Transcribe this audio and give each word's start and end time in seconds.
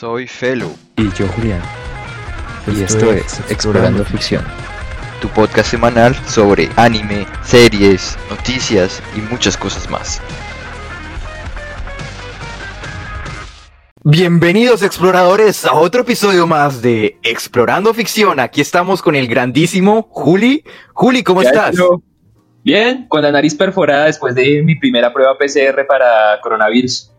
Soy 0.00 0.26
Felo. 0.26 0.70
Y 0.96 1.12
yo 1.12 1.28
Julián. 1.28 1.60
Y 2.66 2.80
esto, 2.80 3.12
es 3.12 3.38
Explorando 3.50 4.02
Ficción. 4.02 4.42
Tu 5.20 5.28
podcast 5.28 5.70
semanal 5.70 6.14
sobre 6.26 6.70
anime, 6.76 7.26
series, 7.42 8.16
noticias 8.30 9.02
y 9.14 9.20
muchas 9.20 9.58
cosas 9.58 9.90
más. 9.90 10.22
Bienvenidos 14.02 14.82
exploradores 14.82 15.66
a 15.66 15.74
otro 15.74 16.00
episodio 16.00 16.46
más 16.46 16.80
de 16.80 17.18
Explorando 17.22 17.92
Ficción. 17.92 18.40
Aquí 18.40 18.62
estamos 18.62 19.02
con 19.02 19.14
el 19.14 19.28
grandísimo 19.28 20.08
Juli. 20.10 20.64
Juli, 20.94 21.22
¿cómo 21.22 21.42
estás? 21.42 21.76
Bien, 22.64 23.06
con 23.06 23.20
la 23.20 23.30
nariz 23.30 23.54
perforada 23.54 24.06
después 24.06 24.34
de 24.34 24.62
mi 24.62 24.76
primera 24.76 25.12
prueba 25.12 25.36
PCR 25.36 25.86
para 25.86 26.40
coronavirus. 26.40 27.09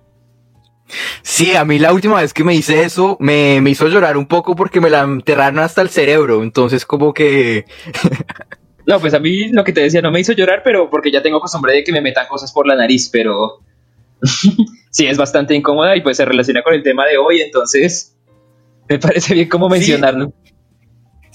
Sí, 1.21 1.55
a 1.55 1.63
mí 1.63 1.79
la 1.79 1.93
última 1.93 2.21
vez 2.21 2.33
que 2.33 2.43
me 2.43 2.55
hice 2.55 2.83
eso 2.83 3.17
me, 3.19 3.61
me 3.61 3.69
hizo 3.69 3.87
llorar 3.87 4.17
un 4.17 4.27
poco 4.27 4.55
porque 4.55 4.81
me 4.81 4.89
la 4.89 5.01
enterraron 5.01 5.59
hasta 5.59 5.81
el 5.81 5.89
cerebro. 5.89 6.43
Entonces 6.43 6.85
como 6.85 7.13
que... 7.13 7.65
no, 8.85 8.99
pues 8.99 9.13
a 9.13 9.19
mí 9.19 9.49
lo 9.49 9.63
que 9.63 9.73
te 9.73 9.81
decía 9.81 10.01
no 10.01 10.11
me 10.11 10.19
hizo 10.19 10.33
llorar, 10.33 10.61
pero 10.63 10.89
porque 10.89 11.11
ya 11.11 11.21
tengo 11.21 11.39
costumbre 11.39 11.73
de 11.73 11.83
que 11.83 11.91
me 11.91 12.01
metan 12.01 12.27
cosas 12.27 12.51
por 12.51 12.67
la 12.67 12.75
nariz, 12.75 13.09
pero 13.11 13.59
sí, 14.89 15.07
es 15.07 15.17
bastante 15.17 15.55
incómoda 15.55 15.95
y 15.95 16.01
pues 16.01 16.17
se 16.17 16.25
relaciona 16.25 16.63
con 16.63 16.73
el 16.73 16.83
tema 16.83 17.05
de 17.07 17.17
hoy, 17.17 17.41
entonces 17.41 18.15
me 18.89 18.99
parece 18.99 19.33
bien 19.33 19.49
como 19.49 19.69
mencionarlo. 19.69 20.33
Sí. 20.43 20.53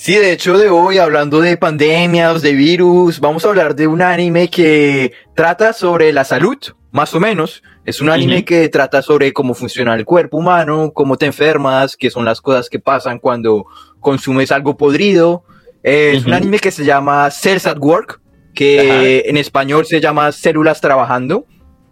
De 0.05 0.33
hecho 0.33 0.59
de 0.59 0.69
hoy 0.69 0.99
hablando 0.99 1.41
de 1.41 1.57
pandemias, 1.57 2.43
de 2.43 2.53
virus, 2.53 3.19
vamos 3.19 3.45
a 3.45 3.49
hablar 3.49 3.75
de 3.75 3.87
un 3.87 4.03
anime 4.03 4.49
que 4.49 5.13
trata 5.35 5.73
sobre 5.73 6.13
la 6.13 6.25
salud, 6.25 6.59
más 6.93 7.15
o 7.15 7.21
menos. 7.21 7.63
Es 7.85 8.01
un 8.01 8.11
anime 8.11 8.45
que 8.45 8.69
trata 8.69 9.01
sobre 9.01 9.33
cómo 9.33 9.55
funciona 9.55 9.95
el 9.95 10.05
cuerpo 10.05 10.37
humano, 10.37 10.93
cómo 10.93 11.17
te 11.17 11.27
enfermas, 11.27 11.97
qué 11.97 12.11
son 12.11 12.25
las 12.25 12.41
cosas 12.41 12.69
que 12.69 12.79
pasan 12.79 13.19
cuando 13.19 13.67
consumes 14.01 14.53
algo 14.53 14.77
podrido. 14.77 15.45
es 15.83 16.25
un 16.27 16.35
anime 16.35 16.59
que 16.59 16.71
se 16.71 16.85
llama 16.85 17.31
Cells 17.31 17.67
at 17.67 17.79
Work, 17.79 18.21
que 18.55 19.25
en 19.27 19.37
español 19.37 19.87
se 19.87 20.01
llama 20.01 20.31
Células 20.31 20.81
Trabajando. 20.81 21.47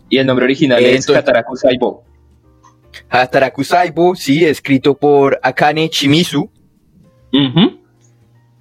Y 0.09 0.19
el 0.19 0.27
nombre 0.27 0.45
original 0.45 0.85
es 0.85 1.09
Hataraku 1.09 1.57
Saibo. 1.57 2.05
Hataraku 3.09 3.65
Saibo, 3.65 4.15
sí, 4.15 4.45
escrito 4.45 4.95
por 4.95 5.41
Akane 5.43 5.89
Shimizu. 5.89 6.51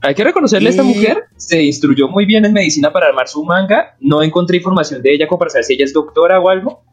Hay 0.03 0.15
que 0.15 0.23
reconocerle 0.23 0.67
a 0.67 0.71
esta 0.71 0.83
mujer, 0.83 1.23
se 1.37 1.63
instruyó 1.63 2.09
muy 2.09 2.25
bien 2.25 2.43
en 2.43 2.53
medicina 2.53 2.91
para 2.91 3.07
armar 3.07 3.27
su 3.27 3.43
manga. 3.43 3.95
No 4.01 4.21
encontré 4.21 4.57
información 4.57 5.01
de 5.01 5.13
ella 5.13 5.27
como 5.27 5.39
para 5.39 5.49
saber 5.49 5.63
si 5.63 5.73
ella 5.73 5.85
es 5.85 5.93
doctora 5.93 6.39
o 6.39 6.49
algo, 6.49 6.83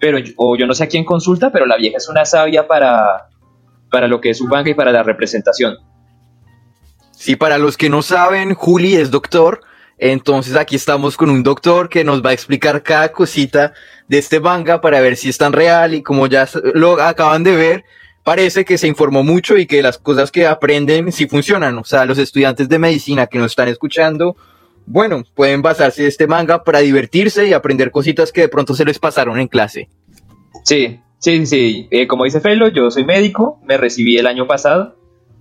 pero 0.00 0.18
o 0.36 0.56
yo 0.56 0.66
no 0.66 0.74
sé 0.74 0.84
a 0.84 0.88
quién 0.88 1.04
consulta, 1.04 1.52
pero 1.52 1.66
la 1.66 1.76
vieja 1.76 1.98
es 1.98 2.08
una 2.08 2.24
sabia 2.24 2.66
para, 2.66 3.28
para 3.90 4.08
lo 4.08 4.20
que 4.20 4.30
es 4.30 4.38
su 4.38 4.46
manga 4.46 4.70
y 4.70 4.74
para 4.74 4.92
la 4.92 5.02
representación. 5.02 5.76
Sí, 7.12 7.36
para 7.36 7.58
los 7.58 7.76
que 7.76 7.90
no 7.90 8.00
saben, 8.02 8.54
Juli 8.54 8.96
es 8.96 9.10
doctor 9.10 9.60
entonces 9.98 10.56
aquí 10.56 10.76
estamos 10.76 11.16
con 11.16 11.30
un 11.30 11.42
doctor 11.42 11.88
que 11.88 12.04
nos 12.04 12.22
va 12.24 12.30
a 12.30 12.32
explicar 12.32 12.82
cada 12.82 13.12
cosita 13.12 13.72
de 14.08 14.18
este 14.18 14.40
manga 14.40 14.80
para 14.80 15.00
ver 15.00 15.16
si 15.16 15.28
es 15.28 15.38
tan 15.38 15.52
real 15.52 15.94
y 15.94 16.02
como 16.02 16.26
ya 16.26 16.48
lo 16.74 17.00
acaban 17.00 17.44
de 17.44 17.54
ver, 17.54 17.84
parece 18.24 18.64
que 18.64 18.78
se 18.78 18.88
informó 18.88 19.22
mucho 19.22 19.56
y 19.58 19.66
que 19.66 19.82
las 19.82 19.98
cosas 19.98 20.32
que 20.32 20.46
aprenden 20.46 21.12
sí 21.12 21.28
funcionan. 21.28 21.78
O 21.78 21.84
sea, 21.84 22.06
los 22.06 22.18
estudiantes 22.18 22.68
de 22.68 22.78
medicina 22.78 23.26
que 23.26 23.38
nos 23.38 23.52
están 23.52 23.68
escuchando, 23.68 24.36
bueno, 24.86 25.22
pueden 25.34 25.62
basarse 25.62 26.02
en 26.02 26.08
este 26.08 26.26
manga 26.26 26.64
para 26.64 26.80
divertirse 26.80 27.46
y 27.46 27.52
aprender 27.52 27.90
cositas 27.90 28.32
que 28.32 28.40
de 28.40 28.48
pronto 28.48 28.74
se 28.74 28.84
les 28.84 28.98
pasaron 28.98 29.38
en 29.38 29.48
clase. 29.48 29.88
Sí, 30.64 31.00
sí, 31.18 31.46
sí. 31.46 31.86
Eh, 31.90 32.06
como 32.06 32.24
dice 32.24 32.40
Felo, 32.40 32.68
yo 32.68 32.90
soy 32.90 33.04
médico, 33.04 33.60
me 33.64 33.76
recibí 33.76 34.16
el 34.16 34.26
año 34.26 34.46
pasado 34.46 34.96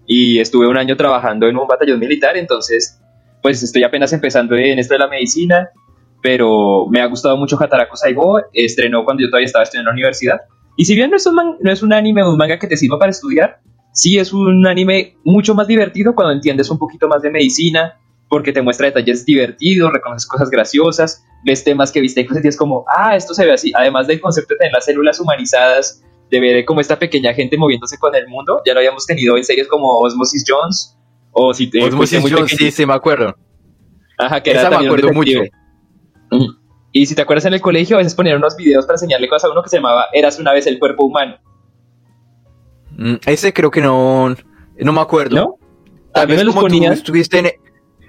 y 0.05 0.39
estuve 0.39 0.67
un 0.67 0.77
año 0.77 0.97
trabajando 0.97 1.47
en 1.47 1.57
un 1.57 1.67
batallón 1.67 1.99
militar, 1.99 2.35
entonces 2.35 2.99
pues 3.41 3.63
estoy 3.63 3.83
apenas 3.83 4.11
empezando 4.13 4.55
en 4.55 4.79
esto 4.79 4.93
de 4.93 4.99
la 4.99 5.07
medicina, 5.07 5.69
pero 6.21 6.87
me 6.89 7.01
ha 7.01 7.05
gustado 7.05 7.35
mucho 7.37 7.61
Hataraku 7.61 7.97
Saibo, 7.97 8.41
estrenó 8.53 9.03
cuando 9.03 9.21
yo 9.21 9.29
todavía 9.29 9.45
estaba 9.45 9.63
estudiando 9.63 9.89
en 9.89 9.95
la 9.95 9.99
universidad. 9.99 10.41
Y 10.75 10.85
si 10.85 10.95
bien 10.95 11.11
no 11.11 11.17
es 11.17 11.25
un, 11.25 11.35
no 11.59 11.71
es 11.71 11.83
un 11.83 11.93
anime 11.93 12.23
o 12.23 12.31
un 12.31 12.37
manga 12.37 12.57
que 12.59 12.67
te 12.67 12.77
sirva 12.77 12.97
para 12.99 13.11
estudiar, 13.11 13.59
sí 13.91 14.17
es 14.17 14.33
un 14.33 14.65
anime 14.65 15.17
mucho 15.23 15.55
más 15.55 15.67
divertido 15.67 16.15
cuando 16.15 16.33
entiendes 16.33 16.69
un 16.69 16.77
poquito 16.77 17.07
más 17.07 17.21
de 17.21 17.29
medicina, 17.29 17.99
porque 18.27 18.51
te 18.51 18.61
muestra 18.61 18.87
detalles 18.87 19.25
divertidos, 19.25 19.93
reconoces 19.93 20.27
cosas 20.27 20.49
graciosas, 20.49 21.23
ves 21.45 21.63
temas 21.63 21.91
que 21.91 22.01
viste 22.01 22.21
y 22.21 22.47
es 22.47 22.57
como, 22.57 22.85
ah, 22.87 23.15
esto 23.15 23.33
se 23.33 23.45
ve 23.45 23.53
así. 23.53 23.71
Además 23.75 24.07
del 24.07 24.19
concepto 24.19 24.55
de 24.55 24.59
tener 24.59 24.73
las 24.73 24.85
células 24.85 25.19
humanizadas, 25.19 26.03
de 26.31 26.39
ver 26.39 26.65
como 26.65 26.81
esta 26.81 26.97
pequeña 26.97 27.33
gente 27.33 27.57
moviéndose 27.57 27.97
con 27.99 28.15
el 28.15 28.27
mundo, 28.27 28.61
ya 28.65 28.73
lo 28.73 28.79
habíamos 28.79 29.05
tenido 29.05 29.37
en 29.37 29.43
series 29.43 29.67
como 29.67 29.99
Osmosis 29.99 30.43
Jones 30.47 30.97
o 31.31 31.53
si 31.53 31.67
te 31.67 31.79
sí, 32.47 32.71
sí, 32.71 32.85
me 32.85 32.93
acuerdo. 32.93 33.35
Ajá, 34.17 34.41
que 34.41 34.51
Esa 34.51 34.69
me 34.69 34.87
acuerdo 34.87 35.11
mucho. 35.13 35.41
Y 36.93 37.07
si 37.07 37.15
te 37.15 37.23
acuerdas 37.23 37.45
en 37.45 37.55
el 37.55 37.61
colegio, 37.61 37.97
a 37.97 37.99
veces 37.99 38.15
ponían 38.15 38.37
unos 38.37 38.55
videos 38.55 38.85
para 38.85 38.95
enseñarle 38.95 39.27
cosas 39.27 39.49
a 39.49 39.51
uno 39.51 39.63
que 39.63 39.69
se 39.69 39.77
llamaba 39.77 40.05
Eras 40.13 40.39
una 40.39 40.53
vez 40.53 40.67
el 40.67 40.79
cuerpo 40.79 41.05
humano. 41.05 41.37
Mm, 42.91 43.15
ese 43.25 43.51
creo 43.51 43.71
que 43.71 43.81
no, 43.81 44.35
no 44.77 44.93
me 44.93 45.01
acuerdo. 45.01 45.35
¿No? 45.35 45.57
Como 46.53 46.67
tú 46.67 46.83
estuviste 46.91 47.39
en, 47.39 47.47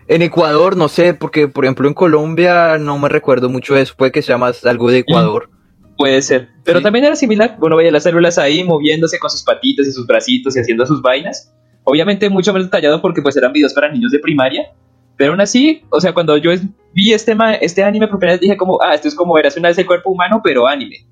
en, 0.08 0.22
Ecuador, 0.22 0.76
no 0.76 0.88
sé, 0.88 1.14
porque 1.14 1.48
por 1.48 1.64
ejemplo 1.64 1.88
en 1.88 1.94
Colombia 1.94 2.76
no 2.76 2.98
me 2.98 3.08
recuerdo 3.08 3.48
mucho 3.48 3.74
eso, 3.76 3.94
puede 3.96 4.12
que 4.12 4.20
sea 4.20 4.36
más 4.36 4.64
algo 4.66 4.90
de 4.90 4.98
Ecuador. 4.98 5.48
Puede 5.96 6.20
ser, 6.22 6.48
pero 6.64 6.82
también 6.82 7.04
era 7.04 7.14
similar, 7.14 7.56
uno 7.60 7.76
veía 7.76 7.92
las 7.92 8.02
células 8.02 8.36
ahí 8.36 8.64
moviéndose 8.64 9.20
con 9.20 9.30
sus 9.30 9.44
patitas 9.44 9.86
y 9.86 9.92
sus 9.92 10.08
bracitos 10.08 10.56
y 10.56 10.58
haciendo 10.58 10.84
sus 10.86 11.00
vainas, 11.00 11.54
Obviamente 11.84 12.30
mucho 12.30 12.52
más 12.52 12.62
detallado 12.64 13.00
porque 13.02 13.20
pues 13.20 13.36
eran 13.36 13.52
videos 13.52 13.74
para 13.74 13.92
niños 13.92 14.10
de 14.10 14.18
primaria, 14.18 14.72
pero 15.16 15.32
aún 15.32 15.40
así, 15.40 15.82
o 15.90 16.00
sea, 16.00 16.12
cuando 16.12 16.36
yo 16.36 16.50
vi 16.92 17.12
este, 17.12 17.36
este 17.60 17.82
anime 17.82 18.08
por 18.08 18.18
primera 18.18 18.34
vez 18.34 18.40
dije 18.40 18.56
como, 18.56 18.78
ah, 18.82 18.94
esto 18.94 19.08
es 19.08 19.14
como 19.14 19.34
verás 19.34 19.56
una 19.56 19.68
vez 19.68 19.78
el 19.78 19.86
cuerpo 19.86 20.10
humano, 20.10 20.40
pero 20.42 20.66
anime. 20.66 21.06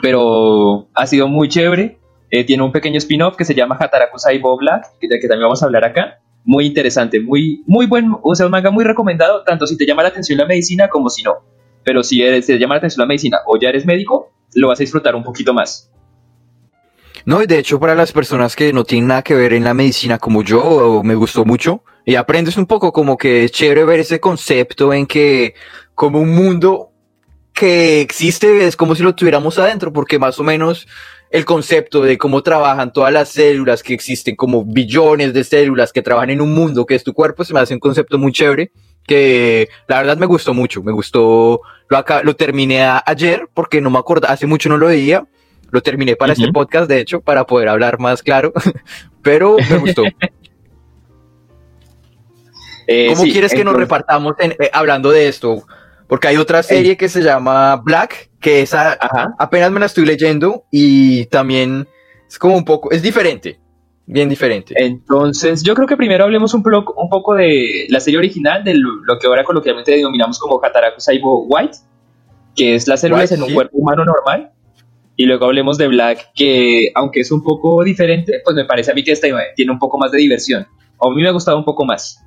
Pero 0.00 0.88
ha 0.94 1.06
sido 1.06 1.28
muy 1.28 1.48
chévere. 1.48 1.98
Eh, 2.30 2.44
tiene 2.44 2.62
un 2.62 2.72
pequeño 2.72 2.98
spin-off 2.98 3.36
que 3.36 3.44
se 3.44 3.54
llama 3.54 3.76
Hataraku 3.80 4.18
Saibo 4.18 4.56
Black, 4.58 4.86
que, 5.00 5.08
que 5.08 5.28
también 5.28 5.42
vamos 5.42 5.62
a 5.62 5.66
hablar 5.66 5.84
acá. 5.84 6.20
Muy 6.44 6.66
interesante, 6.66 7.20
muy, 7.20 7.62
muy 7.66 7.86
buen, 7.86 8.14
o 8.22 8.34
sea, 8.34 8.46
un 8.46 8.52
manga 8.52 8.70
muy 8.70 8.84
recomendado, 8.84 9.42
tanto 9.44 9.66
si 9.66 9.76
te 9.76 9.86
llama 9.86 10.02
la 10.02 10.10
atención 10.10 10.38
la 10.38 10.46
medicina 10.46 10.88
como 10.88 11.08
si 11.10 11.22
no. 11.22 11.38
Pero 11.84 12.02
si, 12.02 12.18
te 12.18 12.58
llama 12.58 12.74
la 12.74 12.78
atención 12.78 13.02
la 13.02 13.06
medicina 13.06 13.38
o 13.46 13.58
ya 13.58 13.70
eres 13.70 13.86
médico, 13.86 14.30
lo 14.54 14.68
vas 14.68 14.78
a 14.78 14.82
disfrutar 14.82 15.14
un 15.14 15.24
poquito 15.24 15.52
más. 15.52 15.90
No, 17.28 17.42
y 17.42 17.46
de 17.46 17.58
hecho 17.58 17.78
para 17.78 17.94
las 17.94 18.10
personas 18.10 18.56
que 18.56 18.72
no 18.72 18.84
tienen 18.84 19.08
nada 19.08 19.20
que 19.20 19.34
ver 19.34 19.52
en 19.52 19.62
la 19.62 19.74
medicina 19.74 20.18
como 20.18 20.42
yo, 20.42 21.02
me 21.04 21.14
gustó 21.14 21.44
mucho. 21.44 21.84
Y 22.06 22.14
aprendes 22.14 22.56
un 22.56 22.64
poco 22.64 22.90
como 22.90 23.18
que 23.18 23.44
es 23.44 23.52
chévere 23.52 23.84
ver 23.84 24.00
ese 24.00 24.18
concepto 24.18 24.94
en 24.94 25.06
que 25.06 25.52
como 25.94 26.22
un 26.22 26.34
mundo 26.34 26.90
que 27.52 28.00
existe 28.00 28.66
es 28.66 28.76
como 28.76 28.94
si 28.94 29.02
lo 29.02 29.14
tuviéramos 29.14 29.58
adentro, 29.58 29.92
porque 29.92 30.18
más 30.18 30.38
o 30.38 30.42
menos 30.42 30.88
el 31.30 31.44
concepto 31.44 32.00
de 32.00 32.16
cómo 32.16 32.42
trabajan 32.42 32.94
todas 32.94 33.12
las 33.12 33.28
células 33.28 33.82
que 33.82 33.92
existen, 33.92 34.34
como 34.34 34.64
billones 34.64 35.34
de 35.34 35.44
células 35.44 35.92
que 35.92 36.00
trabajan 36.00 36.30
en 36.30 36.40
un 36.40 36.54
mundo 36.54 36.86
que 36.86 36.94
es 36.94 37.04
tu 37.04 37.12
cuerpo, 37.12 37.44
se 37.44 37.52
me 37.52 37.60
hace 37.60 37.74
un 37.74 37.80
concepto 37.80 38.16
muy 38.16 38.32
chévere 38.32 38.72
que 39.06 39.68
la 39.86 39.98
verdad 39.98 40.16
me 40.16 40.24
gustó 40.24 40.54
mucho, 40.54 40.82
me 40.82 40.92
gustó, 40.92 41.60
lo, 41.90 41.96
acá, 41.98 42.22
lo 42.22 42.36
terminé 42.36 42.84
ayer 43.04 43.50
porque 43.52 43.82
no 43.82 43.90
me 43.90 43.98
acuerdo, 43.98 44.28
hace 44.28 44.46
mucho 44.46 44.70
no 44.70 44.78
lo 44.78 44.86
veía 44.86 45.26
lo 45.70 45.80
terminé 45.82 46.16
para 46.16 46.32
este 46.32 46.50
podcast, 46.52 46.88
de 46.88 47.00
hecho, 47.00 47.20
para 47.20 47.44
poder 47.46 47.68
hablar 47.68 47.98
más 47.98 48.22
claro, 48.22 48.52
pero 49.22 49.56
me 49.70 49.78
gustó. 49.78 50.02
Eh, 52.90 53.08
¿Cómo 53.08 53.24
quieres 53.24 53.52
que 53.52 53.64
nos 53.64 53.76
repartamos 53.76 54.34
eh, 54.38 54.70
hablando 54.72 55.10
de 55.10 55.28
esto? 55.28 55.62
Porque 56.06 56.28
hay 56.28 56.38
otra 56.38 56.62
serie 56.62 56.96
que 56.96 57.10
se 57.10 57.20
llama 57.20 57.76
Black, 57.76 58.30
que 58.40 58.62
esa 58.62 58.94
apenas 59.38 59.70
me 59.70 59.78
la 59.78 59.84
estoy 59.84 60.06
leyendo 60.06 60.64
y 60.70 61.26
también 61.26 61.86
es 62.26 62.38
como 62.38 62.56
un 62.56 62.64
poco, 62.64 62.90
es 62.90 63.02
diferente, 63.02 63.60
bien 64.06 64.30
diferente. 64.30 64.72
Entonces, 64.74 65.62
yo 65.62 65.74
creo 65.74 65.86
que 65.86 65.98
primero 65.98 66.24
hablemos 66.24 66.54
un, 66.54 66.62
poco, 66.62 66.94
un 66.96 67.10
poco 67.10 67.34
de 67.34 67.88
la 67.90 68.00
serie 68.00 68.20
original, 68.20 68.64
de 68.64 68.72
lo, 68.72 69.18
que 69.20 69.26
ahora 69.26 69.44
coloquialmente 69.44 69.92
denominamos 69.92 70.38
como 70.38 70.58
Hataraku 70.64 70.98
Saibo 70.98 71.44
White, 71.44 71.76
que 72.56 72.74
es 72.74 72.88
las 72.88 73.02
células 73.02 73.30
en 73.32 73.42
un 73.42 73.52
cuerpo 73.52 73.76
humano 73.76 74.02
normal 74.06 74.50
y 75.18 75.26
luego 75.26 75.46
hablemos 75.46 75.76
de 75.76 75.88
Black, 75.88 76.30
que 76.32 76.92
aunque 76.94 77.20
es 77.20 77.32
un 77.32 77.42
poco 77.42 77.82
diferente, 77.82 78.40
pues 78.44 78.54
me 78.54 78.64
parece 78.64 78.92
a 78.92 78.94
mí 78.94 79.02
que 79.02 79.10
esta 79.10 79.26
tiene 79.56 79.72
un 79.72 79.78
poco 79.78 79.98
más 79.98 80.12
de 80.12 80.18
diversión. 80.18 80.62
a 81.00 81.10
mí 81.10 81.20
me 81.20 81.28
ha 81.28 81.32
gustado 81.32 81.58
un 81.58 81.64
poco 81.64 81.84
más. 81.84 82.24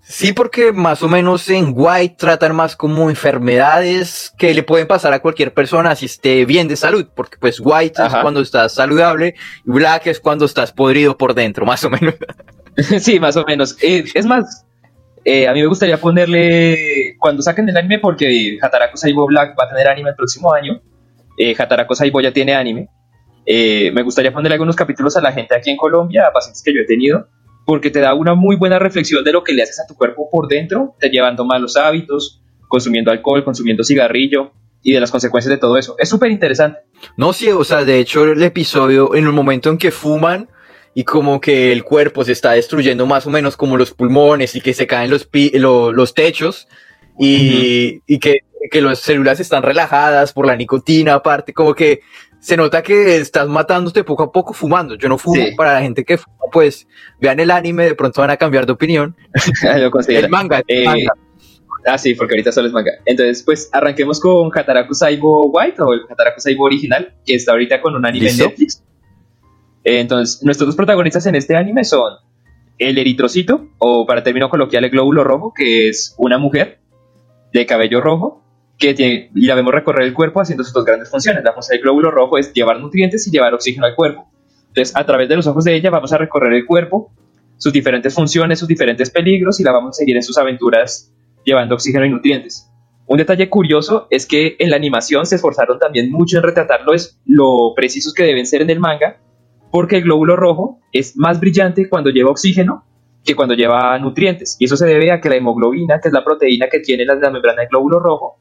Sí, 0.00 0.32
porque 0.32 0.72
más 0.72 1.02
o 1.02 1.08
menos 1.08 1.50
en 1.50 1.74
White 1.76 2.16
tratan 2.18 2.56
más 2.56 2.76
como 2.76 3.10
enfermedades 3.10 4.32
que 4.38 4.54
le 4.54 4.62
pueden 4.62 4.86
pasar 4.86 5.12
a 5.12 5.20
cualquier 5.20 5.52
persona 5.52 5.94
si 5.94 6.06
esté 6.06 6.46
bien 6.46 6.66
de 6.66 6.76
salud, 6.76 7.06
porque 7.14 7.36
pues 7.38 7.60
White 7.60 8.02
es 8.06 8.14
cuando 8.22 8.40
estás 8.40 8.72
saludable 8.72 9.34
y 9.66 9.70
Black 9.70 10.06
es 10.06 10.20
cuando 10.20 10.46
estás 10.46 10.72
podrido 10.72 11.18
por 11.18 11.34
dentro, 11.34 11.66
más 11.66 11.84
o 11.84 11.90
menos. 11.90 12.14
sí, 13.00 13.20
más 13.20 13.36
o 13.36 13.44
menos. 13.44 13.76
Eh, 13.82 14.04
es 14.14 14.24
más, 14.24 14.64
eh, 15.26 15.46
a 15.46 15.52
mí 15.52 15.60
me 15.60 15.66
gustaría 15.66 15.98
ponerle, 15.98 17.16
cuando 17.18 17.42
saquen 17.42 17.68
el 17.68 17.76
anime, 17.76 17.98
porque 17.98 18.56
Hataraku 18.62 18.96
Saibo 18.96 19.26
Black 19.26 19.54
va 19.60 19.64
a 19.64 19.68
tener 19.68 19.88
anime 19.88 20.08
el 20.08 20.16
próximo 20.16 20.54
año, 20.54 20.80
eh, 21.38 21.54
Hataraku 21.56 21.94
Saibo 21.94 22.20
ya 22.20 22.32
tiene 22.32 22.54
anime. 22.54 22.88
Eh, 23.46 23.90
me 23.92 24.02
gustaría 24.02 24.32
ponerle 24.32 24.54
algunos 24.54 24.76
capítulos 24.76 25.16
a 25.16 25.22
la 25.22 25.32
gente 25.32 25.54
aquí 25.54 25.70
en 25.70 25.76
Colombia, 25.76 26.26
a 26.26 26.32
pacientes 26.32 26.62
que 26.62 26.74
yo 26.74 26.80
he 26.80 26.84
tenido, 26.84 27.28
porque 27.64 27.90
te 27.90 28.00
da 28.00 28.12
una 28.12 28.34
muy 28.34 28.56
buena 28.56 28.78
reflexión 28.78 29.24
de 29.24 29.32
lo 29.32 29.44
que 29.44 29.54
le 29.54 29.62
haces 29.62 29.80
a 29.80 29.86
tu 29.86 29.94
cuerpo 29.94 30.28
por 30.30 30.48
dentro, 30.48 30.96
te 30.98 31.08
llevando 31.08 31.44
malos 31.44 31.76
hábitos, 31.76 32.42
consumiendo 32.66 33.10
alcohol, 33.10 33.44
consumiendo 33.44 33.84
cigarrillo 33.84 34.52
y 34.82 34.92
de 34.92 35.00
las 35.00 35.10
consecuencias 35.10 35.50
de 35.50 35.58
todo 35.58 35.78
eso. 35.78 35.94
Es 35.98 36.08
súper 36.08 36.30
interesante. 36.30 36.80
No, 37.16 37.32
sí, 37.32 37.48
o 37.50 37.64
sea, 37.64 37.84
de 37.84 38.00
hecho 38.00 38.24
el 38.24 38.42
episodio, 38.42 39.14
en 39.14 39.24
el 39.24 39.32
momento 39.32 39.70
en 39.70 39.78
que 39.78 39.92
fuman 39.92 40.48
y 40.94 41.04
como 41.04 41.40
que 41.40 41.72
el 41.72 41.84
cuerpo 41.84 42.24
se 42.24 42.32
está 42.32 42.52
destruyendo 42.52 43.06
más 43.06 43.26
o 43.26 43.30
menos 43.30 43.56
como 43.56 43.76
los 43.76 43.92
pulmones 43.92 44.56
y 44.56 44.60
que 44.60 44.74
se 44.74 44.86
caen 44.86 45.10
los 45.10 46.14
techos 46.14 46.68
y, 47.18 48.00
y 48.06 48.18
que, 48.18 48.40
que 48.70 48.82
las 48.82 49.00
células 49.00 49.40
están 49.40 49.62
relajadas 49.62 50.32
por 50.32 50.46
la 50.46 50.56
nicotina 50.56 51.14
aparte, 51.14 51.52
como 51.52 51.74
que 51.74 52.00
se 52.40 52.56
nota 52.56 52.82
que 52.82 53.16
estás 53.16 53.48
matándote 53.48 54.04
poco 54.04 54.22
a 54.22 54.32
poco 54.32 54.52
fumando. 54.52 54.94
Yo 54.94 55.08
no 55.08 55.18
fumo, 55.18 55.42
para 55.56 55.74
la 55.74 55.82
gente 55.82 56.04
que 56.04 56.18
fuma, 56.18 56.36
pues 56.52 56.86
vean 57.20 57.40
el 57.40 57.50
anime, 57.50 57.84
de 57.84 57.94
pronto 57.94 58.20
van 58.20 58.30
a 58.30 58.36
cambiar 58.36 58.66
de 58.66 58.72
opinión. 58.72 59.16
el 60.08 60.28
manga, 60.28 60.62
el 60.66 60.82
eh, 60.82 60.84
manga. 60.84 61.12
Ah, 61.86 61.98
sí, 61.98 62.14
porque 62.14 62.34
ahorita 62.34 62.52
solo 62.52 62.68
es 62.68 62.72
manga. 62.72 62.92
Entonces, 63.06 63.42
pues 63.42 63.68
arranquemos 63.72 64.20
con 64.20 64.50
Hataraku 64.56 64.94
Saibo 64.94 65.46
White 65.46 65.80
o 65.82 65.92
el 65.92 66.00
Hataraku 66.08 66.40
Saibo 66.40 66.64
original, 66.64 67.14
que 67.24 67.34
está 67.34 67.52
ahorita 67.52 67.80
con 67.80 67.94
un 67.94 68.04
anime 68.04 68.30
en 68.30 68.38
Netflix. 68.38 68.82
Entonces, 69.84 70.42
nuestros 70.42 70.68
dos 70.68 70.76
protagonistas 70.76 71.24
en 71.26 71.34
este 71.34 71.56
anime 71.56 71.84
son 71.84 72.14
el 72.78 72.98
eritrocito, 72.98 73.68
o 73.78 74.06
para 74.06 74.22
término 74.22 74.48
coloquial, 74.50 74.84
el 74.84 74.90
glóbulo 74.90 75.24
rojo, 75.24 75.52
que 75.54 75.88
es 75.88 76.14
una 76.18 76.38
mujer 76.38 76.78
de 77.52 77.66
cabello 77.66 78.00
rojo, 78.00 78.42
que 78.78 78.94
tiene, 78.94 79.30
y 79.34 79.46
la 79.46 79.54
vemos 79.54 79.74
recorrer 79.74 80.06
el 80.06 80.14
cuerpo 80.14 80.40
haciendo 80.40 80.64
sus 80.64 80.72
dos 80.72 80.84
grandes 80.84 81.10
funciones. 81.10 81.42
La 81.42 81.52
función 81.52 81.76
del 81.76 81.82
glóbulo 81.82 82.10
rojo 82.10 82.38
es 82.38 82.52
llevar 82.52 82.80
nutrientes 82.80 83.26
y 83.26 83.30
llevar 83.30 83.54
oxígeno 83.54 83.86
al 83.86 83.94
cuerpo. 83.94 84.30
Entonces, 84.68 84.94
a 84.94 85.04
través 85.04 85.28
de 85.28 85.36
los 85.36 85.46
ojos 85.46 85.64
de 85.64 85.74
ella 85.74 85.90
vamos 85.90 86.12
a 86.12 86.18
recorrer 86.18 86.52
el 86.52 86.66
cuerpo, 86.66 87.10
sus 87.56 87.72
diferentes 87.72 88.14
funciones, 88.14 88.58
sus 88.58 88.68
diferentes 88.68 89.10
peligros, 89.10 89.58
y 89.58 89.64
la 89.64 89.72
vamos 89.72 89.90
a 89.90 89.98
seguir 89.98 90.16
en 90.16 90.22
sus 90.22 90.38
aventuras 90.38 91.12
llevando 91.44 91.74
oxígeno 91.74 92.04
y 92.04 92.10
nutrientes. 92.10 92.70
Un 93.06 93.16
detalle 93.16 93.48
curioso 93.48 94.06
es 94.10 94.26
que 94.26 94.56
en 94.58 94.70
la 94.70 94.76
animación 94.76 95.24
se 95.24 95.36
esforzaron 95.36 95.78
también 95.78 96.12
mucho 96.12 96.36
en 96.36 96.42
retratarlo 96.42 96.92
es 96.92 97.18
lo 97.24 97.72
precisos 97.74 98.12
que 98.12 98.24
deben 98.24 98.46
ser 98.46 98.60
en 98.60 98.70
el 98.70 98.80
manga, 98.80 99.16
porque 99.70 99.96
el 99.96 100.02
glóbulo 100.02 100.36
rojo 100.36 100.78
es 100.92 101.16
más 101.16 101.40
brillante 101.40 101.88
cuando 101.88 102.10
lleva 102.10 102.30
oxígeno 102.30 102.84
que 103.24 103.36
cuando 103.36 103.54
lleva 103.54 103.98
nutrientes. 103.98 104.56
Y 104.58 104.64
eso 104.64 104.76
se 104.76 104.86
debe 104.86 105.12
a 105.12 105.20
que 105.20 105.28
la 105.28 105.36
hemoglobina, 105.36 106.00
que 106.00 106.08
es 106.08 106.14
la 106.14 106.24
proteína 106.24 106.68
que 106.68 106.80
tiene 106.80 107.04
la, 107.04 107.14
membrana 107.16 107.60
del 107.60 107.68
glóbulo 107.68 108.00
rojo, 108.00 108.40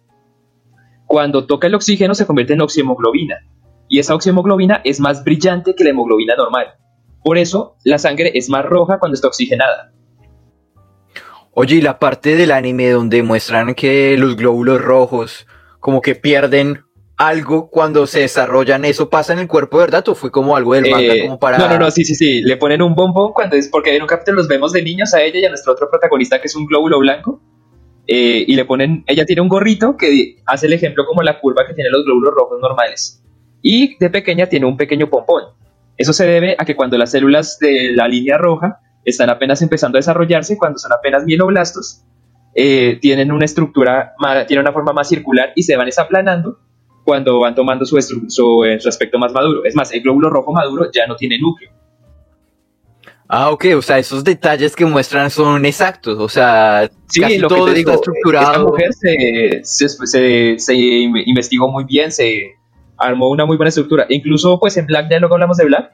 cuando 1.06 1.45
toca 1.45 1.68
el 1.68 1.75
oxígeno 1.75 2.13
se 2.15 2.25
convierte 2.25 2.53
en 2.53 2.62
oxihemoglobina. 2.62 3.38
Y 3.89 4.00
esa 4.00 4.15
oxihemoglobina 4.15 4.81
es 4.83 5.00
más 5.00 5.24
brillante 5.24 5.75
que 5.75 5.83
la 5.83 5.91
hemoglobina 5.91 6.35
normal. 6.35 6.68
Por 7.24 7.38
eso 7.38 7.75
la 7.83 7.97
sangre 7.97 8.31
es 8.33 8.50
más 8.50 8.65
roja 8.65 9.00
cuando 9.00 9.15
está 9.15 9.27
oxigenada. 9.27 9.91
Oye, 11.51 11.77
y 11.77 11.81
la 11.81 11.97
parte 11.97 12.35
del 12.35 12.51
anime 12.51 12.89
donde 12.91 13.24
muestran 13.24 13.74
que 13.74 14.15
los 14.18 14.35
glóbulos 14.35 14.81
rojos 14.81 15.47
como 15.79 16.01
que 16.01 16.15
pierden 16.15 16.83
algo 17.18 17.69
cuando 17.69 18.06
se 18.06 18.19
desarrollan, 18.19 18.86
¿eso 18.86 19.10
pasa 19.10 19.34
en 19.34 19.40
el 19.40 19.48
cuerpo, 19.48 19.80
verdad? 19.80 20.08
¿O 20.08 20.16
fue 20.16 20.30
como 20.30 20.56
algo 20.56 20.75
del 20.75 20.90
manga 20.90 21.16
eh, 21.16 21.24
como 21.24 21.40
para...? 21.40 21.58
No, 21.58 21.68
no, 21.68 21.80
no, 21.80 21.92
sí, 21.92 22.06
sí, 22.06 22.14
sí, 22.14 22.44
le 22.44 22.58
ponen 22.58 22.81
un 22.84 22.94
bombón 22.94 23.34
cuando 23.34 23.56
es, 23.56 23.68
porque 23.69 23.96
en 23.96 24.04
un 24.04 24.08
capítulo 24.08 24.38
los 24.38 24.48
vemos 24.48 24.72
de 24.72 24.84
niños 24.84 25.14
a 25.16 25.22
ella 25.22 25.40
y 25.40 25.46
a 25.46 25.50
nuestro 25.50 25.74
otro 25.74 25.90
protagonista 25.90 26.40
que 26.40 26.46
es 26.46 26.56
un 26.56 26.68
glóbulo 26.68 27.00
blanco, 27.00 27.42
eh, 28.06 28.46
y 28.48 28.56
le 28.56 28.66
ponen, 28.66 29.04
ella 29.08 29.25
tiene 29.25 29.42
un 29.42 29.50
gorrito 29.50 29.98
que 29.98 30.38
hace 30.46 30.68
el 30.68 30.74
ejemplo 30.74 31.06
como 31.06 31.24
la 31.24 31.40
curva 31.40 31.66
que 31.68 31.74
tienen 31.74 31.92
los 31.92 32.06
glóbulos 32.06 32.34
rojos 32.36 32.60
normales, 32.62 33.24
y 33.63 33.98
de 33.98 34.10
pequeña 34.12 34.46
tiene 34.46 34.68
un 34.68 34.78
pequeño 34.78 35.10
pompón. 35.10 35.44
Eso 35.98 36.13
se 36.13 36.28
debe 36.28 36.56
a 36.60 36.66
que 36.66 36.75
cuando 36.75 37.00
las 37.00 37.10
células 37.10 37.58
de 37.58 37.92
la 37.94 38.08
línea 38.08 38.38
roja 38.38 38.80
están 39.04 39.31
apenas 39.31 39.63
empezando 39.63 39.98
a 39.98 40.00
desarrollarse 40.00 40.56
cuando 40.56 40.78
son 40.78 40.94
apenas 40.94 41.25
mieloblastos, 41.25 42.04
eh, 42.54 43.00
tienen 43.02 43.31
una 43.31 43.46
estructura, 43.46 44.13
tienen 44.48 44.63
una 44.63 44.74
forma 44.74 44.94
más 44.94 45.10
circular 45.10 45.52
y 45.56 45.63
se 45.63 45.75
van 45.75 45.88
desaplanando 45.88 46.60
cuando 47.07 47.39
van 47.39 47.56
tomando 47.56 47.86
su, 47.86 47.98
su, 48.01 48.65
eh, 48.65 48.81
su, 48.81 48.89
aspecto 48.89 49.18
más 49.18 49.31
maduro. 49.31 49.63
Es 49.63 49.74
más, 49.74 49.94
el 49.94 50.01
glóbulo 50.01 50.30
rojo 50.30 50.51
maduro 50.51 50.92
ya 50.94 51.07
no 51.07 51.15
tiene 51.15 51.39
núcleo. 51.39 51.71
Ah, 53.30 53.50
ok, 53.50 53.65
o 53.77 53.81
sea, 53.81 53.98
esos 53.98 54.25
detalles 54.25 54.75
que 54.75 54.86
muestran 54.86 55.30
son 55.31 55.65
exactos, 55.65 56.18
o 56.19 56.27
sea, 56.27 56.89
sí, 57.07 57.38
lo 57.38 57.48
todo 57.48 57.65
que 57.65 57.71
te 57.71 57.77
digo, 57.77 57.92
está 57.92 58.01
estructurado. 58.01 58.51
Esta 58.51 58.63
mujer 58.63 58.94
se, 58.94 59.62
se, 59.63 60.59
se, 60.59 60.75
investigó 60.75 61.69
muy 61.69 61.86
bien, 61.86 62.12
se 62.12 62.56
armó 62.98 63.30
una 63.30 63.45
muy 63.45 63.56
buena 63.56 63.69
estructura. 63.69 64.06
Incluso, 64.10 64.60
pues 64.60 64.75
en 64.75 64.86
Black, 64.86 65.07
ya 65.10 65.19
luego 65.19 65.36
hablamos 65.36 65.56
de 65.56 65.63
Black, 65.63 65.89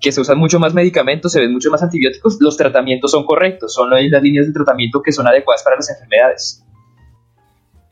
que 0.00 0.10
se 0.10 0.20
usan 0.20 0.38
mucho 0.38 0.58
más 0.58 0.74
medicamentos, 0.74 1.30
se 1.30 1.38
ven 1.38 1.52
mucho 1.52 1.70
más 1.70 1.80
antibióticos, 1.80 2.38
los 2.40 2.56
tratamientos 2.56 3.12
son 3.12 3.24
correctos, 3.24 3.72
son 3.72 3.88
las 3.90 4.22
líneas 4.22 4.46
de 4.48 4.52
tratamiento 4.52 5.00
que 5.00 5.12
son 5.12 5.28
adecuadas 5.28 5.62
para 5.62 5.76
las 5.76 5.88
enfermedades. 5.90 6.65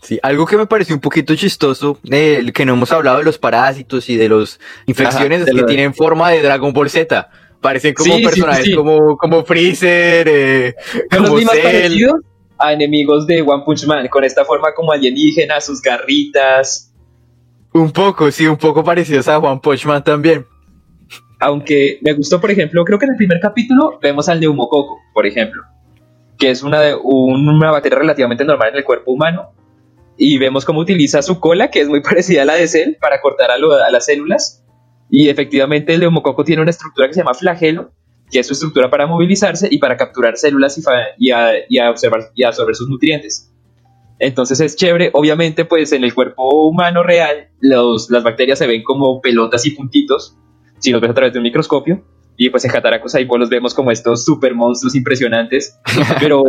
Sí, 0.04 0.20
algo 0.22 0.44
que 0.44 0.58
me 0.58 0.66
pareció 0.66 0.94
un 0.94 1.00
poquito 1.00 1.34
chistoso, 1.34 1.98
eh, 2.10 2.52
que 2.52 2.66
no 2.66 2.74
hemos 2.74 2.92
hablado 2.92 3.18
de 3.18 3.24
los 3.24 3.38
parásitos 3.38 4.10
y 4.10 4.18
de 4.18 4.28
las 4.28 4.60
infecciones 4.84 5.46
que 5.46 5.62
tienen 5.62 5.94
forma 5.94 6.28
de 6.30 6.42
Dragon 6.42 6.74
Ball 6.74 6.90
Z. 6.90 7.30
Parecen 7.62 7.94
como 7.94 8.16
personajes 8.20 8.76
como, 8.76 9.16
como 9.16 9.44
Freezer, 9.46 10.28
eh, 10.28 10.74
como 11.10 11.38
los 11.38 11.44
parecidos 11.44 12.20
a 12.58 12.74
enemigos 12.74 13.26
de 13.26 13.40
One 13.40 13.62
Punch 13.64 13.86
Man, 13.86 14.06
con 14.08 14.24
esta 14.24 14.44
forma 14.44 14.74
como 14.74 14.92
alienígena, 14.92 15.58
sus 15.62 15.80
garritas. 15.80 16.92
Un 17.72 17.90
poco, 17.90 18.30
sí, 18.30 18.46
un 18.46 18.58
poco 18.58 18.84
parecidos 18.84 19.26
a 19.28 19.38
One 19.38 19.60
Punch 19.62 19.86
Man 19.86 20.04
también. 20.04 20.44
Aunque 21.40 21.98
me 22.02 22.12
gustó, 22.12 22.42
por 22.42 22.50
ejemplo, 22.50 22.84
creo 22.84 22.98
que 22.98 23.06
en 23.06 23.12
el 23.12 23.16
primer 23.16 23.40
capítulo 23.40 23.98
vemos 24.02 24.28
al 24.28 24.38
neumococo, 24.38 24.98
por 25.14 25.26
ejemplo, 25.26 25.62
que 26.36 26.50
es 26.50 26.62
una, 26.62 26.94
una 27.02 27.70
bacteria 27.70 28.00
relativamente 28.00 28.44
normal 28.44 28.68
en 28.68 28.76
el 28.76 28.84
cuerpo 28.84 29.10
humano, 29.10 29.54
y 30.16 30.38
vemos 30.38 30.64
cómo 30.64 30.80
utiliza 30.80 31.22
su 31.22 31.40
cola, 31.40 31.70
que 31.70 31.80
es 31.80 31.88
muy 31.88 32.00
parecida 32.02 32.42
a 32.42 32.44
la 32.44 32.54
de 32.54 32.68
Cell, 32.68 32.94
para 33.00 33.20
cortar 33.20 33.50
a, 33.50 33.58
las 33.58 34.06
células. 34.06 34.64
Y 35.10 35.28
efectivamente 35.28 35.94
el 35.94 36.00
neumococo 36.00 36.44
tiene 36.44 36.62
una 36.62 36.70
estructura 36.70 37.08
que 37.08 37.14
se 37.14 37.20
llama 37.20 37.34
flagelo, 37.34 37.92
que 38.30 38.40
es 38.40 38.46
su 38.46 38.54
estructura 38.54 38.90
para 38.90 39.06
movilizarse 39.06 39.68
y 39.70 39.78
para 39.78 39.96
capturar 39.96 40.36
células 40.36 40.78
y, 40.78 41.30
y, 41.68 41.80
observar, 41.80 42.30
y 42.34 42.42
absorber 42.42 42.74
sus 42.74 42.88
nutrientes. 42.88 43.52
Entonces 44.18 44.60
es 44.60 44.76
chévere, 44.76 45.10
obviamente 45.12 45.64
pues 45.64 45.92
en 45.92 46.04
el 46.04 46.14
cuerpo 46.14 46.68
humano 46.68 47.02
real 47.02 47.48
los, 47.60 48.10
las 48.10 48.22
bacterias 48.22 48.58
se 48.58 48.66
ven 48.66 48.82
como 48.82 49.20
pelotas 49.20 49.66
y 49.66 49.72
puntitos, 49.72 50.38
si 50.78 50.92
los 50.92 51.00
ves 51.00 51.10
a 51.10 51.14
través 51.14 51.32
de 51.32 51.40
un 51.40 51.42
microscopio. 51.42 52.02
Y 52.36 52.50
pues 52.50 52.64
en 52.64 52.74
Hataracos 52.74 53.14
ahí 53.14 53.26
los 53.26 53.48
vemos 53.48 53.74
como 53.74 53.90
estos 53.90 54.24
super 54.24 54.54
monstruos 54.54 54.94
impresionantes. 54.94 55.78
Pero 56.20 56.42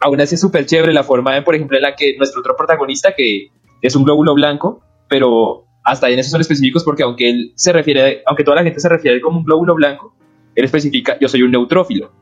aún 0.00 0.20
así 0.20 0.34
es 0.34 0.40
súper 0.40 0.66
chévere 0.66 0.92
la 0.92 1.04
forma, 1.04 1.34
de, 1.34 1.42
por 1.42 1.54
ejemplo, 1.54 1.76
en 1.76 1.82
la 1.82 1.94
que 1.94 2.16
nuestro 2.16 2.40
otro 2.40 2.56
protagonista, 2.56 3.14
que 3.14 3.48
es 3.80 3.96
un 3.96 4.04
glóbulo 4.04 4.34
blanco, 4.34 4.82
pero 5.08 5.66
hasta 5.84 6.06
ahí 6.06 6.14
en 6.14 6.20
esos 6.20 6.32
son 6.32 6.40
específicos 6.40 6.82
porque 6.82 7.02
aunque 7.02 7.28
él 7.28 7.52
se 7.54 7.72
refiere, 7.72 8.22
aunque 8.26 8.44
toda 8.44 8.56
la 8.56 8.64
gente 8.64 8.80
se 8.80 8.88
refiere 8.88 9.20
como 9.20 9.38
un 9.38 9.44
glóbulo 9.44 9.74
blanco, 9.74 10.14
él 10.54 10.64
especifica, 10.64 11.18
yo 11.20 11.28
soy 11.28 11.42
un 11.42 11.50
neutrófilo. 11.50 12.12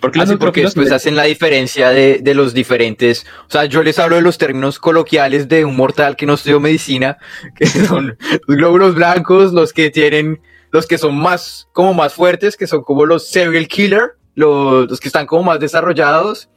Porque, 0.00 0.20
Así 0.20 0.36
porque 0.36 0.60
después 0.60 0.92
hacen 0.92 1.16
la 1.16 1.22
diferencia 1.22 1.88
de, 1.88 2.18
de, 2.18 2.34
los 2.34 2.52
diferentes, 2.52 3.24
o 3.48 3.50
sea, 3.50 3.64
yo 3.64 3.82
les 3.82 3.98
hablo 3.98 4.16
de 4.16 4.22
los 4.22 4.36
términos 4.36 4.78
coloquiales 4.78 5.48
de 5.48 5.64
un 5.64 5.76
mortal 5.76 6.14
que 6.14 6.26
no 6.26 6.34
estudió 6.34 6.60
medicina, 6.60 7.16
que 7.56 7.64
son 7.66 8.18
los 8.46 8.56
glóbulos 8.56 8.94
blancos, 8.94 9.54
los 9.54 9.72
que 9.72 9.88
tienen, 9.88 10.42
los 10.72 10.86
que 10.86 10.98
son 10.98 11.16
más, 11.16 11.68
como 11.72 11.94
más 11.94 12.12
fuertes, 12.12 12.58
que 12.58 12.66
son 12.66 12.82
como 12.82 13.06
los 13.06 13.28
serial 13.28 13.66
killer, 13.66 14.16
los, 14.34 14.88
los 14.88 15.00
que 15.00 15.08
están 15.08 15.26
como 15.26 15.44
más 15.44 15.60
desarrollados, 15.60 16.48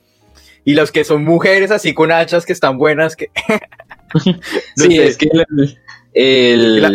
y 0.68 0.74
los 0.74 0.92
que 0.92 1.06
son 1.06 1.24
mujeres 1.24 1.72
así 1.72 1.94
con 1.94 2.12
hachas 2.12 2.46
que 2.46 2.52
están 2.52 2.78
buenas, 2.78 3.16
que... 3.16 3.32
sí, 4.76 5.00
es 5.00 5.18
que 5.18 5.30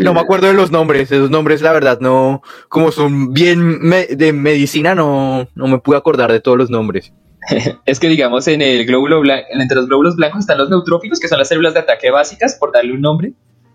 no 0.02 0.12
me 0.12 0.20
acuerdo 0.20 0.48
de 0.48 0.52
los 0.52 0.70
nombres, 0.70 1.10
esos 1.10 1.30
nombres 1.30 1.62
la 1.62 1.72
verdad 1.72 1.98
no, 1.98 2.42
como 2.68 2.92
son 2.92 3.32
bien 3.32 3.80
de 4.10 4.32
medicina, 4.34 4.94
no, 4.94 5.48
no 5.54 5.66
me 5.68 5.78
pude 5.78 5.96
acordar 5.96 6.30
de 6.30 6.40
todos 6.40 6.58
los 6.58 6.68
nombres. 6.68 7.14
es 7.86 7.98
que 7.98 8.08
digamos 8.08 8.46
en 8.46 8.60
el 8.60 8.84
glóbulo 8.84 9.20
blanco, 9.20 9.46
entre 9.52 9.76
los 9.76 9.86
glóbulos 9.86 10.16
blancos 10.16 10.40
están 10.40 10.58
los 10.58 10.68
neutrófilos, 10.68 11.18
que 11.18 11.28
son 11.28 11.38
las 11.38 11.48
células 11.48 11.72
de 11.72 11.80
ataque 11.80 12.10
básicas, 12.10 12.56
por 12.56 12.72
darle 12.72 12.92
un 12.92 13.00
nombre, 13.00 13.32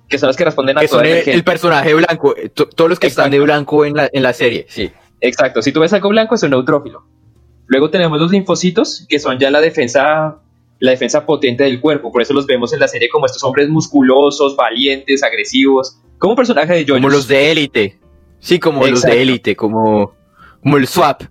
que 0.08 0.20
son 0.20 0.28
las 0.28 0.38
que 0.38 0.46
responden 0.46 0.78
a 0.78 0.82
que 0.82 1.32
el, 1.32 1.44
personaje 1.44 1.94
blanco, 1.96 2.36
eh, 2.38 2.50
todos 2.50 2.88
los 2.88 3.00
que 3.00 3.08
están 3.08 3.32
de 3.32 3.40
blanco 3.40 3.84
en 3.84 3.96
la, 3.96 4.10
en 4.14 4.22
la 4.22 4.34
serie, 4.34 4.68
sí. 4.70 4.92
Exacto, 5.22 5.62
si 5.62 5.72
tú 5.72 5.80
ves 5.80 5.94
algo 5.94 6.10
blanco 6.10 6.36
es 6.36 6.44
un 6.44 6.52
neutrófilo. 6.52 7.06
Luego 7.68 7.90
tenemos 7.90 8.20
los 8.20 8.32
linfocitos, 8.32 9.06
que 9.10 9.20
son 9.20 9.40
ya 9.40 9.52
la 9.52 9.62
defensa 9.62 10.42
la 10.80 10.92
defensa 10.92 11.26
potente 11.26 11.64
del 11.64 11.80
cuerpo. 11.80 12.12
Por 12.12 12.22
eso 12.22 12.34
los 12.34 12.46
vemos 12.46 12.74
en 12.74 12.80
la 12.80 12.88
serie 12.88 13.10
como 13.10 13.26
estos 13.26 13.44
hombres 13.44 13.70
musculosos, 13.70 14.56
valientes, 14.56 15.24
agresivos, 15.24 16.00
como 16.18 16.36
personaje 16.36 16.74
de 16.74 16.86
Como 16.86 17.10
los 17.10 17.28
de 17.28 17.52
élite. 17.52 18.00
Sí, 18.40 18.60
como 18.60 18.86
los 18.86 19.02
de 19.02 19.22
élite, 19.22 19.56
como, 19.56 20.14
como 20.62 20.78
el 20.78 20.88
swap. 20.88 21.24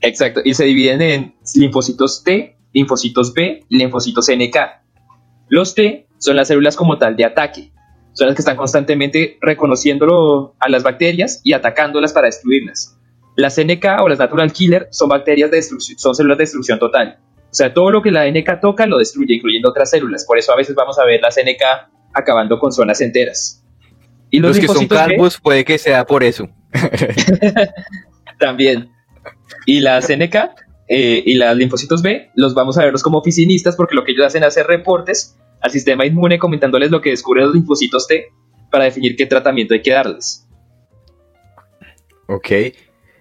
Exacto, 0.00 0.40
y 0.44 0.54
se 0.54 0.64
dividen 0.64 1.02
en 1.02 1.34
linfocitos 1.54 2.22
T, 2.22 2.56
linfocitos 2.72 3.34
B 3.34 3.64
linfocitos 3.68 4.28
NK. 4.28 4.56
Los 5.48 5.74
T 5.74 6.06
son 6.18 6.36
las 6.36 6.48
células 6.48 6.76
como 6.76 6.98
tal 6.98 7.16
de 7.16 7.24
ataque. 7.24 7.72
son 8.12 8.28
las 8.28 8.36
que 8.36 8.42
están 8.42 8.56
constantemente 8.56 9.38
reconociéndolo 9.40 10.54
a 10.58 10.68
las 10.68 10.82
bacterias 10.82 11.40
y 11.44 11.52
atacándolas 11.52 12.12
para 12.12 12.26
destruirlas. 12.26 12.97
Las 13.38 13.56
NK 13.56 14.02
o 14.02 14.08
las 14.08 14.18
Natural 14.18 14.52
Killer 14.52 14.88
son 14.90 15.10
bacterias 15.10 15.48
de 15.48 15.58
destrucción, 15.58 15.96
son 15.96 16.12
células 16.12 16.38
de 16.38 16.42
destrucción 16.42 16.80
total. 16.80 17.20
O 17.44 17.54
sea, 17.54 17.72
todo 17.72 17.92
lo 17.92 18.02
que 18.02 18.10
la 18.10 18.28
NK 18.28 18.60
toca 18.60 18.84
lo 18.84 18.98
destruye, 18.98 19.34
incluyendo 19.34 19.68
otras 19.68 19.90
células. 19.90 20.24
Por 20.26 20.38
eso 20.38 20.52
a 20.52 20.56
veces 20.56 20.74
vamos 20.74 20.98
a 20.98 21.04
ver 21.04 21.20
las 21.22 21.36
NK 21.36 21.62
acabando 22.12 22.58
con 22.58 22.72
zonas 22.72 23.00
enteras. 23.00 23.64
Y 24.28 24.40
los, 24.40 24.58
que 24.58 24.66
son 24.66 24.88
calvos 24.88 25.38
puede 25.40 25.64
que 25.64 25.78
sea 25.78 26.04
por 26.04 26.24
eso. 26.24 26.48
También. 28.40 28.90
Y 29.66 29.82
las 29.82 30.08
NK 30.08 30.34
eh, 30.88 31.22
y 31.24 31.34
las 31.34 31.56
linfocitos 31.56 32.02
B 32.02 32.32
los 32.34 32.54
vamos 32.54 32.76
a 32.76 32.82
verlos 32.82 33.04
como 33.04 33.18
oficinistas 33.18 33.76
porque 33.76 33.94
lo 33.94 34.02
que 34.02 34.10
ellos 34.10 34.26
hacen 34.26 34.42
es 34.42 34.48
hacer 34.48 34.66
reportes 34.66 35.38
al 35.60 35.70
sistema 35.70 36.04
inmune 36.04 36.40
comentándoles 36.40 36.90
lo 36.90 37.00
que 37.00 37.10
descubren 37.10 37.44
los 37.44 37.54
linfocitos 37.54 38.08
T 38.08 38.32
para 38.68 38.82
definir 38.82 39.14
qué 39.14 39.26
tratamiento 39.26 39.74
hay 39.74 39.82
que 39.82 39.92
darles. 39.92 40.44
Ok. 42.26 42.50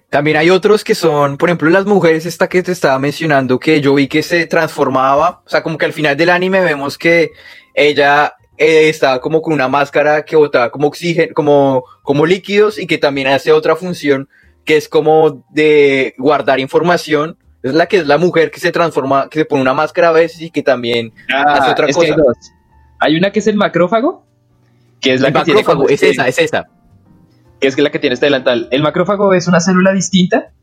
También 0.09 0.37
hay 0.37 0.49
otros 0.49 0.85
que 0.85 0.95
son, 0.95 1.37
por 1.37 1.49
ejemplo, 1.49 1.69
las 1.69 1.85
mujeres, 1.85 2.25
esta 2.25 2.47
que 2.47 2.63
te 2.63 2.71
estaba 2.71 2.97
mencionando, 2.97 3.59
que 3.59 3.81
yo 3.81 3.93
vi 3.93 4.07
que 4.07 4.23
se 4.23 4.45
transformaba, 4.45 5.41
o 5.45 5.49
sea, 5.49 5.63
como 5.63 5.77
que 5.77 5.85
al 5.85 5.91
final 5.91 6.15
del 6.15 6.29
anime 6.29 6.61
vemos 6.61 6.97
que 6.97 7.31
ella 7.73 8.35
eh, 8.57 8.87
estaba 8.87 9.19
como 9.19 9.41
con 9.41 9.53
una 9.53 9.67
máscara 9.67 10.23
que 10.23 10.37
botaba 10.37 10.71
como 10.71 10.87
oxígeno, 10.87 11.33
como, 11.33 11.83
como 12.03 12.25
líquidos 12.25 12.79
y 12.79 12.87
que 12.87 12.97
también 12.97 13.27
hace 13.27 13.51
otra 13.51 13.75
función 13.75 14.29
que 14.63 14.77
es 14.77 14.87
como 14.87 15.45
de 15.49 16.15
guardar 16.17 16.61
información. 16.61 17.37
Es 17.61 17.73
la 17.73 17.87
que 17.87 17.97
es 17.97 18.07
la 18.07 18.17
mujer 18.17 18.49
que 18.49 18.61
se 18.61 18.71
transforma, 18.71 19.27
que 19.29 19.39
se 19.39 19.45
pone 19.45 19.61
una 19.61 19.73
máscara 19.73 20.09
a 20.09 20.13
veces 20.13 20.41
y 20.41 20.51
que 20.51 20.63
también 20.63 21.11
ah, 21.33 21.55
hace 21.55 21.71
otra 21.71 21.87
cosa. 21.87 22.15
hay, 22.99 23.17
una 23.17 23.31
que 23.31 23.39
es 23.39 23.47
el 23.47 23.57
macrófago, 23.57 24.25
que 25.01 25.15
es 25.15 25.21
la 25.21 25.33
que 25.33 25.43
tiene 25.43 25.65
es 25.89 26.03
esa, 26.03 26.27
es 26.27 26.39
esa 26.39 26.67
que 27.59 27.67
es 27.67 27.77
la 27.77 27.89
que 27.89 27.99
tiene 27.99 28.13
este 28.13 28.27
delantal. 28.27 28.67
El 28.71 28.81
macrófago 28.83 29.33
es 29.33 29.47
una 29.47 29.59
célula 29.59 29.93
distinta 29.93 30.53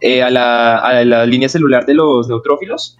eh, 0.00 0.22
a, 0.22 0.30
la, 0.30 1.26
línea 1.26 1.48
celular 1.48 1.86
de 1.86 1.94
los 1.94 2.28
neutrófilos, 2.28 2.96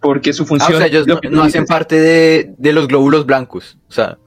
porque 0.00 0.32
su 0.32 0.46
función... 0.46 0.74
Ah, 0.74 0.76
o 0.76 0.78
sea, 0.78 0.86
ellos 0.86 1.06
no, 1.30 1.42
hacen 1.42 1.66
parte 1.66 2.00
de, 2.00 2.72
los 2.72 2.88
glóbulos 2.88 3.26
blancos, 3.26 3.78
o 3.88 3.92
sea... 3.92 4.18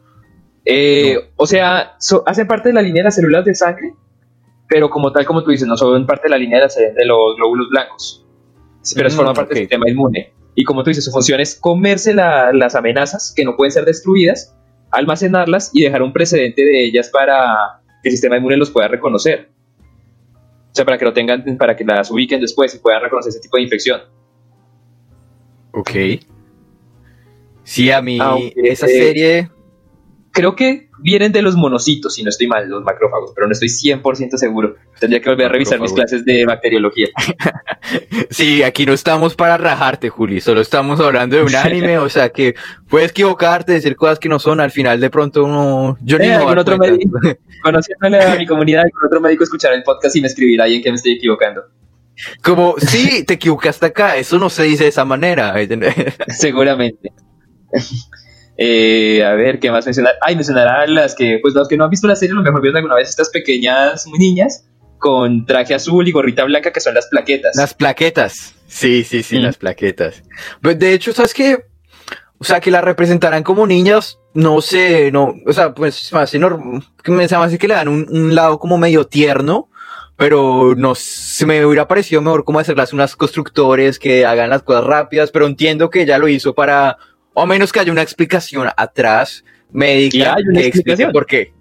Eh, 0.65 1.17
o 1.35 1.45
sea, 1.45 1.97
hacen 2.25 2.47
parte 2.47 2.69
de 2.69 2.75
la 2.75 2.81
línea 2.81 3.01
de 3.01 3.05
las 3.05 3.15
células 3.15 3.43
de 3.43 3.53
sangre, 3.53 3.93
pero 4.69 4.89
como 4.89 5.11
tal, 5.11 5.25
como 5.25 5.43
tú 5.43 5.51
dices, 5.51 5.67
no 5.67 5.75
son 5.75 6.05
parte 6.05 6.23
de 6.23 6.29
la 6.29 6.37
línea 6.37 6.59
de, 6.59 7.05
los 7.05 7.35
glóbulos 7.35 7.69
blancos, 7.69 8.25
pero 8.95 9.09
mm, 9.09 9.11
forman 9.11 9.33
parte 9.33 9.55
del 9.55 9.63
sistema 9.63 9.89
inmune. 9.89 10.33
Y 10.55 10.63
como 10.63 10.83
tú 10.83 10.89
dices, 10.89 11.03
su 11.03 11.11
función 11.11 11.39
es 11.39 11.55
comerse 11.55 12.13
las 12.13 12.75
amenazas 12.75 13.33
que 13.35 13.43
no 13.43 13.55
pueden 13.55 13.71
ser 13.71 13.85
destruidas, 13.85 14.55
almacenarlas 14.91 15.71
y 15.73 15.83
dejar 15.83 16.01
un 16.01 16.13
precedente 16.13 16.63
de 16.63 16.85
ellas 16.85 17.09
para 17.09 17.82
que 18.03 18.09
el 18.09 18.11
sistema 18.11 18.37
inmune 18.37 18.57
los 18.57 18.69
pueda 18.69 18.89
reconocer. 18.89 19.49
O 20.71 20.75
sea, 20.75 20.85
para 20.85 20.97
que 20.97 21.05
lo 21.05 21.13
tengan, 21.13 21.57
para 21.57 21.75
que 21.75 21.85
las 21.85 22.11
ubiquen 22.11 22.41
después 22.41 22.75
y 22.75 22.79
puedan 22.79 23.01
reconocer 23.01 23.29
ese 23.29 23.39
tipo 23.39 23.57
de 23.57 23.63
infección. 23.63 24.01
Ok. 25.71 25.91
Sí, 27.63 27.89
a 27.89 28.01
mí 28.01 28.19
esa 28.57 28.87
serie 28.87 29.49
creo 30.33 30.55
que 30.55 30.89
vienen 30.99 31.31
de 31.31 31.41
los 31.41 31.55
monocitos, 31.55 32.15
si 32.15 32.23
no 32.23 32.29
estoy 32.29 32.47
mal, 32.47 32.67
los 32.67 32.83
macrófagos, 32.83 33.31
pero 33.35 33.47
no 33.47 33.53
estoy 33.53 33.69
100% 33.69 34.35
seguro. 34.35 34.75
Tendría 34.99 35.21
que 35.21 35.29
volver 35.29 35.45
a 35.45 35.49
revisar 35.49 35.79
mis 35.79 35.93
clases 35.93 36.25
de 36.25 36.45
bacteriología. 36.45 37.07
sí, 38.29 38.63
aquí 38.63 38.85
no 38.85 38.93
estamos 38.93 39.35
para 39.35 39.57
rajarte, 39.57 40.09
Juli, 40.09 40.41
solo 40.41 40.61
estamos 40.61 40.99
hablando 40.99 41.37
de 41.37 41.43
un 41.43 41.55
anime, 41.55 41.99
o 41.99 42.09
sea 42.09 42.29
que 42.29 42.55
puedes 42.89 43.11
equivocarte, 43.11 43.73
decir 43.73 43.95
cosas 43.95 44.17
que 44.17 44.27
no 44.27 44.39
son, 44.39 44.59
al 44.59 44.71
final 44.71 44.99
de 44.99 45.09
pronto 45.09 45.43
uno... 45.43 45.97
Yo 46.01 46.17
ni 46.17 46.27
eh, 46.27 46.37
otro 46.37 46.77
médico, 46.77 47.19
conociéndole 47.63 48.21
a 48.21 48.35
mi 48.35 48.47
comunidad, 48.47 48.83
con 48.91 49.05
otro 49.05 49.21
médico 49.21 49.43
escuchar 49.43 49.73
el 49.73 49.83
podcast 49.83 50.15
y 50.15 50.21
me 50.21 50.27
escribirá 50.27 50.65
ahí 50.65 50.75
en 50.75 50.83
que 50.83 50.89
me 50.89 50.95
estoy 50.95 51.13
equivocando. 51.13 51.61
Como, 52.41 52.75
sí, 52.79 53.23
te 53.23 53.35
equivocaste 53.35 53.85
acá, 53.85 54.17
eso 54.17 54.39
no 54.39 54.49
se 54.49 54.63
dice 54.63 54.83
de 54.83 54.89
esa 54.89 55.05
manera. 55.05 55.53
Seguramente. 56.27 57.11
Eh, 58.57 59.23
a 59.23 59.33
ver, 59.33 59.59
¿qué 59.59 59.71
más 59.71 59.85
mencionar? 59.85 60.15
Ay, 60.21 60.35
mencionará 60.35 60.85
las 60.87 61.15
que, 61.15 61.39
pues 61.41 61.53
los 61.53 61.67
que 61.67 61.77
no 61.77 61.85
han 61.85 61.89
visto 61.89 62.07
la 62.07 62.15
serie, 62.15 62.33
a 62.33 62.35
lo 62.35 62.43
mejor 62.43 62.61
vieron 62.61 62.77
alguna 62.77 62.95
vez 62.95 63.09
estas 63.09 63.29
pequeñas 63.29 64.05
niñas 64.19 64.67
con 64.99 65.45
traje 65.45 65.73
azul 65.73 66.07
y 66.07 66.11
gorrita 66.11 66.45
blanca 66.45 66.71
que 66.71 66.79
son 66.79 66.93
las 66.93 67.07
plaquetas. 67.07 67.55
Las 67.55 67.73
plaquetas. 67.73 68.55
Sí, 68.67 69.03
sí, 69.03 69.21
sí, 69.21 69.37
las 69.37 69.57
plaquetas. 69.57 70.23
Pues, 70.61 70.79
de 70.79 70.93
hecho, 70.93 71.13
¿sabes 71.13 71.33
qué? 71.33 71.65
O 72.39 72.45
sea, 72.45 72.59
que 72.59 72.71
las 72.71 72.83
representarán 72.83 73.43
como 73.43 73.65
niñas, 73.67 74.19
no 74.33 74.59
sé, 74.61 75.11
no, 75.11 75.35
o 75.45 75.53
sea, 75.53 75.73
pues 75.73 76.11
más 76.11 76.31
que 76.31 77.11
me 77.11 77.23
hace 77.23 77.57
que 77.57 77.67
le 77.67 77.73
dan 77.73 77.87
un, 77.87 78.35
lado 78.35 78.59
como 78.59 78.77
medio 78.77 79.05
tierno, 79.05 79.69
pero 80.17 80.73
no 80.75 80.93
se 80.93 81.45
me 81.45 81.65
hubiera 81.65 81.87
parecido 81.87 82.21
mejor 82.21 82.43
como 82.43 82.59
hacerlas 82.59 82.91
unas 82.91 83.15
constructores 83.15 83.97
que 83.97 84.25
hagan 84.25 84.49
las 84.49 84.63
cosas 84.63 84.83
rápidas, 84.83 85.31
pero 85.31 85.47
entiendo 85.47 85.89
que 85.89 86.01
ella 86.01 86.17
lo 86.17 86.27
hizo 86.27 86.53
para 86.53 86.97
o 87.33 87.45
menos 87.45 87.71
que 87.71 87.79
haya 87.79 87.91
una 87.91 88.01
explicación 88.01 88.69
atrás 88.75 89.43
médica. 89.71 90.35
hay 90.35 90.43
una 90.43 90.61
explicación. 90.61 91.11
¿Por 91.11 91.25
qué? 91.25 91.53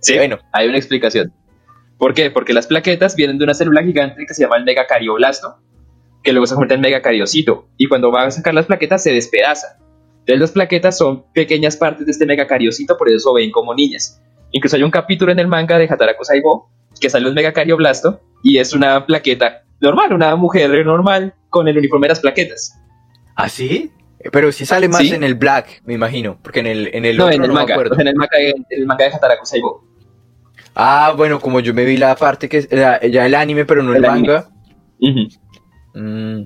Sí, 0.00 0.16
bueno, 0.16 0.38
hay 0.52 0.68
una 0.68 0.78
explicación. 0.78 1.32
¿Por 1.98 2.14
qué? 2.14 2.30
Porque 2.30 2.52
las 2.52 2.66
plaquetas 2.66 3.16
vienen 3.16 3.38
de 3.38 3.44
una 3.44 3.54
célula 3.54 3.82
gigante 3.82 4.26
que 4.26 4.34
se 4.34 4.42
llama 4.42 4.56
el 4.56 4.64
megacardioblasto, 4.64 5.56
que 6.22 6.32
luego 6.32 6.46
se 6.46 6.54
convierte 6.54 6.74
en 6.74 6.80
megacariocito, 6.80 7.68
y 7.76 7.86
cuando 7.86 8.10
va 8.10 8.24
a 8.24 8.30
sacar 8.30 8.54
las 8.54 8.66
plaquetas 8.66 9.02
se 9.02 9.12
despedaza. 9.12 9.78
Entonces 10.20 10.40
las 10.40 10.52
plaquetas 10.52 10.98
son 10.98 11.24
pequeñas 11.32 11.76
partes 11.76 12.06
de 12.06 12.12
este 12.12 12.26
megacariocito, 12.26 12.96
por 12.96 13.10
eso 13.10 13.32
ven 13.34 13.50
como 13.50 13.74
niñas. 13.74 14.22
Incluso 14.52 14.76
hay 14.76 14.82
un 14.82 14.90
capítulo 14.90 15.32
en 15.32 15.38
el 15.38 15.48
manga 15.48 15.78
de 15.78 15.84
Hataraku 15.84 16.24
Saibo 16.24 16.70
que 17.00 17.10
sale 17.10 17.28
un 17.28 17.34
megacardioblasto 17.34 18.20
y 18.42 18.58
es 18.58 18.72
una 18.72 19.04
plaqueta 19.04 19.64
normal, 19.80 20.12
una 20.12 20.36
mujer 20.36 20.84
normal 20.86 21.34
con 21.50 21.68
el 21.68 21.76
uniforme 21.76 22.06
de 22.06 22.10
las 22.10 22.20
plaquetas. 22.20 22.80
¿Ah, 23.36 23.48
sí? 23.48 23.90
Pero 24.32 24.52
sí 24.52 24.64
sale 24.64 24.88
más 24.88 25.02
en 25.02 25.22
el 25.22 25.34
Black, 25.34 25.82
me 25.84 25.94
imagino, 25.94 26.38
porque 26.42 26.60
en 26.60 26.66
el 26.66 26.90
en 26.94 27.04
el 27.04 27.16
no, 27.16 27.30
en 27.30 27.44
el 27.44 27.52
manga, 27.52 27.74
en 27.74 28.08
el 28.08 28.14
manga, 28.14 28.36
el 28.70 28.86
manga 28.86 29.04
de 29.04 29.10
Hataraku 29.14 29.44
Saibo. 29.44 29.84
Ah, 30.74 31.14
bueno, 31.16 31.40
como 31.40 31.60
yo 31.60 31.74
me 31.74 31.84
vi 31.84 31.96
la 31.96 32.16
parte 32.16 32.48
que 32.48 32.66
era 32.70 33.00
ya 33.06 33.26
el 33.26 33.34
anime, 33.34 33.64
pero 33.64 33.82
no 33.82 33.94
el, 33.94 34.02
manga. 34.02 34.48
Mm. 35.94 36.44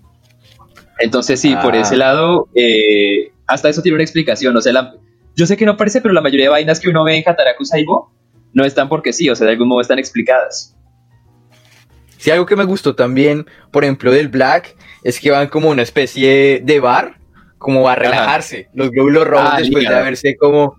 Entonces 0.98 1.40
sí, 1.40 1.54
por 1.62 1.74
ese 1.74 1.94
ah. 1.94 1.98
lado, 1.98 2.48
eh, 2.54 3.32
hasta 3.46 3.68
eso 3.68 3.82
tiene 3.82 3.94
una 3.94 4.04
explicación. 4.04 4.56
O 4.56 4.60
sea, 4.60 4.92
yo 5.36 5.46
sé 5.46 5.56
que 5.56 5.64
no 5.64 5.76
parece, 5.76 6.00
pero 6.00 6.12
la 6.12 6.20
mayoría 6.20 6.46
de 6.46 6.50
vainas 6.50 6.80
que 6.80 6.88
uno 6.88 7.04
ve 7.04 7.16
en 7.16 7.22
Hataraku 7.26 7.64
Saibo 7.64 8.12
no 8.52 8.64
están 8.64 8.88
porque 8.88 9.12
sí, 9.12 9.30
o 9.30 9.36
sea, 9.36 9.46
de 9.46 9.52
algún 9.52 9.68
modo 9.68 9.80
están 9.80 9.98
explicadas. 9.98 10.76
Sí, 12.16 12.30
algo 12.32 12.46
que 12.46 12.56
me 12.56 12.64
gustó 12.64 12.96
también, 12.96 13.46
por 13.70 13.84
ejemplo, 13.84 14.10
del 14.10 14.28
Black, 14.28 14.76
es 15.04 15.20
que 15.20 15.30
van 15.30 15.46
como 15.46 15.70
una 15.70 15.82
especie 15.82 16.60
de 16.64 16.80
bar 16.80 17.17
como 17.58 17.88
a 17.88 17.94
relajarse. 17.94 18.68
Los 18.72 18.90
glóbulos 18.90 19.26
rojos 19.26 19.50
ah, 19.52 19.58
después 19.58 19.86
de 19.86 19.94
haberse 19.94 20.36
como, 20.36 20.76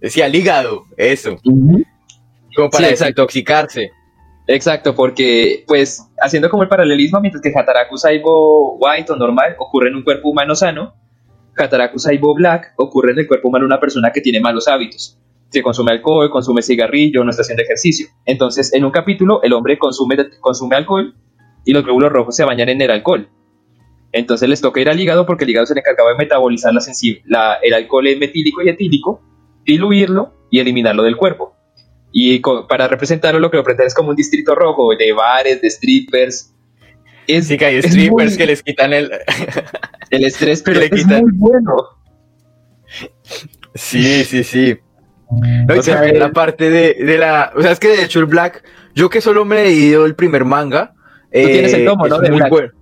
decía, 0.00 0.28
ligado, 0.28 0.84
eso. 0.96 1.36
Como 1.42 2.70
para 2.70 2.88
desintoxicarse. 2.88 3.90
Exacto, 4.48 4.94
porque 4.94 5.64
pues 5.66 6.08
haciendo 6.20 6.50
como 6.50 6.64
el 6.64 6.68
paralelismo, 6.68 7.20
mientras 7.20 7.42
que 7.42 7.52
Hataraku 7.56 7.96
Saibo 7.96 8.76
White 8.76 9.12
o 9.12 9.16
normal 9.16 9.54
ocurre 9.58 9.88
en 9.88 9.96
un 9.96 10.02
cuerpo 10.02 10.30
humano 10.30 10.54
sano, 10.54 10.94
Hataraku 11.56 11.98
Saibo 11.98 12.34
Black 12.34 12.72
ocurre 12.76 13.12
en 13.12 13.20
el 13.20 13.28
cuerpo 13.28 13.48
humano 13.48 13.64
de 13.64 13.66
una 13.66 13.80
persona 13.80 14.10
que 14.10 14.20
tiene 14.20 14.40
malos 14.40 14.66
hábitos. 14.66 15.18
Se 15.50 15.62
consume 15.62 15.92
alcohol, 15.92 16.30
consume 16.30 16.62
cigarrillo, 16.62 17.22
no 17.22 17.30
está 17.30 17.42
haciendo 17.42 17.62
ejercicio. 17.62 18.08
Entonces, 18.24 18.72
en 18.72 18.84
un 18.84 18.90
capítulo, 18.90 19.42
el 19.42 19.52
hombre 19.52 19.78
consume, 19.78 20.16
consume 20.40 20.76
alcohol 20.76 21.14
y 21.64 21.72
los 21.72 21.84
glóbulos 21.84 22.10
rojos 22.10 22.34
se 22.34 22.44
bañan 22.44 22.70
en 22.70 22.80
el 22.80 22.90
alcohol. 22.90 23.28
Entonces 24.12 24.48
les 24.48 24.60
toca 24.60 24.80
ir 24.80 24.90
al 24.90 25.00
hígado 25.00 25.24
porque 25.24 25.44
el 25.44 25.50
hígado 25.50 25.66
se 25.66 25.74
le 25.74 25.80
encargaba 25.80 26.10
de 26.10 26.18
metabolizar 26.18 26.72
la, 27.24 27.54
el 27.62 27.72
alcohol 27.72 28.04
metílico 28.18 28.62
y 28.62 28.68
etílico, 28.68 29.22
diluirlo 29.64 30.34
y 30.50 30.60
eliminarlo 30.60 31.02
del 31.02 31.16
cuerpo. 31.16 31.56
Y 32.12 32.40
para 32.68 32.88
representarlo 32.88 33.40
lo 33.40 33.50
que 33.50 33.56
lo 33.56 33.64
presentan 33.64 33.86
es 33.86 33.94
como 33.94 34.10
un 34.10 34.16
distrito 34.16 34.54
rojo 34.54 34.94
de 34.94 35.12
bares, 35.14 35.62
de 35.62 35.70
strippers. 35.70 36.54
Es, 37.26 37.46
sí, 37.46 37.56
que 37.56 37.64
hay 37.64 37.82
strippers 37.82 38.36
que 38.36 38.46
les 38.46 38.62
quitan 38.62 38.92
el... 38.92 39.10
el 40.10 40.24
estrés, 40.24 40.62
pero 40.62 40.80
es 40.80 41.06
muy 41.06 41.32
bueno. 41.32 41.72
Sí, 43.74 44.24
sí, 44.24 44.44
sí. 44.44 44.76
o 45.78 45.82
sea, 45.82 46.02
la 46.12 46.32
parte 46.32 46.68
de, 46.68 47.16
la... 47.16 47.52
O 47.56 47.62
sea, 47.62 47.72
es 47.72 47.80
que 47.80 47.88
de 47.88 48.04
hecho 48.04 48.20
el 48.20 48.26
Black, 48.26 48.62
yo 48.94 49.08
que 49.08 49.22
solo 49.22 49.46
me 49.46 49.62
he 49.62 49.64
leído 49.64 50.04
el 50.04 50.14
primer 50.14 50.44
manga... 50.44 50.92
Tú 51.32 51.40
tienes 51.48 51.72
el 51.72 51.86
tomo, 51.86 52.06
¿no? 52.08 52.18
muy 52.18 52.42
bueno. 52.50 52.81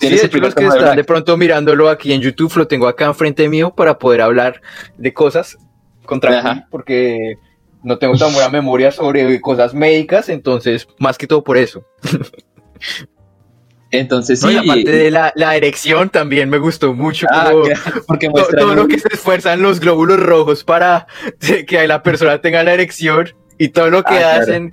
Sí, 0.00 0.08
de 0.10 0.16
hecho, 0.16 0.38
los 0.38 0.54
que 0.54 0.66
están 0.66 0.96
de 0.96 1.04
pronto 1.04 1.36
mirándolo 1.36 1.88
aquí 1.88 2.12
en 2.12 2.20
YouTube, 2.20 2.52
lo 2.56 2.68
tengo 2.68 2.86
acá 2.86 3.06
enfrente 3.06 3.48
mío 3.48 3.74
para 3.74 3.98
poder 3.98 4.20
hablar 4.20 4.60
de 4.96 5.12
cosas 5.12 5.58
contra 6.04 6.54
mí, 6.54 6.62
porque 6.70 7.34
no 7.82 7.98
tengo 7.98 8.16
tan 8.16 8.32
buena 8.32 8.48
memoria 8.48 8.92
sobre 8.92 9.40
cosas 9.40 9.74
médicas, 9.74 10.28
entonces, 10.28 10.86
más 10.98 11.18
que 11.18 11.26
todo 11.26 11.42
por 11.44 11.56
eso. 11.58 11.84
Entonces, 13.90 14.42
No, 14.42 14.48
sí. 14.50 14.54
y 14.54 14.58
aparte 14.58 14.90
de 14.92 15.10
la, 15.10 15.32
la 15.34 15.56
erección 15.56 16.10
también 16.10 16.50
me 16.50 16.58
gustó 16.58 16.92
mucho. 16.92 17.26
Ah, 17.30 17.50
como 17.52 17.64
porque 18.06 18.28
todo 18.28 18.74
lo 18.74 18.86
que 18.86 18.98
se 18.98 19.08
esfuerzan 19.12 19.62
los 19.62 19.80
glóbulos 19.80 20.20
rojos 20.20 20.62
para 20.62 21.06
que 21.66 21.88
la 21.88 22.02
persona 22.02 22.40
tenga 22.40 22.62
la 22.62 22.74
erección 22.74 23.30
y 23.56 23.68
todo 23.68 23.88
lo 23.88 24.02
que 24.02 24.14
Ah, 24.16 24.18
claro. 24.18 24.42
hacen. 24.42 24.72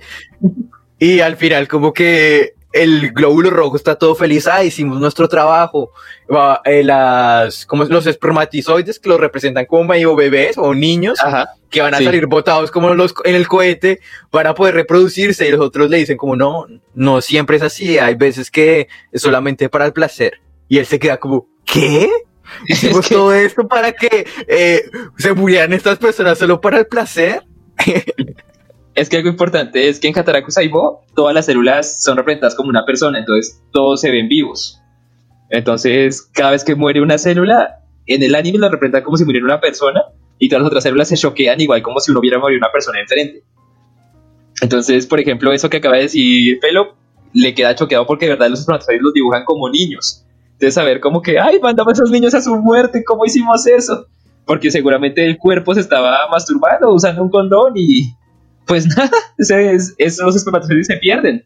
Y 0.98 1.20
al 1.20 1.36
final 1.36 1.66
como 1.66 1.94
que 1.94 2.55
el 2.82 3.10
glóbulo 3.12 3.50
rojo 3.50 3.76
está 3.76 3.96
todo 3.96 4.14
feliz. 4.14 4.46
Ah, 4.46 4.62
hicimos 4.64 5.00
nuestro 5.00 5.28
trabajo. 5.28 5.90
Va, 6.32 6.60
eh, 6.64 6.82
las, 6.84 7.66
como 7.66 7.84
los 7.84 8.06
espermatozoides 8.06 8.98
que 8.98 9.08
los 9.08 9.20
representan 9.20 9.66
como 9.66 9.84
medio 9.84 10.14
bebés 10.16 10.58
o 10.58 10.74
niños 10.74 11.18
Ajá. 11.22 11.48
que 11.70 11.80
van 11.82 11.94
a 11.94 11.98
Sí. 11.98 12.04
salir 12.04 12.26
botados 12.26 12.70
como 12.70 12.94
los 12.94 13.14
en 13.24 13.34
el 13.34 13.46
cohete, 13.48 14.00
van 14.32 14.46
a 14.48 14.54
poder 14.54 14.74
reproducirse 14.74 15.46
y 15.46 15.50
los 15.52 15.60
otros 15.60 15.88
le 15.90 15.98
dicen 15.98 16.16
como 16.16 16.36
no, 16.36 16.66
no 16.94 17.20
siempre 17.20 17.56
es 17.56 17.62
así, 17.62 17.98
hay 17.98 18.14
veces 18.14 18.50
que 18.50 18.88
es 19.12 19.22
solamente 19.22 19.68
para 19.68 19.86
el 19.86 19.92
placer. 19.92 20.40
Y 20.68 20.78
él 20.78 20.86
se 20.86 20.98
queda 20.98 21.16
como, 21.18 21.46
¿qué? 21.64 22.08
Hicimos 22.68 23.00
Es 23.00 23.08
que- 23.08 23.14
todo 23.14 23.32
esto 23.34 23.66
para 23.68 23.92
que 23.92 24.26
eh, 24.48 24.82
se 25.18 25.32
murieran 25.32 25.72
estas 25.72 25.98
personas 25.98 26.38
solo 26.38 26.60
para 26.60 26.78
el 26.78 26.86
placer. 26.86 27.42
Es 28.96 29.10
que 29.10 29.18
algo 29.18 29.28
importante 29.28 29.88
es 29.88 30.00
que 30.00 30.08
en 30.08 30.18
Hataraku 30.18 30.50
Saibo 30.50 31.04
todas 31.14 31.34
las 31.34 31.44
células 31.44 32.02
son 32.02 32.16
representadas 32.16 32.54
como 32.54 32.70
una 32.70 32.86
persona, 32.86 33.18
entonces 33.18 33.62
todos 33.70 34.00
se 34.00 34.10
ven 34.10 34.26
vivos. 34.26 34.80
Entonces, 35.50 36.22
cada 36.32 36.52
vez 36.52 36.64
que 36.64 36.74
muere 36.74 37.02
una 37.02 37.18
célula, 37.18 37.82
en 38.06 38.22
el 38.22 38.34
anime 38.34 38.58
lo 38.58 38.70
representan 38.70 39.02
como 39.02 39.18
si 39.18 39.26
muriera 39.26 39.44
una 39.44 39.60
persona 39.60 40.02
y 40.38 40.48
todas 40.48 40.62
las 40.62 40.68
otras 40.68 40.82
células 40.82 41.08
se 41.08 41.16
choquean 41.18 41.60
igual 41.60 41.82
como 41.82 42.00
si 42.00 42.10
uno 42.10 42.20
hubiera 42.20 42.38
morido 42.38 42.58
una 42.58 42.72
persona 42.72 42.98
enfrente. 42.98 43.44
Entonces, 44.62 45.06
por 45.06 45.20
ejemplo, 45.20 45.52
eso 45.52 45.68
que 45.68 45.76
acaba 45.76 45.96
de 45.96 46.02
decir 46.02 46.58
Pelo, 46.60 46.96
le 47.34 47.54
queda 47.54 47.74
choqueado 47.74 48.06
porque 48.06 48.24
de 48.24 48.32
verdad 48.32 48.48
los 48.48 48.60
espermatozoides 48.60 49.02
los 49.02 49.12
dibujan 49.12 49.44
como 49.44 49.68
niños. 49.68 50.24
Entonces, 50.52 50.72
saber 50.72 51.00
como 51.00 51.20
que, 51.20 51.38
ay, 51.38 51.60
mandamos 51.60 51.90
a 51.90 51.92
esos 51.92 52.10
niños 52.10 52.32
a 52.32 52.40
su 52.40 52.56
muerte, 52.56 53.04
¿cómo 53.04 53.26
hicimos 53.26 53.66
eso? 53.66 54.06
Porque 54.46 54.70
seguramente 54.70 55.26
el 55.26 55.36
cuerpo 55.36 55.74
se 55.74 55.80
estaba 55.80 56.16
masturbando 56.30 56.94
usando 56.94 57.22
un 57.22 57.28
condón 57.28 57.74
y 57.76 58.14
pues 58.66 58.86
nada, 58.96 59.10
es, 59.38 59.94
es- 59.98 60.18
los 60.18 60.36
espermatozoides 60.36 60.86
se 60.86 60.96
pierden. 60.96 61.44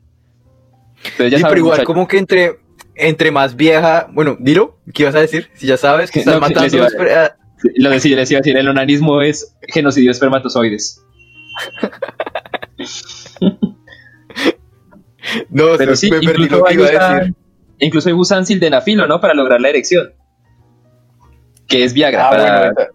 Entonces, 1.05 1.31
ya 1.33 1.39
Sí, 1.39 1.45
pero 1.49 1.59
igual 1.59 1.85
como 1.85 2.07
que 2.09 2.19
entre, 2.19 2.59
entre 2.95 3.31
más 3.31 3.57
vieja, 3.57 4.09
bueno, 4.13 4.37
dilo, 4.39 4.79
¿qué 4.93 5.05
ibas 5.05 5.15
a 5.15 5.21
decir? 5.21 5.49
Si 5.55 5.67
ya 5.67 5.77
sabes 5.77 6.11
que 6.11 6.19
estás 6.21 6.35
No, 6.35 6.41
matando 6.41 6.77
iba 6.77 6.87
a- 6.87 7.25
ah, 7.25 7.37
Lo 7.77 7.91
decía, 7.91 8.17
les 8.17 8.31
iba 8.31 8.39
a 8.39 8.43
decir, 8.43 8.57
el 8.57 8.69
onanismo 8.69 9.23
es 9.23 9.57
genocidio 9.69 10.09
de 10.09 10.13
espermatozoides. 10.13 11.03
No, 15.51 15.77
Pero 15.79 15.95
sí, 15.97 16.11
me 16.11 16.19
perdí 16.21 16.45
incluso 16.45 16.57
lo 16.59 16.65
que 16.65 16.75
iba 16.75 16.87
a 16.87 17.15
decir. 17.19 17.35
incluso 17.79 18.09
ahí 18.09 18.15
usan 18.15 18.47
sildenafilo, 18.47 19.07
¿no? 19.07 19.21
Para 19.21 19.35
lograr 19.35 19.61
la 19.61 19.69
erección. 19.69 20.13
Que 21.69 21.85
es 21.85 21.93
Viagra. 21.93 22.27
Ah, 22.27 22.31
para- 22.31 22.73
bueno, 22.73 22.91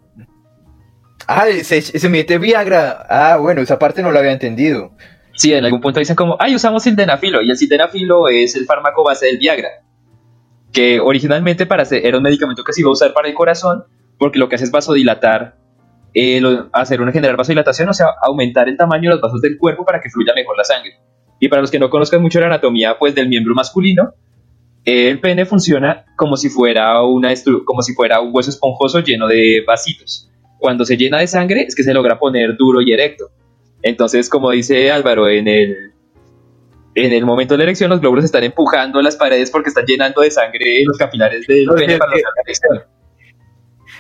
Ah, 1.28 1.46
se, 1.64 1.82
se 1.82 2.10
mete 2.10 2.38
Viagra. 2.38 3.06
Ah, 3.10 3.38
bueno, 3.38 3.62
esa 3.62 3.80
parte 3.80 4.02
no 4.02 4.12
la 4.12 4.20
había 4.20 4.32
entendido. 4.32 4.92
Sí, 5.34 5.54
en 5.54 5.66
algún 5.66 5.82
punto 5.82 6.00
dicen 6.00 6.16
como, 6.16 6.38
ay, 6.40 6.56
usamos 6.56 6.84
sildenafilo. 6.84 7.42
Y 7.42 7.50
el 7.50 7.58
sildenafilo 7.58 8.30
es 8.30 8.56
el 8.56 8.66
fármaco 8.66 9.04
base 9.04 9.26
del 9.28 9.38
Viagra. 9.38 9.70
Que 10.72 11.00
originalmente 11.00 11.66
para 11.66 11.84
hacer, 11.84 12.06
era 12.06 12.18
un 12.18 12.24
medicamento 12.24 12.64
que 12.64 12.74
se 12.74 12.82
iba 12.82 12.90
a 12.90 12.94
usar 12.94 13.14
para 13.14 13.28
el 13.28 13.34
corazón, 13.34 13.84
porque 14.18 14.40
lo 14.40 14.48
que 14.48 14.56
hace 14.56 14.66
es 14.66 14.72
vasodilatar, 14.72 15.58
eh, 16.14 16.42
hacer 16.72 17.02
una 17.02 17.12
generar 17.12 17.36
vasodilatación, 17.36 17.90
o 17.90 17.94
sea, 17.94 18.08
aumentar 18.22 18.70
el 18.70 18.78
tamaño 18.78 19.10
de 19.10 19.16
los 19.16 19.22
vasos 19.22 19.42
del 19.42 19.58
cuerpo 19.58 19.84
para 19.84 20.00
que 20.00 20.10
fluya 20.10 20.34
mejor 20.34 20.58
la 20.58 20.64
sangre. 20.64 20.94
Y 21.40 21.50
para 21.50 21.62
los 21.62 21.72
que 21.72 21.80
no 21.80 21.90
conozcan 21.90 22.22
mucho 22.22 22.40
la 22.40 22.46
anatomía 22.46 22.98
pues, 22.98 23.14
del 23.14 23.28
miembro 23.28 23.54
masculino, 23.54 24.14
el 24.86 25.20
pene 25.20 25.46
funciona 25.46 26.06
como 26.16 26.38
si, 26.38 26.50
fuera 26.50 27.02
una 27.04 27.34
como 27.66 27.82
si 27.82 27.94
fuera 27.94 28.22
un 28.22 28.30
hueso 28.34 28.52
esponjoso 28.52 29.00
lleno 29.00 29.28
de 29.28 29.64
vasitos. 29.68 30.30
Cuando 30.60 30.86
se 30.86 30.98
llena 30.98 31.20
de 31.20 31.28
sangre 31.28 31.64
es 31.68 31.76
que 31.76 31.84
se 31.84 31.94
logra 31.94 32.18
poner 32.18 32.56
duro 32.58 32.82
y 32.82 32.94
erecto. 32.94 33.30
Entonces, 33.82 34.30
como 34.30 34.52
dice 34.52 34.92
Álvaro, 34.92 35.28
en 35.28 35.48
el, 35.48 35.94
en 36.96 37.12
el 37.12 37.26
momento 37.26 37.54
de 37.54 37.60
la 37.60 37.64
erección 37.66 37.90
los 37.90 38.00
glóbulos 38.00 38.26
están 38.26 38.44
empujando 38.44 39.02
las 39.02 39.16
paredes 39.16 39.52
porque 39.52 39.70
están 39.70 39.86
llenando 39.86 40.22
de 40.22 40.32
sangre 40.32 40.84
los 40.86 40.98
capilares 40.98 41.46
pene 41.46 41.62
es 41.62 42.00
para 42.00 42.12
lograr 42.12 42.34
la 42.36 42.42
erección. 42.44 42.84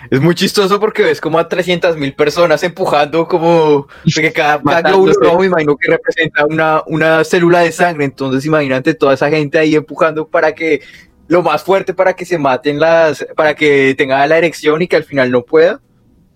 Es 0.09 0.21
muy 0.21 0.35
chistoso 0.35 0.79
porque 0.79 1.03
ves 1.03 1.19
como 1.19 1.39
a 1.39 1.47
300 1.47 1.97
mil 1.97 2.13
personas 2.13 2.61
empujando 2.63 3.27
como 3.27 3.87
cada, 4.33 4.61
cada 4.61 4.81
glóbulo 4.81 5.13
rojo 5.13 5.39
me 5.39 5.45
imagino 5.47 5.75
que 5.77 5.91
representa 5.91 6.45
una, 6.45 6.83
una 6.87 7.23
célula 7.23 7.59
de 7.61 7.71
sangre. 7.71 8.05
Entonces 8.05 8.45
imagínate 8.45 8.93
toda 8.93 9.13
esa 9.13 9.29
gente 9.29 9.57
ahí 9.57 9.75
empujando 9.75 10.27
para 10.27 10.53
que 10.53 10.81
lo 11.27 11.41
más 11.41 11.63
fuerte 11.63 11.93
para 11.93 12.13
que 12.13 12.25
se 12.25 12.37
maten 12.37 12.79
las, 12.79 13.25
para 13.35 13.55
que 13.55 13.95
tenga 13.97 14.25
la 14.27 14.37
erección 14.37 14.81
y 14.81 14.87
que 14.87 14.95
al 14.95 15.03
final 15.03 15.31
no 15.31 15.43
pueda. 15.43 15.81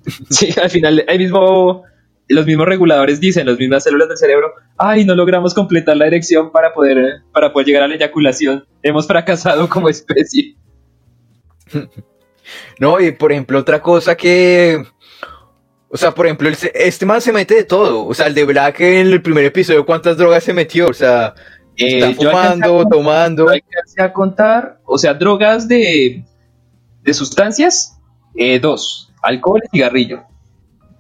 Sí, 0.30 0.50
al 0.62 0.70
final, 0.70 1.04
ahí 1.08 1.18
mismo, 1.18 1.84
los 2.28 2.46
mismos 2.46 2.68
reguladores 2.68 3.20
dicen, 3.20 3.46
las 3.48 3.58
mismas 3.60 3.84
células 3.84 4.08
del 4.08 4.18
cerebro, 4.18 4.54
ay, 4.78 5.04
no 5.06 5.16
logramos 5.16 5.54
completar 5.54 5.98
la 5.98 6.08
erección 6.08 6.52
para 6.52 6.74
poder, 6.74 7.22
para 7.34 7.52
poder 7.52 7.68
llegar 7.68 7.84
a 7.84 7.88
la 7.88 7.96
eyaculación. 7.96 8.66
Hemos 8.84 9.08
fracasado 9.08 9.68
como 9.70 9.90
especie. 9.90 10.56
No, 12.80 13.00
y 13.00 13.12
por 13.12 13.32
ejemplo, 13.32 13.60
otra 13.60 13.80
cosa 13.80 14.18
que. 14.18 14.84
O 15.88 15.98
sea, 15.98 16.12
por 16.12 16.26
ejemplo, 16.26 16.50
este 16.50 17.06
man 17.06 17.22
se 17.22 17.32
mete 17.32 17.54
de 17.54 17.64
todo. 17.64 18.06
O 18.08 18.14
sea, 18.16 18.26
el 18.28 18.34
de 18.34 18.44
Black 18.44 18.80
en 18.82 19.08
el 19.08 19.22
primer 19.22 19.46
episodio, 19.46 19.86
¿cuántas 19.86 20.18
drogas 20.18 20.44
se 20.44 20.54
metió? 20.54 20.88
O 20.88 20.94
sea, 20.94 21.36
Eh, 21.76 22.00
está 22.00 22.14
fumando, 22.14 22.68
contar- 22.78 22.90
tomando. 22.90 23.50
alcancé 23.50 24.02
a 24.02 24.12
contar, 24.12 24.80
o 24.86 24.98
sea, 24.98 25.14
drogas 25.14 25.68
de, 25.68 26.26
de 27.04 27.14
sustancias, 27.14 28.00
eh, 28.36 28.60
dos, 28.60 29.09
alcohol 29.22 29.62
y 29.66 29.78
cigarrillo. 29.78 30.24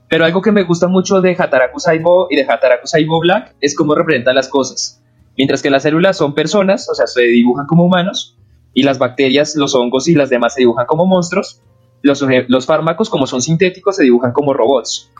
Pero 0.09 0.25
algo 0.25 0.41
que 0.41 0.51
me 0.51 0.63
gusta 0.63 0.87
mucho 0.87 1.21
de 1.21 1.35
Hataraku 1.37 1.79
Saibo 1.79 2.27
y 2.29 2.35
de 2.35 2.43
Hataraku 2.43 2.87
Saibo 2.87 3.19
Black 3.19 3.55
es 3.61 3.75
cómo 3.75 3.93
representan 3.93 4.35
las 4.35 4.47
cosas. 4.47 5.03
Mientras 5.37 5.61
que 5.61 5.69
las 5.69 5.83
células 5.83 6.17
son 6.17 6.33
personas, 6.33 6.89
o 6.89 6.95
sea, 6.95 7.07
se 7.07 7.21
dibujan 7.21 7.67
como 7.67 7.85
humanos, 7.85 8.37
y 8.73 8.83
las 8.83 8.97
bacterias, 8.97 9.55
los 9.55 9.75
hongos 9.75 10.07
y 10.07 10.15
las 10.15 10.29
demás 10.29 10.55
se 10.55 10.61
dibujan 10.61 10.85
como 10.85 11.05
monstruos, 11.05 11.61
los, 12.01 12.23
los 12.47 12.65
fármacos, 12.65 13.09
como 13.09 13.27
son 13.27 13.41
sintéticos, 13.41 13.95
se 13.97 14.03
dibujan 14.03 14.31
como 14.31 14.53
robots. 14.53 15.11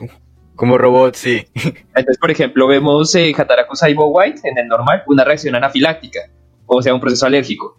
Como 0.56 0.78
robot, 0.78 1.16
sí. 1.16 1.46
Entonces, 1.54 2.18
por 2.20 2.32
ejemplo, 2.32 2.68
vemos 2.68 3.14
en 3.16 3.40
Hataraku 3.40 3.76
Saibo 3.76 4.08
White, 4.08 4.42
en 4.44 4.58
el 4.58 4.68
normal, 4.68 5.04
una 5.08 5.24
reacción 5.24 5.56
anafiláctica, 5.56 6.20
o 6.66 6.82
sea, 6.82 6.94
un 6.94 7.00
proceso 7.00 7.26
alérgico, 7.26 7.78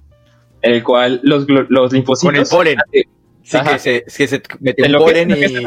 en 0.62 0.72
el 0.72 0.82
cual 0.82 1.20
los 1.22 1.92
linfocitos... 1.92 2.30
Con 2.32 2.36
el 2.36 2.46
polen. 2.46 2.78
eh, 2.92 3.04
Sí, 3.42 3.56
Ajá. 3.56 3.72
que 3.72 3.78
se, 3.78 4.04
que 4.04 4.26
se 4.28 4.42
que- 4.42 4.74
que 4.74 4.82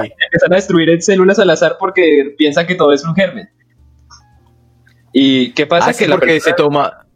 y. 0.05 0.13
empiezan 0.25 0.51
a 0.51 0.55
destruir 0.55 0.89
en 0.89 1.01
células 1.01 1.39
al 1.39 1.49
azar 1.49 1.77
porque 1.79 2.33
piensan 2.37 2.67
que 2.67 2.75
todo 2.75 2.93
es 2.93 3.03
un 3.03 3.15
germen. 3.15 3.49
¿Y 5.11 5.51
qué 5.53 5.65
pasa? 5.65 5.89
Ah, 5.89 5.93
la 6.07 6.15
porque 6.15 6.39
se 6.39 6.51
persona- 6.51 6.55
toma. 6.55 7.07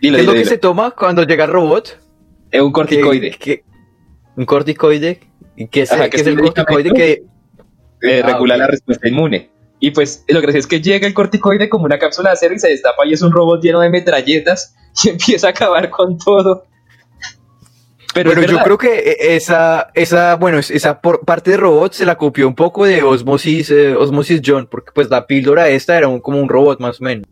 Dilo, 0.00 0.16
¿Qué 0.16 0.20
es 0.20 0.26
lo 0.26 0.32
dilo, 0.32 0.44
que 0.44 0.48
se 0.50 0.58
toma 0.58 0.90
cuando 0.90 1.22
llega 1.24 1.44
el 1.44 1.50
robot? 1.50 1.98
Es 2.50 2.60
un 2.60 2.72
corticoide. 2.72 3.30
¿Qué- 3.32 3.38
qué- 3.38 3.64
un 4.36 4.44
corticoide. 4.44 5.20
¿Y 5.56 5.68
qué 5.68 5.82
es, 5.82 5.92
Ajá, 5.92 6.10
que 6.10 6.16
es 6.16 6.22
es 6.22 6.28
el 6.28 6.38
corticoide 6.38 6.90
que 6.92 7.22
eh, 8.02 8.20
Ah, 8.22 8.26
regula 8.26 8.56
la 8.58 8.66
respuesta 8.66 9.08
inmune. 9.08 9.50
Y 9.80 9.90
pues 9.90 10.24
lo 10.28 10.40
gracioso 10.40 10.58
es 10.60 10.66
que 10.66 10.80
llega 10.82 11.06
el 11.06 11.14
corticoide 11.14 11.68
como 11.70 11.84
una 11.86 11.98
cápsula 11.98 12.30
de 12.30 12.34
acero 12.34 12.54
y 12.54 12.58
se 12.58 12.68
destapa 12.68 13.06
y 13.06 13.12
es 13.14 13.22
un 13.22 13.32
robot 13.32 13.62
lleno 13.62 13.80
de 13.80 13.88
metralletas 13.90 14.74
y 15.04 15.08
empieza 15.10 15.48
a 15.48 15.50
acabar 15.50 15.88
con 15.90 16.18
todo. 16.18 16.66
Pero, 18.24 18.42
yo 18.42 18.58
creo 18.64 18.78
que 18.78 18.98
e- 18.98 19.36
esa, 19.36 19.88
esa, 19.94 20.36
bueno, 20.36 20.58
es- 20.58 20.70
esa 20.70 21.00
por- 21.00 21.20
parte 21.24 21.52
de 21.52 21.56
robot 21.56 21.92
se 21.92 22.06
la 22.06 22.16
copió 22.16 22.48
un 22.48 22.54
poco 22.54 22.84
de 22.84 23.02
Osmosis, 23.02 23.70
eh, 23.70 23.94
Osmosis 23.94 24.40
John, 24.44 24.66
porque 24.70 24.90
pues 24.94 25.08
la 25.10 25.26
píldora 25.26 25.68
esta 25.68 25.96
era 25.96 26.08
un- 26.08 26.20
como 26.20 26.38
un 26.40 26.48
robot 26.48 26.80
más 26.80 27.00
o 27.00 27.04
menos. 27.04 27.26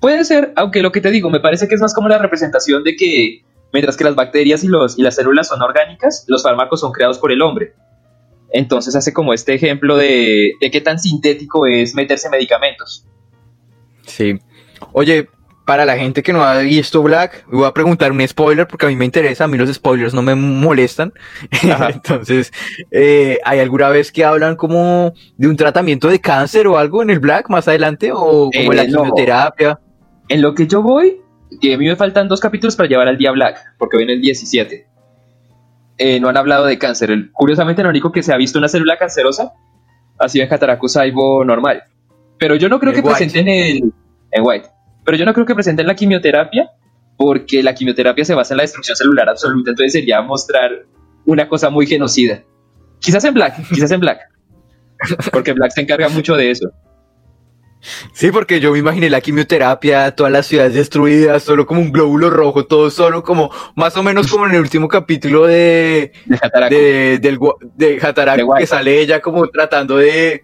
Puede 0.00 0.24
ser, 0.24 0.52
aunque 0.56 0.82
lo 0.82 0.92
que 0.92 1.00
te 1.00 1.10
digo, 1.10 1.30
me 1.30 1.40
parece 1.40 1.68
que 1.68 1.74
es 1.74 1.80
más 1.80 1.94
como 1.94 2.08
la 2.08 2.18
representación 2.18 2.84
de 2.84 2.96
que 2.96 3.42
mientras 3.72 3.96
que 3.96 4.04
las 4.04 4.14
bacterias 4.14 4.62
y, 4.64 4.68
los, 4.68 4.98
y 4.98 5.02
las 5.02 5.14
células 5.16 5.48
son 5.48 5.62
orgánicas, 5.62 6.24
los 6.28 6.42
fármacos 6.42 6.80
son 6.80 6.92
creados 6.92 7.18
por 7.18 7.32
el 7.32 7.40
hombre. 7.42 7.74
Entonces 8.52 8.94
hace 8.94 9.12
como 9.12 9.32
este 9.34 9.54
ejemplo 9.54 9.96
de, 9.96 10.52
de 10.60 10.70
qué 10.70 10.80
tan 10.80 10.98
sintético 10.98 11.66
es 11.66 11.94
meterse 11.94 12.28
medicamentos. 12.30 13.06
Sí. 14.06 14.38
Oye, 14.92 15.28
para 15.66 15.84
la 15.84 15.96
gente 15.98 16.22
que 16.22 16.32
no 16.32 16.42
ha 16.42 16.58
visto 16.58 17.02
Black, 17.02 17.44
voy 17.50 17.66
a 17.66 17.74
preguntar 17.74 18.12
un 18.12 18.26
spoiler 18.26 18.66
porque 18.66 18.86
a 18.86 18.88
mí 18.88 18.96
me 18.96 19.04
interesa, 19.04 19.44
a 19.44 19.48
mí 19.48 19.58
los 19.58 19.70
spoilers 19.74 20.14
no 20.14 20.22
me 20.22 20.34
molestan. 20.34 21.12
Entonces, 21.92 22.52
eh, 22.90 23.38
¿hay 23.44 23.58
alguna 23.60 23.88
vez 23.90 24.12
que 24.12 24.24
hablan 24.24 24.56
como 24.56 25.12
de 25.36 25.48
un 25.48 25.56
tratamiento 25.56 26.08
de 26.08 26.20
cáncer 26.20 26.66
o 26.68 26.78
algo 26.78 27.02
en 27.02 27.10
el 27.10 27.18
Black 27.18 27.50
más 27.50 27.66
adelante? 27.68 28.12
¿O 28.12 28.50
como 28.50 28.72
Eh, 28.72 28.76
la 28.76 28.86
quimioterapia? 28.86 29.80
En 30.28 30.40
lo 30.40 30.54
que 30.54 30.66
yo 30.66 30.82
voy, 30.82 31.20
que 31.60 31.74
a 31.74 31.78
mí 31.78 31.86
me 31.86 31.96
faltan 31.96 32.28
dos 32.28 32.40
capítulos 32.40 32.76
para 32.76 32.88
llevar 32.88 33.08
al 33.08 33.18
día 33.18 33.32
Black, 33.32 33.58
porque 33.78 33.96
en 34.00 34.10
el 34.10 34.20
17. 34.20 34.86
Eh, 35.98 36.20
no 36.20 36.28
han 36.28 36.36
hablado 36.36 36.66
de 36.66 36.78
cáncer. 36.78 37.10
El- 37.10 37.32
curiosamente, 37.32 37.82
lo 37.82 37.88
único 37.88 38.12
que 38.12 38.22
se 38.22 38.32
ha 38.32 38.36
visto 38.36 38.58
una 38.58 38.68
célula 38.68 38.98
cancerosa 38.98 39.52
ha 40.18 40.28
sido 40.28 40.46
en 40.48 40.88
Saibo 40.88 41.44
normal. 41.44 41.82
Pero 42.38 42.54
yo 42.54 42.68
no 42.68 42.78
creo 42.78 42.92
En 42.92 43.00
que 43.00 43.06
White. 43.06 43.16
presenten 43.18 43.48
el. 43.48 43.92
En 44.30 44.42
White. 44.44 44.68
Pero 45.06 45.16
yo 45.16 45.24
no 45.24 45.32
creo 45.32 45.46
que 45.46 45.54
presenten 45.54 45.86
la 45.86 45.94
quimioterapia, 45.94 46.72
porque 47.16 47.62
la 47.62 47.74
quimioterapia 47.74 48.24
se 48.24 48.34
basa 48.34 48.54
en 48.54 48.58
la 48.58 48.64
destrucción 48.64 48.96
celular 48.96 49.28
absoluta, 49.28 49.70
entonces 49.70 49.92
sería 49.92 50.20
mostrar 50.20 50.84
una 51.24 51.48
cosa 51.48 51.70
muy 51.70 51.86
genocida. 51.86 52.42
Quizás 52.98 53.24
en 53.24 53.32
Black, 53.32 53.68
quizás 53.68 53.90
en 53.92 54.00
Black. 54.00 54.18
Porque 55.32 55.52
Black 55.52 55.70
se 55.72 55.82
encarga 55.82 56.08
mucho 56.08 56.36
de 56.36 56.50
eso. 56.50 56.70
Sí, 58.12 58.32
porque 58.32 58.58
yo 58.58 58.72
me 58.72 58.78
imaginé 58.78 59.10
la 59.10 59.20
quimioterapia, 59.20 60.10
todas 60.16 60.32
las 60.32 60.46
ciudades 60.46 60.74
destruidas, 60.74 61.42
solo 61.42 61.66
como 61.66 61.80
un 61.80 61.92
glóbulo 61.92 62.30
rojo, 62.30 62.66
todo 62.66 62.90
solo 62.90 63.22
como, 63.22 63.50
más 63.76 63.96
o 63.96 64.02
menos 64.02 64.26
como 64.26 64.46
en 64.46 64.54
el 64.54 64.60
último 64.60 64.88
capítulo 64.88 65.46
de, 65.46 66.10
De 66.70 67.18
del, 67.20 67.38
de 67.76 67.98
Hataraku, 68.02 68.38
De 68.38 68.42
Guay. 68.42 68.60
que 68.62 68.66
sale 68.66 69.00
ella 69.00 69.20
como 69.20 69.46
tratando 69.48 69.98
de, 69.98 70.42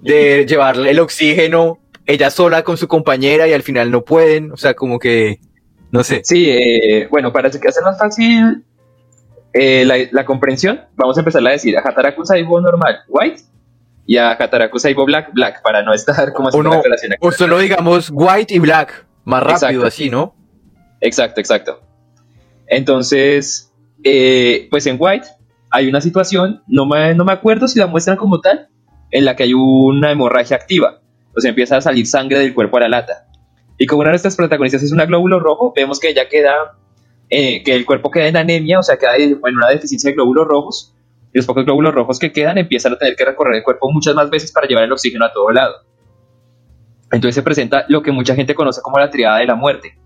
de 0.00 0.46
llevarle 0.48 0.90
el 0.90 1.00
oxígeno, 1.00 1.80
ella 2.06 2.30
sola 2.30 2.62
con 2.62 2.76
su 2.76 2.88
compañera 2.88 3.48
y 3.48 3.52
al 3.52 3.62
final 3.62 3.90
no 3.90 4.04
pueden, 4.04 4.52
o 4.52 4.56
sea, 4.56 4.74
como 4.74 4.98
que, 4.98 5.40
no 5.90 6.04
sé. 6.04 6.20
Sí, 6.24 6.48
eh, 6.50 7.08
bueno, 7.10 7.32
para 7.32 7.48
hacer 7.48 7.84
más 7.84 7.98
fácil 7.98 8.64
eh, 9.52 9.84
la, 9.84 9.96
la 10.10 10.24
comprensión, 10.24 10.82
vamos 10.96 11.16
a 11.16 11.20
empezar 11.20 11.46
a 11.46 11.50
decir 11.50 11.76
a 11.78 11.80
Hataraku 11.80 12.24
Saibo 12.24 12.60
normal, 12.60 13.00
white, 13.08 13.42
y 14.06 14.16
a 14.18 14.32
Hataraku 14.32 14.78
Saibo 14.78 15.04
black, 15.06 15.32
black, 15.32 15.62
para 15.62 15.82
no 15.82 15.94
estar 15.94 16.32
como 16.32 16.48
haciendo 16.48 16.70
no, 16.70 16.74
la 16.74 16.80
aclaración 16.80 17.12
aquí. 17.12 17.26
o 17.26 17.32
solo 17.32 17.58
digamos 17.58 18.10
white 18.12 18.54
y 18.54 18.58
black, 18.58 19.06
más 19.24 19.42
rápido 19.42 19.68
Exacto. 19.68 19.86
así, 19.86 20.10
¿no? 20.10 20.34
Exacto, 21.00 21.40
exacto. 21.40 21.80
Entonces, 22.66 23.72
eh, 24.02 24.68
pues 24.70 24.86
en 24.86 24.96
White 24.98 25.26
hay 25.70 25.88
una 25.88 26.00
situación, 26.00 26.62
no 26.66 26.86
me, 26.86 27.14
no 27.14 27.24
me 27.24 27.32
acuerdo 27.32 27.68
si 27.68 27.78
la 27.78 27.86
muestran 27.86 28.16
como 28.16 28.40
tal, 28.40 28.68
en 29.10 29.24
la 29.24 29.36
que 29.36 29.44
hay 29.44 29.54
una 29.54 30.10
hemorragia 30.10 30.56
activa. 30.56 31.00
O 31.36 31.40
sea, 31.40 31.50
empieza 31.50 31.76
a 31.76 31.80
salir 31.80 32.06
sangre 32.06 32.38
del 32.38 32.54
cuerpo 32.54 32.76
a 32.76 32.80
la 32.80 32.88
lata. 32.88 33.26
Y 33.78 33.86
como 33.86 34.00
una 34.00 34.10
de 34.10 34.12
nuestras 34.14 34.36
protagonistas 34.36 34.82
es 34.82 34.92
una 34.92 35.06
glóbulo 35.06 35.40
rojo, 35.40 35.72
vemos 35.74 35.98
que 35.98 36.10
ella 36.10 36.28
queda, 36.28 36.76
eh, 37.28 37.62
que 37.64 37.74
el 37.74 37.84
cuerpo 37.84 38.10
queda 38.10 38.28
en 38.28 38.36
anemia, 38.36 38.78
o 38.78 38.82
sea, 38.82 38.96
queda 38.96 39.16
en 39.16 39.38
una 39.42 39.68
deficiencia 39.68 40.10
de 40.10 40.14
glóbulos 40.14 40.46
rojos. 40.46 40.94
Y 41.32 41.38
los 41.38 41.46
pocos 41.46 41.64
glóbulos 41.64 41.92
rojos 41.94 42.18
que 42.18 42.30
quedan 42.32 42.58
empiezan 42.58 42.92
a 42.92 42.98
tener 42.98 43.16
que 43.16 43.24
recorrer 43.24 43.56
el 43.56 43.62
cuerpo 43.64 43.90
muchas 43.90 44.14
más 44.14 44.30
veces 44.30 44.52
para 44.52 44.68
llevar 44.68 44.84
el 44.84 44.92
oxígeno 44.92 45.24
a 45.24 45.32
todo 45.32 45.50
lado. 45.50 45.74
Entonces 47.10 47.34
se 47.34 47.42
presenta 47.42 47.84
lo 47.88 48.02
que 48.02 48.12
mucha 48.12 48.34
gente 48.34 48.54
conoce 48.54 48.80
como 48.82 48.98
la 48.98 49.10
triada 49.10 49.38
de 49.38 49.46
la 49.46 49.54
muerte 49.54 49.98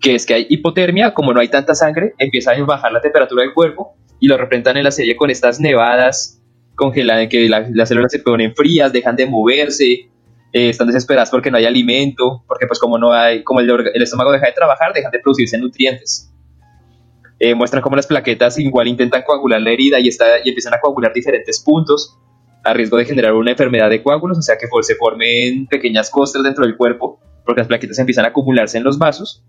que 0.00 0.14
es 0.14 0.24
que 0.24 0.32
hay 0.32 0.46
hipotermia, 0.48 1.12
como 1.12 1.34
no 1.34 1.40
hay 1.40 1.48
tanta 1.48 1.74
sangre, 1.74 2.14
empieza 2.16 2.52
a 2.52 2.64
bajar 2.64 2.90
la 2.90 3.02
temperatura 3.02 3.42
del 3.42 3.52
cuerpo 3.52 3.96
y 4.18 4.28
lo 4.28 4.38
representan 4.38 4.78
en 4.78 4.84
la 4.84 4.90
serie 4.92 5.14
con 5.14 5.28
estas 5.28 5.60
nevadas 5.60 6.40
congeladas, 6.74 7.28
que 7.28 7.46
la- 7.50 7.68
las 7.70 7.90
células 7.90 8.10
se 8.10 8.20
ponen 8.20 8.54
frías, 8.54 8.94
dejan 8.94 9.14
de 9.16 9.26
moverse, 9.26 10.08
eh, 10.52 10.70
están 10.70 10.86
desesperadas 10.86 11.30
porque 11.30 11.50
no 11.50 11.56
hay 11.56 11.66
alimento, 11.66 12.44
porque 12.46 12.66
pues 12.66 12.78
como 12.78 12.98
no 12.98 13.12
hay, 13.12 13.44
como 13.44 13.60
el, 13.60 14.02
estómago 14.02 14.32
deja 14.32 14.46
de 14.46 14.52
trabajar, 14.52 14.92
dejan 14.92 15.10
de 15.10 15.20
producirse 15.20 15.58
nutrientes. 15.58 16.32
Eh, 17.38 17.54
muestran 17.54 17.82
cómo 17.82 17.96
las 17.96 18.06
plaquetas 18.06 18.58
igual 18.58 18.88
intentan 18.88 19.22
coagular 19.22 19.60
la 19.62 19.70
herida 19.70 19.98
y, 19.98 20.08
está, 20.08 20.40
y 20.44 20.48
empiezan 20.50 20.74
a 20.74 20.80
coagular 20.80 21.12
diferentes 21.12 21.60
puntos 21.60 22.18
a 22.62 22.74
riesgo 22.74 22.98
de 22.98 23.06
generar 23.06 23.32
una 23.32 23.52
enfermedad 23.52 23.88
de 23.88 24.02
coágulos, 24.02 24.36
o 24.36 24.42
sea 24.42 24.56
que 24.58 24.66
se 24.82 24.94
formen 24.96 25.66
pequeñas 25.66 26.10
costras 26.10 26.44
dentro 26.44 26.66
del 26.66 26.76
cuerpo, 26.76 27.18
porque 27.46 27.62
las 27.62 27.68
plaquetas 27.68 27.98
empiezan 27.98 28.26
a 28.26 28.28
acumularse 28.28 28.76
en 28.76 28.84
los 28.84 28.98
vasos 28.98 29.42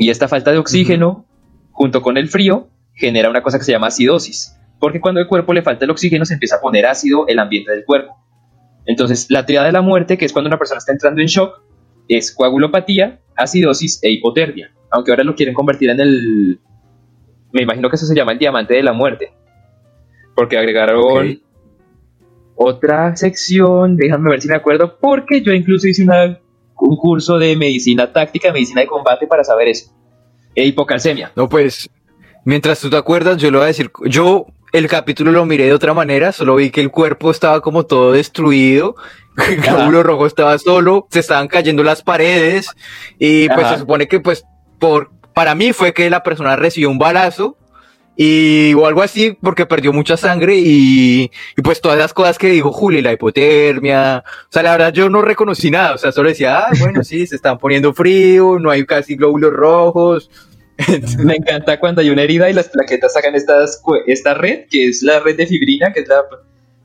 y 0.00 0.08
esta 0.08 0.28
falta 0.28 0.50
de 0.50 0.56
oxígeno, 0.56 1.26
junto 1.72 2.00
con 2.00 2.16
el 2.16 2.28
frío, 2.28 2.70
genera 2.94 3.28
una 3.28 3.42
cosa 3.42 3.58
que 3.58 3.64
se 3.64 3.72
llama 3.72 3.88
acidosis. 3.88 4.58
Porque 4.78 4.98
cuando 4.98 5.20
el 5.20 5.26
cuerpo 5.26 5.52
le 5.52 5.60
falta 5.60 5.84
el 5.84 5.90
oxígeno, 5.90 6.24
se 6.24 6.32
empieza 6.32 6.56
a 6.56 6.60
poner 6.62 6.86
ácido 6.86 7.26
el 7.28 7.38
ambiente 7.38 7.70
del 7.70 7.84
cuerpo. 7.84 8.16
Entonces, 8.90 9.26
la 9.30 9.46
triada 9.46 9.66
de 9.66 9.72
la 9.72 9.82
muerte, 9.82 10.18
que 10.18 10.24
es 10.24 10.32
cuando 10.32 10.48
una 10.48 10.58
persona 10.58 10.78
está 10.78 10.90
entrando 10.90 11.20
en 11.20 11.28
shock, 11.28 11.62
es 12.08 12.34
coagulopatía, 12.34 13.20
acidosis 13.36 14.00
e 14.02 14.10
hipotermia. 14.10 14.72
Aunque 14.90 15.12
ahora 15.12 15.22
lo 15.22 15.36
quieren 15.36 15.54
convertir 15.54 15.90
en 15.90 16.00
el. 16.00 16.60
Me 17.52 17.62
imagino 17.62 17.88
que 17.88 17.94
eso 17.94 18.04
se 18.04 18.16
llama 18.16 18.32
el 18.32 18.38
diamante 18.40 18.74
de 18.74 18.82
la 18.82 18.92
muerte. 18.92 19.32
Porque 20.34 20.58
agregaron 20.58 21.40
otra 22.56 23.14
sección, 23.14 23.96
déjame 23.96 24.30
ver 24.30 24.42
si 24.42 24.48
me 24.48 24.56
acuerdo, 24.56 24.98
porque 25.00 25.40
yo 25.40 25.52
incluso 25.52 25.86
hice 25.86 26.02
una 26.02 26.40
un 26.80 26.96
curso 26.96 27.38
de 27.38 27.54
medicina 27.54 28.12
táctica, 28.12 28.52
medicina 28.52 28.80
de 28.80 28.88
combate 28.88 29.28
para 29.28 29.44
saber 29.44 29.68
eso. 29.68 29.92
E 30.52 30.64
hipocalcemia. 30.64 31.30
No, 31.36 31.48
pues, 31.48 31.88
mientras 32.44 32.80
tú 32.80 32.90
te 32.90 32.96
acuerdas, 32.96 33.36
yo 33.36 33.52
le 33.52 33.58
voy 33.58 33.64
a 33.64 33.68
decir, 33.68 33.92
yo 34.06 34.46
el 34.72 34.88
capítulo 34.88 35.32
lo 35.32 35.44
miré 35.46 35.66
de 35.66 35.72
otra 35.72 35.94
manera, 35.94 36.32
solo 36.32 36.56
vi 36.56 36.70
que 36.70 36.80
el 36.80 36.90
cuerpo 36.90 37.30
estaba 37.30 37.60
como 37.60 37.86
todo 37.86 38.12
destruido, 38.12 38.94
el 39.48 39.60
glóbulo 39.60 40.02
rojo 40.02 40.26
estaba 40.26 40.58
solo, 40.58 41.06
se 41.10 41.20
estaban 41.20 41.48
cayendo 41.48 41.82
las 41.82 42.02
paredes, 42.02 42.70
y 43.18 43.48
pues 43.48 43.66
Ajá. 43.66 43.74
se 43.74 43.80
supone 43.80 44.08
que 44.08 44.20
pues, 44.20 44.44
por, 44.78 45.10
para 45.34 45.54
mí 45.54 45.72
fue 45.72 45.92
que 45.92 46.10
la 46.10 46.22
persona 46.22 46.56
recibió 46.56 46.90
un 46.90 46.98
balazo, 46.98 47.56
y 48.16 48.74
o 48.74 48.86
algo 48.86 49.02
así, 49.02 49.36
porque 49.40 49.64
perdió 49.66 49.92
mucha 49.92 50.16
sangre, 50.16 50.56
y, 50.56 51.30
y 51.56 51.62
pues 51.62 51.80
todas 51.80 51.98
las 51.98 52.12
cosas 52.12 52.38
que 52.38 52.50
dijo 52.50 52.70
Juli, 52.70 53.00
la 53.02 53.12
hipotermia, 53.12 54.22
o 54.26 54.52
sea, 54.52 54.62
la 54.62 54.72
verdad 54.72 54.92
yo 54.92 55.08
no 55.08 55.22
reconocí 55.22 55.70
nada, 55.70 55.94
o 55.94 55.98
sea, 55.98 56.12
solo 56.12 56.28
decía, 56.28 56.58
ah, 56.58 56.70
bueno, 56.78 57.02
sí, 57.02 57.26
se 57.26 57.36
están 57.36 57.58
poniendo 57.58 57.94
frío, 57.94 58.58
no 58.58 58.70
hay 58.70 58.84
casi 58.84 59.16
glóbulos 59.16 59.52
rojos, 59.52 60.30
Me 61.18 61.36
encanta 61.36 61.78
cuando 61.80 62.00
hay 62.00 62.10
una 62.10 62.22
herida 62.22 62.48
y 62.50 62.52
las 62.52 62.68
plaquetas 62.68 63.12
sacan 63.12 63.34
estas, 63.34 63.82
esta 64.06 64.34
red, 64.34 64.66
que 64.70 64.88
es 64.88 65.02
la 65.02 65.20
red 65.20 65.36
de 65.36 65.46
fibrina, 65.46 65.92
que 65.92 66.00
es, 66.00 66.08
la, 66.08 66.22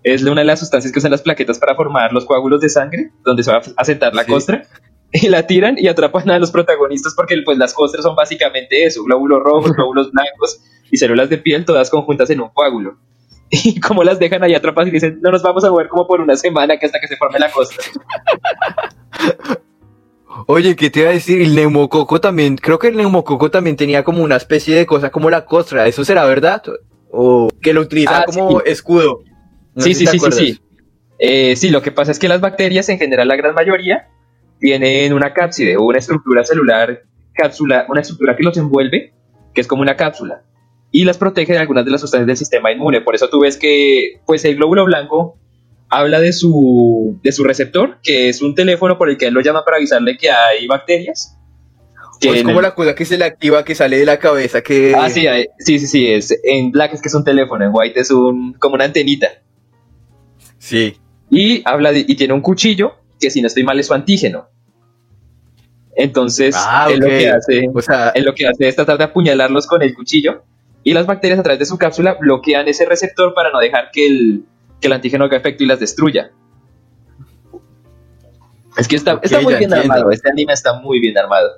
es 0.04 0.24
una 0.24 0.42
de 0.42 0.46
las 0.46 0.60
sustancias 0.60 0.92
que 0.92 1.00
usan 1.00 1.12
las 1.12 1.22
plaquetas 1.22 1.60
para 1.60 1.76
formar 1.76 2.12
los 2.14 2.26
coágulos 2.26 2.62
de 2.62 2.70
sangre, 2.70 3.12
donde 3.24 3.44
se 3.44 3.52
va 3.52 3.62
a 3.78 3.86
sentar 3.86 4.14
la 4.14 4.24
Sí. 4.24 4.32
costra. 4.32 4.64
Y 5.12 5.30
la 5.30 5.48
tiran 5.48 5.76
y 5.78 5.88
atrapan 5.88 6.30
a 6.32 6.40
los 6.40 6.52
protagonistas 6.52 7.14
porque 7.16 7.38
pues 7.46 7.58
las 7.58 7.74
costras 7.74 8.04
son 8.04 8.16
básicamente 8.18 8.84
eso, 8.84 9.02
glóbulos 9.04 9.42
rojos, 9.44 9.72
glóbulos 9.78 10.12
blancos 10.12 10.60
y 10.92 10.98
células 10.98 11.30
de 11.30 11.38
piel 11.38 11.64
todas 11.64 11.90
conjuntas 11.90 12.30
en 12.32 12.42
un 12.42 12.50
coágulo. 12.50 12.98
Y 13.50 13.80
como 13.80 14.04
las 14.04 14.20
dejan 14.20 14.44
ahí 14.44 14.56
atrapadas 14.56 14.90
y 14.90 14.92
dicen, 14.92 15.20
no 15.22 15.32
nos 15.32 15.42
vamos 15.42 15.64
a 15.64 15.70
mover 15.70 15.88
como 15.88 16.06
por 16.06 16.20
una 16.20 16.36
semana 16.36 16.78
que 16.78 16.88
hasta 16.88 17.00
que 17.00 17.08
se 17.08 17.16
forme 17.16 17.40
la 17.40 17.50
costra. 17.50 17.82
Oye, 20.48 20.76
¿qué 20.76 20.90
te 20.90 21.02
iba 21.02 21.10
a 21.10 21.14
decir? 21.14 21.42
El 21.42 21.56
neumococo 21.56 22.20
también, 22.20 22.58
creo 22.58 22.78
que 22.80 22.88
el 22.90 22.98
neumococo 22.98 23.50
también 23.52 23.76
tenía 23.76 24.04
como 24.04 24.24
una 24.24 24.36
especie 24.36 24.76
de 24.76 24.86
cosa 24.86 25.10
como 25.10 25.30
la 25.30 25.46
costra, 25.46 25.88
¿eso 25.88 26.04
será 26.04 26.26
verdad? 26.26 26.62
O 27.12 27.48
que 27.62 27.74
lo 27.74 27.82
utilizan 27.82 28.24
Ah, 28.24 28.26
como 28.26 28.60
sí. 28.60 28.66
escudo. 28.66 29.20
No 29.74 29.82
sí, 29.84 29.94
sí, 29.94 30.06
sí, 30.06 30.12
sí, 30.12 30.18
acuerdas. 30.18 30.40
sí. 30.40 30.60
Eh, 31.20 31.56
sí, 31.56 31.70
lo 31.70 31.82
que 31.82 31.92
pasa 31.92 32.12
es 32.12 32.20
que 32.20 32.28
las 32.28 32.42
bacterias, 32.42 32.90
en 32.90 32.98
general 33.00 33.28
la 33.30 33.38
gran 33.38 33.56
mayoría, 33.56 34.10
tienen 34.60 35.14
una 35.14 35.34
cápside 35.34 35.78
o 35.78 35.84
una 35.84 36.00
estructura 36.00 36.44
celular, 36.44 37.04
cápsula, 37.34 37.86
una 37.90 38.02
estructura 38.02 38.36
que 38.36 38.44
los 38.44 38.58
envuelve, 38.58 39.14
que 39.54 39.62
es 39.62 39.68
como 39.68 39.82
una 39.82 39.96
cápsula, 39.96 40.44
y 40.92 41.06
las 41.06 41.18
protege 41.18 41.54
de 41.54 41.60
algunas 41.60 41.86
de 41.86 41.92
las 41.92 42.02
sustancias 42.02 42.28
del 42.28 42.38
sistema 42.38 42.72
inmune. 42.72 43.02
Por 43.02 43.16
eso 43.16 43.30
tú 43.30 43.40
ves 43.42 43.56
que 43.58 44.20
pues, 44.26 44.44
el 44.44 44.56
glóbulo 44.58 44.84
blanco 44.86 45.38
habla 45.98 46.20
de 46.20 46.34
su, 46.34 47.20
de 47.24 47.32
su 47.32 47.44
receptor, 47.44 47.98
que 48.04 48.30
es 48.30 48.42
un 48.42 48.56
teléfono 48.56 48.98
por 48.98 49.10
el 49.10 49.18
que 49.18 49.28
él 49.28 49.34
lo 49.34 49.42
llama 49.42 49.64
para 49.66 49.78
avisarle 49.78 50.18
que 50.18 50.30
hay 50.30 50.68
bacterias. 50.68 51.38
Que 52.22 52.30
es 52.30 52.44
como 52.44 52.60
el- 52.60 52.64
la 52.64 52.74
cosa 52.76 52.96
que 52.96 53.04
se 53.06 53.18
le 53.18 53.26
activa, 53.26 53.66
que 53.66 53.76
sale 53.76 53.98
de 53.98 54.06
la 54.06 54.18
cabeza, 54.20 54.62
que... 54.62 54.94
Ah, 54.96 55.10
sí, 55.10 55.28
hay- 55.28 55.48
sí, 55.60 55.80
sí, 55.80 55.88
sí, 55.88 56.08
es, 56.08 56.34
en 56.44 56.72
Black 56.72 56.94
es 56.94 57.02
que 57.02 57.10
es 57.10 57.14
un 57.16 57.24
teléfono, 57.26 57.66
en 57.66 57.72
White 57.74 58.00
es 58.00 58.10
un, 58.12 58.54
como 58.54 58.76
una 58.76 58.86
antenita. 58.86 59.28
Sí. 60.58 60.96
y 61.30 61.62
habla 61.66 61.92
de- 61.92 62.06
y 62.08 62.16
tiene 62.16 62.34
un 62.34 62.42
cuchillo 62.42 62.94
que 63.20 63.30
si 63.30 63.42
no 63.42 63.48
estoy 63.48 63.64
mal 63.64 63.80
es 63.80 63.88
su 63.88 63.94
antígeno. 63.94 64.48
Entonces, 65.96 66.56
Ah, 66.58 66.88
él 66.92 67.00
lo 67.00 67.08
que 67.08 67.30
hace, 67.30 67.70
O 67.74 67.82
sea, 67.82 68.10
él 68.10 68.26
lo 68.26 68.34
que 68.34 68.48
hace 68.48 68.68
es 68.68 68.76
tratar 68.76 68.98
de 68.98 69.06
apuñalarlos 69.06 69.66
con 69.68 69.82
el 69.82 69.94
cuchillo 69.94 70.44
y 70.84 70.94
las 70.94 71.06
bacterias 71.06 71.40
a 71.40 71.44
través 71.44 71.60
de 71.60 71.66
su 71.66 71.78
cápsula 71.78 72.18
bloquean 72.20 72.68
ese 72.68 72.86
receptor 72.86 73.34
para 73.34 73.52
no 73.52 73.60
dejar 73.60 73.90
que 73.92 74.06
el, 74.08 74.44
que 74.86 74.88
el 74.88 74.94
antígeno 74.94 75.26
haga 75.26 75.38
efecto 75.38 75.64
y 75.64 75.68
las 75.68 75.80
destruya. 75.80 76.32
Es 78.78 78.88
que 78.88 78.96
está, 78.98 79.16
muy 79.16 79.54
bien 79.56 79.64
entiendo. 79.64 79.76
armado, 79.78 80.12
este 80.12 80.30
anime 80.30 80.54
está 80.54 80.74
muy 80.80 81.00
bien 81.00 81.18
armado. 81.18 81.50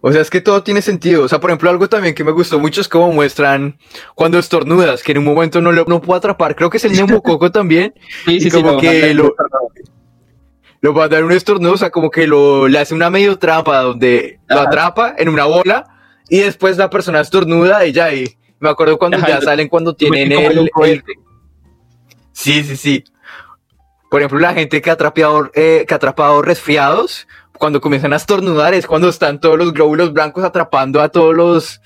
o 0.00 0.10
sea, 0.12 0.20
es 0.22 0.28
que 0.30 0.40
todo 0.40 0.62
tiene 0.62 0.82
sentido. 0.82 1.22
O 1.22 1.28
sea, 1.28 1.38
por 1.40 1.50
ejemplo, 1.50 1.70
algo 1.70 1.88
también 1.88 2.14
que 2.14 2.24
me 2.24 2.32
gustó 2.32 2.58
mucho 2.58 2.80
es 2.80 2.88
cómo 2.88 3.12
muestran 3.12 3.78
cuando 4.14 4.38
estornudas, 4.38 5.02
que 5.02 5.12
en 5.12 5.18
un 5.18 5.24
momento 5.24 5.60
no 5.60 5.70
lo 5.72 5.84
no 5.84 6.00
puedo 6.00 6.18
atrapar. 6.18 6.56
Creo 6.56 6.68
que 6.70 6.78
es 6.78 6.84
el 6.84 6.92
neumococo 6.94 7.52
también. 7.52 7.94
Sí, 8.24 8.38
Y 8.40 8.50
como 8.50 8.78
que 8.78 8.88
mandan- 9.14 9.16
lo- 9.18 9.34
Lo 10.80 10.94
va 10.94 11.04
a 11.04 11.08
dar 11.08 11.22
un 11.24 11.32
estornudo, 11.32 11.74
o 11.74 11.76
sea, 11.78 11.90
como 11.90 12.10
que 12.10 12.26
lo, 12.26 12.66
le 12.66 12.78
hace 12.78 12.94
una 12.94 13.08
medio 13.10 13.38
trampa 13.38 13.80
donde 13.82 14.40
lo 14.48 14.60
atrapa 14.60 15.14
en 15.16 15.28
una 15.28 15.44
bola 15.44 15.84
y 16.28 16.40
después 16.40 16.76
la 16.76 16.90
persona 16.90 17.20
estornuda 17.20 17.86
y 17.86 17.92
ya 17.92 18.06
ahí. 18.06 18.36
Me 18.58 18.70
acuerdo 18.70 18.96
cuando 18.98 19.18
Ajá, 19.18 19.28
ya 19.28 19.40
salen 19.42 19.68
cuando 19.68 19.94
tienen 19.94 20.32
el, 20.32 20.70
el- 20.82 21.02
Sí, 22.34 22.62
sí, 22.64 22.76
sí. 22.76 23.04
Por 24.10 24.20
ejemplo, 24.20 24.38
la 24.38 24.52
gente 24.52 24.82
que 24.82 24.90
ha 24.90 24.94
atrapado, 24.94 25.50
eh, 25.54 25.84
que 25.88 25.94
ha 25.94 25.96
atrapado 25.96 26.42
resfriados, 26.42 27.26
cuando 27.58 27.80
comienzan 27.80 28.12
a 28.12 28.16
estornudar 28.16 28.74
es 28.74 28.86
cuando 28.86 29.08
están 29.08 29.40
todos 29.40 29.56
los 29.56 29.72
glóbulos 29.72 30.12
blancos 30.12 30.44
atrapando 30.44 31.00
a 31.00 31.08
todos 31.08 31.34
los, 31.34 31.80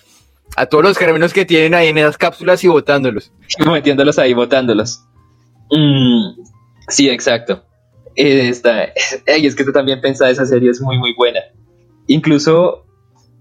a 0.56 0.66
todos 0.66 0.82
los 0.82 0.98
gérmenes 0.98 1.32
que 1.32 1.44
tienen 1.44 1.74
ahí 1.74 1.88
en 1.88 1.98
esas 1.98 2.18
cápsulas 2.18 2.64
y 2.64 2.68
botándolos. 2.68 3.32
metiéndolos 3.66 4.18
ahí, 4.18 4.34
botándolos. 4.34 5.04
Mm, 5.70 6.42
sí, 6.88 7.08
exacto. 7.08 7.62
Eh, 8.16 8.52
ay, 9.26 9.46
es 9.46 9.54
que 9.54 9.64
tú 9.64 9.72
también 9.72 10.00
pensás, 10.00 10.30
esa 10.30 10.46
serie 10.46 10.70
es 10.70 10.80
muy, 10.80 10.98
muy 10.98 11.14
buena. 11.14 11.40
Incluso 12.06 12.86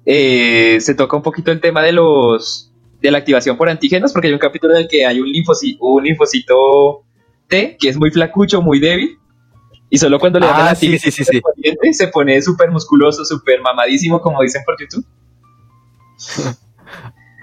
eh, 0.06 0.78
se 0.82 0.94
toca 0.94 1.18
un 1.18 1.24
poquito 1.24 1.52
el 1.52 1.62
tema 1.62 1.82
de 1.82 1.94
los 1.94 2.67
de 3.02 3.12
la 3.12 3.20
activación 3.20 3.58
por 3.58 3.70
antígenos, 3.70 4.12
porque 4.12 4.28
hay 4.28 4.34
un 4.34 4.40
capítulo 4.40 4.76
en 4.76 4.82
el 4.82 4.88
que 4.88 5.06
hay 5.06 5.20
un 5.20 5.28
linfocito, 5.32 5.86
un 5.86 6.04
linfocito 6.04 7.04
T 7.48 7.78
que 7.80 7.90
es 7.90 7.98
muy 7.98 8.12
flacucho, 8.12 8.62
muy 8.62 8.80
débil, 8.80 9.18
y 9.90 9.98
solo 9.98 10.20
cuando 10.20 10.40
le 10.40 10.48
dan 10.48 10.56
Ah, 10.68 10.70
el 10.72 10.76
sí, 10.76 10.86
antígeno 10.88 11.12
sí, 11.12 11.24
sí, 11.24 11.42
sí. 11.82 11.94
se 11.94 12.08
pone 12.10 12.42
súper 12.42 12.72
musculoso, 12.72 13.24
súper 13.24 13.62
mamadísimo, 13.62 14.20
como 14.20 14.42
dicen 14.42 14.64
por 14.66 14.76
YouTube. 14.80 15.06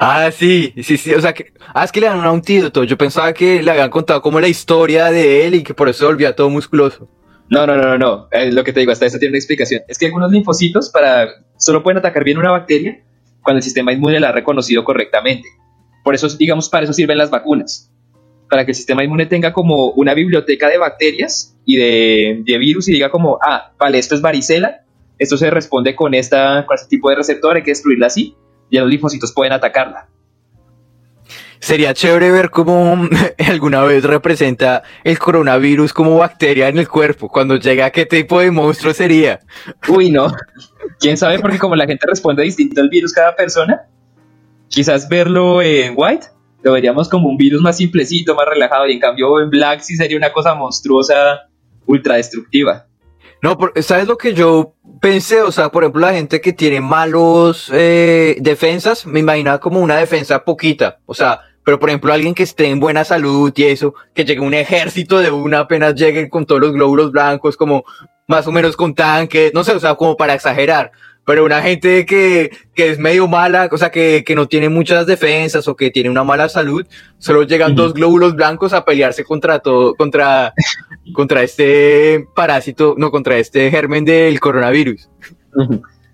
Ah, 0.00 0.30
sí, 0.32 0.74
sí, 0.82 0.96
sí, 0.96 1.14
o 1.14 1.20
sea 1.20 1.32
que, 1.32 1.52
ah, 1.72 1.84
es 1.84 1.92
que 1.92 2.00
le 2.00 2.08
dan 2.08 2.18
un 2.18 2.26
antídoto, 2.26 2.82
yo 2.82 2.98
pensaba 2.98 3.32
que 3.32 3.62
le 3.62 3.70
habían 3.70 3.90
contado 3.90 4.20
como 4.20 4.40
la 4.40 4.48
historia 4.48 5.12
de 5.12 5.46
él 5.46 5.54
y 5.54 5.62
que 5.62 5.72
por 5.72 5.88
eso 5.88 6.06
volvía 6.06 6.34
todo 6.34 6.50
musculoso. 6.50 7.08
No, 7.48 7.64
no, 7.64 7.76
no, 7.76 7.84
no, 7.84 7.98
no. 7.98 8.28
Eh, 8.32 8.50
lo 8.50 8.64
que 8.64 8.72
te 8.72 8.80
digo, 8.80 8.90
hasta 8.90 9.06
eso 9.06 9.18
tiene 9.18 9.30
una 9.30 9.38
explicación. 9.38 9.82
Es 9.86 9.96
que 9.96 10.06
algunos 10.06 10.32
linfocitos 10.32 10.90
para 10.90 11.28
solo 11.58 11.82
pueden 11.84 11.98
atacar 11.98 12.24
bien 12.24 12.38
una 12.38 12.50
bacteria 12.50 13.04
cuando 13.44 13.59
el 13.59 13.62
sistema 13.62 13.92
inmune 13.92 14.18
la 14.18 14.30
ha 14.30 14.33
reconocido 14.33 14.83
correctamente. 14.83 15.48
Por 16.02 16.14
eso, 16.14 16.28
digamos, 16.28 16.68
para 16.68 16.85
eso 16.85 16.92
sirven 16.92 17.18
las 17.18 17.30
vacunas. 17.30 17.92
Para 18.50 18.64
que 18.64 18.72
el 18.72 18.74
sistema 18.74 19.04
inmune 19.04 19.26
tenga 19.26 19.52
como 19.52 19.90
una 19.92 20.14
biblioteca 20.14 20.68
de 20.68 20.78
bacterias 20.78 21.57
y 21.64 21.76
de, 21.76 22.59
virus 22.59 22.88
y 22.88 22.92
diga 22.92 23.11
como, 23.11 23.38
ah, 23.42 23.72
vale, 23.78 23.98
esto 23.98 24.14
es 24.14 24.20
varicela, 24.20 24.85
esto 25.18 25.37
se 25.37 25.50
responde 25.50 25.94
con, 25.94 26.14
esta, 26.14 26.64
con 26.66 26.74
este 26.74 26.88
tipo 26.88 27.11
de 27.11 27.16
receptor, 27.16 27.57
hay 27.57 27.62
que 27.62 27.70
destruirla 27.70 28.09
así, 28.09 28.35
y 28.70 28.78
los 28.78 28.88
linfocitos 28.88 29.33
pueden 29.33 29.52
atacarla. 29.52 30.09
Sería 31.60 31.94
chévere 31.94 32.30
ver 32.30 32.50
cómo 32.50 33.08
alguna 33.48 33.82
vez 33.82 34.04
representa 34.04 34.82
el 35.02 35.18
coronavirus 35.18 35.92
como 35.92 36.18
bacteria 36.18 36.68
en 36.68 36.78
el 36.78 36.88
cuerpo. 36.88 37.28
Cuando 37.28 37.56
llega, 37.56 37.90
¿qué 37.90 38.06
tipo 38.06 38.40
de 38.40 38.50
monstruo 38.50 38.92
sería? 38.92 39.40
Uy, 39.88 40.10
no. 40.10 40.32
¿Quién 41.00 41.16
sabe? 41.16 41.38
Porque 41.38 41.58
como 41.58 41.76
la 41.76 41.86
gente 41.86 42.06
responde 42.06 42.42
distinto 42.42 42.80
al 42.80 42.88
virus 42.88 43.12
cada 43.12 43.34
persona, 43.34 43.82
quizás 44.68 45.08
verlo 45.08 45.62
en 45.62 45.94
White 45.96 46.34
lo 46.64 46.72
veríamos 46.72 47.10
como 47.10 47.28
un 47.28 47.36
virus 47.36 47.60
más 47.60 47.76
simplecito, 47.76 48.34
más 48.34 48.46
relajado, 48.48 48.88
y 48.88 48.92
en 48.92 48.98
cambio 48.98 49.38
en 49.40 49.50
Black 49.50 49.80
sí 49.80 49.96
sería 49.96 50.16
una 50.16 50.32
cosa 50.32 50.54
monstruosa, 50.54 51.50
ultra 51.86 52.16
destructiva. 52.16 52.86
No, 53.44 53.59
por- 53.59 53.74
¿sabes 53.83 54.09
lo 54.09 54.16
que 54.16 54.33
yo 54.33 54.72
pensé? 55.02 55.42
O 55.42 55.52
sea, 55.52 55.68
por 55.68 55.83
ejemplo, 55.85 56.00
la 56.00 56.14
gente 56.14 56.40
que 56.40 56.54
tiene 56.54 56.80
malos 56.80 57.70
eh, 57.74 58.38
defensas, 58.40 59.04
me 59.04 59.20
imaginaba 59.20 59.61
como 59.61 59.80
una 59.80 59.98
defensa 59.98 60.42
poquita. 60.44 61.00
O 61.04 61.12
sea, 61.12 61.40
pero 61.62 61.78
por 61.78 61.90
ejemplo, 61.90 62.11
alguien 62.11 62.35
que 62.35 62.42
esté 62.42 62.68
en 62.70 62.80
buena 62.80 63.04
salud 63.04 63.52
y 63.54 63.64
eso, 63.64 63.94
que 64.14 64.24
llegue 64.24 64.40
un 64.40 64.54
ejército 64.54 65.18
de 65.18 65.30
una 65.30 65.59
apenas 65.59 65.94
lleguen 65.94 66.30
con 66.30 66.46
todos 66.46 66.59
los 66.62 66.72
glóbulos 66.72 67.12
blancos, 67.12 67.54
como 67.59 67.85
más 68.26 68.46
o 68.46 68.50
menos 68.50 68.76
con 68.78 68.94
tanques, 68.94 69.52
no 69.52 69.62
sé, 69.62 69.72
o 69.72 69.78
sea, 69.78 69.94
como 69.94 70.16
para 70.16 70.33
exagerar. 70.33 70.90
Pero 71.26 71.44
una 71.44 71.61
gente 71.61 72.07
que, 72.07 72.50
que 72.74 72.88
es 72.90 72.98
medio 72.98 73.28
mala, 73.28 73.68
o 73.70 73.76
sea, 73.76 73.90
que, 73.90 74.24
que 74.26 74.35
no 74.35 74.46
tiene 74.48 74.70
muchas 74.70 75.07
defensas 75.07 75.68
o 75.68 75.76
que 75.76 75.90
tiene 75.90 76.09
una 76.09 76.24
mala 76.24 76.48
salud, 76.48 76.87
solo 77.18 77.42
llegan 77.42 77.74
dos 77.74 77.92
glóbulos 77.92 78.35
blancos 78.37 78.72
a 78.72 78.87
pelearse 78.87 79.22
contra 79.22 79.59
todo, 79.59 79.94
contra, 79.94 80.54
contra 81.12 81.42
este 81.42 82.26
parásito, 82.34 82.94
no, 82.96 83.10
contra 83.10 83.36
este 83.38 83.70
germen 83.70 84.04
del 84.04 84.40
coronavirus. 84.40 85.08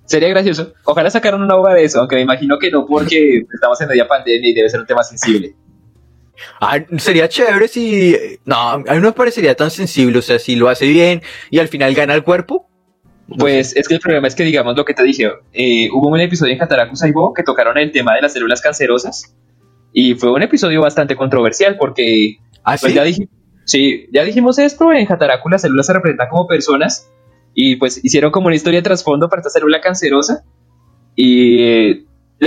Sería 0.05 0.29
gracioso. 0.29 0.73
Ojalá 0.85 1.11
sacaran 1.11 1.43
una 1.43 1.55
obra 1.57 1.75
de 1.75 1.85
eso, 1.85 2.01
aunque 2.01 2.17
me 2.17 2.23
imagino 2.23 2.59
que 2.59 2.71
no 2.71 2.85
porque 2.87 3.45
estamos 3.55 3.81
en 3.81 3.89
media 3.89 4.09
pandemia 4.09 4.51
y 4.51 4.55
debe 4.55 4.69
ser 4.69 4.81
un 4.81 4.87
tema 4.87 5.03
sensible. 5.05 5.55
Ah, 6.61 6.79
sería 6.99 7.29
chévere 7.29 7.69
si, 7.69 8.17
no, 8.47 8.57
a 8.57 8.79
mí 8.79 8.85
no 8.87 9.01
me 9.01 9.13
parecería 9.13 9.55
tan 9.55 9.71
sensible, 9.71 10.19
o 10.19 10.23
sea, 10.23 10.39
si 10.39 10.57
lo 10.57 10.69
hace 10.69 10.87
bien 10.87 11.23
y 11.51 11.59
al 11.59 11.69
final 11.69 11.95
gana 11.95 12.15
el 12.15 12.25
cuerpo. 12.25 12.67
Pues 13.39 13.77
es 13.77 13.87
que 13.87 13.95
el 13.95 14.01
problema 14.01 14.27
es 14.27 14.35
que, 14.35 14.43
digamos, 14.43 14.77
lo 14.77 14.85
que 14.85 14.95
te 14.95 15.05
dije, 15.05 15.31
eh, 15.53 15.89
hubo 15.93 16.09
un 16.09 16.19
episodio 16.19 16.55
en 16.55 16.63
Hataraku 16.63 16.97
Saibo 16.97 17.33
que 17.33 17.45
tocaron 17.45 17.79
el 17.79 17.93
tema 17.93 18.15
de 18.17 18.23
las 18.23 18.33
células 18.33 18.61
cancerosas 18.61 19.37
y 19.93 20.15
fue 20.15 20.33
un 20.33 20.43
episodio 20.43 20.81
bastante 20.81 21.15
controversial 21.15 21.77
porque 21.79 22.39
Ah, 22.65 22.77
Pues 22.81 22.93
sí. 22.93 22.97
ya, 22.97 23.05
sí, 23.71 24.07
ya 24.13 24.25
dijimos 24.25 24.59
esto, 24.59 24.93
en 24.93 25.11
Hataraku 25.11 25.49
las 25.49 25.63
células 25.63 25.87
se 25.87 25.93
representan 25.93 26.29
como 26.29 26.47
personas 26.47 27.11
y 27.55 27.77
pues 27.77 28.05
hicieron 28.05 28.31
como 28.31 28.47
una 28.47 28.57
historia 28.57 28.79
de 28.81 28.85
trasfondo 28.85 29.29
para 29.29 29.41
esta 29.41 29.51
célula 29.51 29.81
cancerosa 29.81 30.45
y 31.17 31.63
eh, 31.63 32.05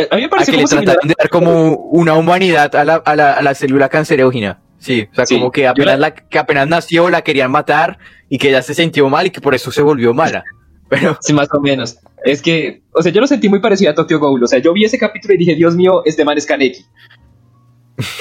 a 0.10 0.16
mí 0.16 0.24
me 0.24 0.30
parece 0.30 0.52
que 0.52 0.58
le 0.58 0.64
como 0.64 0.68
similar- 0.68 0.86
trataron 0.96 1.08
de 1.10 1.16
dar 1.18 1.30
como 1.30 1.76
una 1.92 2.14
humanidad 2.16 2.74
a 2.76 2.84
la, 2.86 2.96
a 2.96 3.16
la, 3.16 3.34
a 3.34 3.42
la 3.42 3.54
célula 3.56 3.90
cancerógena. 3.90 4.60
Sí, 4.80 5.08
o 5.12 5.16
sea, 5.16 5.26
Sí, 5.26 5.36
como 5.36 5.52
que 5.52 5.68
apenas, 5.68 6.00
la- 6.00 6.10
la, 6.10 6.16
que 6.16 6.40
apenas 6.40 6.68
nació 6.68 7.10
la 7.10 7.22
querían 7.22 7.52
matar 7.52 8.00
y 8.30 8.38
que 8.38 8.52
ya 8.52 8.62
se 8.62 8.74
sintió 8.74 9.08
mal 9.10 9.28
y 9.28 9.30
que 9.30 9.40
por 9.42 9.54
eso 9.56 9.72
se 9.72 9.82
volvió 9.82 10.14
mala. 10.14 10.44
Pero, 10.90 11.18
Sí, 11.22 11.32
más 11.34 11.48
o 11.54 11.60
menos. 11.62 11.98
Es 12.24 12.42
que, 12.42 12.82
o 12.92 13.02
sea, 13.02 13.12
yo 13.12 13.22
lo 13.22 13.28
sentí 13.28 13.50
muy 13.50 13.60
parecido 13.60 13.92
a 13.92 13.96
Tokyo 13.96 14.20
Ghoul. 14.20 14.44
O 14.44 14.48
sea, 14.48 14.60
yo 14.60 14.74
vi 14.74 14.84
ese 14.86 14.98
capítulo 15.00 15.34
y 15.34 15.38
dije, 15.38 15.56
Dios 15.56 15.76
mío, 15.76 16.02
este 16.06 16.24
man 16.26 16.38
es 16.38 16.46
Kaneki. 16.46 16.86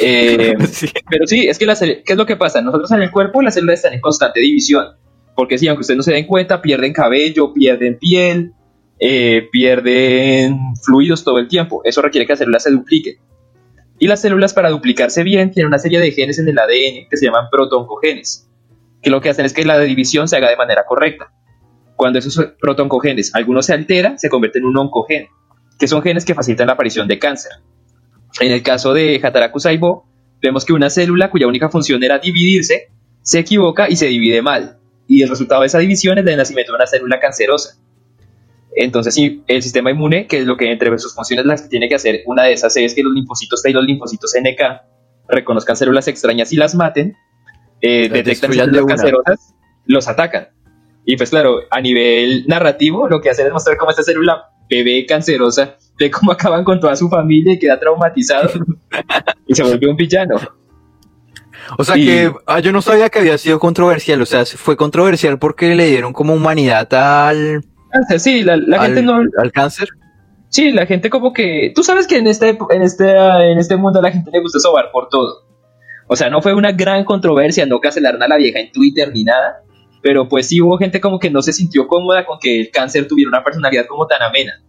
Eh, 0.00 0.54
sí. 0.70 0.88
Pero 1.08 1.26
sí, 1.26 1.46
es 1.46 1.58
que 1.58 1.66
la 1.66 1.74
¿qué 1.76 2.02
es 2.04 2.16
lo 2.16 2.26
que 2.26 2.36
pasa? 2.36 2.60
Nosotros 2.60 2.90
en 2.92 3.02
el 3.02 3.10
cuerpo 3.10 3.42
las 3.42 3.54
células 3.54 3.78
están 3.78 3.94
en 3.94 4.00
constante 4.00 4.40
división. 4.40 4.86
Porque 5.34 5.58
sí, 5.58 5.68
aunque 5.68 5.80
ustedes 5.80 5.96
no 5.96 6.02
se 6.02 6.12
den 6.12 6.26
cuenta, 6.26 6.60
pierden 6.60 6.92
cabello, 6.92 7.54
pierden 7.54 7.98
piel, 7.98 8.52
eh, 8.98 9.48
pierden 9.50 10.58
fluidos 10.84 11.24
todo 11.24 11.38
el 11.38 11.48
tiempo. 11.48 11.82
Eso 11.84 12.02
requiere 12.02 12.26
que 12.26 12.32
las 12.32 12.38
células 12.38 12.62
se 12.62 12.70
dupliquen. 12.70 13.16
Y 13.98 14.08
las 14.08 14.20
células 14.20 14.52
para 14.52 14.70
duplicarse 14.70 15.22
bien 15.22 15.50
tienen 15.50 15.68
una 15.68 15.78
serie 15.78 16.00
de 16.00 16.10
genes 16.10 16.38
en 16.38 16.48
el 16.48 16.58
ADN 16.58 17.08
que 17.08 17.16
se 17.16 17.26
llaman 17.26 17.46
protoncogenes, 17.50 18.50
que 19.00 19.10
lo 19.10 19.20
que 19.20 19.30
hacen 19.30 19.44
es 19.44 19.52
que 19.52 19.64
la 19.64 19.78
división 19.78 20.28
se 20.28 20.36
haga 20.36 20.50
de 20.50 20.56
manera 20.56 20.84
correcta. 20.86 21.32
Cuando 21.96 22.18
esos 22.18 22.36
protoncogenes, 22.60 23.34
algunos 23.34 23.66
se 23.66 23.74
altera, 23.74 24.18
se 24.18 24.28
convierten 24.28 24.62
en 24.62 24.68
un 24.70 24.76
oncogen, 24.76 25.28
que 25.78 25.86
son 25.86 26.02
genes 26.02 26.24
que 26.24 26.34
facilitan 26.34 26.66
la 26.66 26.72
aparición 26.72 27.06
de 27.06 27.18
cáncer. 27.18 27.52
En 28.40 28.52
el 28.52 28.62
caso 28.62 28.94
de 28.94 29.20
Hataraku 29.22 29.60
Saibo, 29.60 30.06
vemos 30.40 30.64
que 30.64 30.72
una 30.72 30.90
célula 30.90 31.30
cuya 31.30 31.46
única 31.46 31.68
función 31.68 32.02
era 32.02 32.18
dividirse, 32.18 32.88
se 33.22 33.38
equivoca 33.38 33.88
y 33.88 33.96
se 33.96 34.06
divide 34.06 34.42
mal. 34.42 34.78
Y 35.06 35.22
el 35.22 35.28
resultado 35.28 35.60
de 35.60 35.68
esa 35.68 35.78
división 35.78 36.18
es 36.18 36.26
el 36.26 36.36
nacimiento 36.36 36.72
de 36.72 36.76
una 36.76 36.86
célula 36.86 37.20
cancerosa. 37.20 37.76
Entonces, 38.74 39.14
sí, 39.14 39.44
el 39.46 39.62
sistema 39.62 39.90
inmune, 39.90 40.26
que 40.26 40.38
es 40.38 40.46
lo 40.46 40.56
que 40.56 40.72
entre 40.72 40.96
sus 40.98 41.14
funciones 41.14 41.44
las 41.44 41.62
que 41.62 41.68
tiene 41.68 41.88
que 41.88 41.94
hacer, 41.94 42.22
una 42.26 42.44
de 42.44 42.54
esas 42.54 42.74
es 42.76 42.94
que 42.94 43.02
los 43.02 43.12
linfocitos 43.12 43.62
T 43.62 43.70
y 43.70 43.72
los 43.72 43.84
linfocitos 43.84 44.34
NK 44.34 44.82
reconozcan 45.28 45.76
células 45.76 46.08
extrañas 46.08 46.52
y 46.52 46.56
las 46.56 46.74
maten, 46.74 47.16
eh, 47.82 48.08
Las 48.08 48.12
detectan 48.12 48.52
células 48.52 48.86
cancerosas, 48.86 49.54
los 49.84 50.08
atacan. 50.08 50.48
Y 51.04 51.16
pues 51.16 51.30
claro, 51.30 51.60
a 51.70 51.80
nivel 51.80 52.44
narrativo, 52.46 53.08
lo 53.08 53.20
que 53.20 53.28
hacen 53.28 53.46
es 53.46 53.52
mostrar 53.52 53.76
cómo 53.76 53.90
esta 53.90 54.02
célula 54.02 54.50
bebé 54.76 55.04
cancerosa 55.06 55.76
ve 55.98 56.10
cómo 56.10 56.32
acaban 56.36 56.64
con 56.64 56.80
toda 56.80 56.96
su 56.96 57.08
familia 57.08 57.54
y 57.54 57.58
queda 57.58 57.78
traumatizado 57.78 58.50
y 59.46 59.54
se 59.54 59.62
vuelve 59.62 59.88
un 59.88 59.96
villano. 59.96 60.36
O 61.78 61.84
sea 61.84 61.96
Y- 61.96 62.06
que 62.06 62.32
ah, 62.46 62.60
yo 62.60 62.72
no 62.72 62.82
sabía 62.82 63.08
que 63.08 63.18
había 63.20 63.38
sido 63.38 63.58
controversial, 63.58 64.20
o 64.20 64.26
sea, 64.26 64.44
fue 64.44 64.76
controversial 64.76 65.38
porque 65.38 65.74
le 65.74 65.86
dieron 65.86 66.12
como 66.12 66.34
humanidad 66.34 66.92
al, 66.94 67.64
Ah, 67.92 68.18
Sí, 68.18 68.42
la, 68.42 68.56
la 68.56 68.80
al, 68.80 68.86
gente 68.86 69.02
no, 69.02 69.20
al 69.38 69.52
cáncer. 69.52 69.88
Sí, 70.48 70.70
la 70.72 70.86
gente 70.86 71.08
como 71.10 71.32
que... 71.32 71.72
Tú 71.74 71.82
sabes 71.82 72.06
que 72.06 72.18
en 72.18 72.26
este, 72.26 72.58
en, 72.70 72.82
este, 72.82 73.10
en 73.10 73.58
este 73.58 73.76
mundo 73.76 73.98
a 74.00 74.02
la 74.02 74.10
gente 74.10 74.30
le 74.30 74.40
gusta 74.40 74.58
sobar 74.58 74.90
por 74.92 75.08
todo. 75.08 75.46
O 76.08 76.16
sea, 76.16 76.28
no 76.30 76.42
fue 76.42 76.52
una 76.54 76.72
gran 76.72 77.04
controversia, 77.04 77.64
no 77.64 77.80
cancelaron 77.80 78.22
a 78.22 78.28
la 78.28 78.36
vieja 78.36 78.60
en 78.60 78.70
Twitter 78.72 79.10
ni 79.14 79.24
nada. 79.24 79.62
Pero 80.02 80.28
pues 80.28 80.48
sí 80.48 80.60
hubo 80.60 80.78
gente 80.78 81.00
como 81.00 81.18
que 81.18 81.30
no 81.30 81.42
se 81.42 81.52
sintió 81.52 81.86
cómoda 81.86 82.26
con 82.26 82.38
que 82.40 82.60
el 82.60 82.70
cáncer 82.70 83.06
tuviera 83.06 83.28
una 83.28 83.44
personalidad 83.44 83.86
como 83.86 84.06
tan 84.06 84.20
amena. 84.22 84.60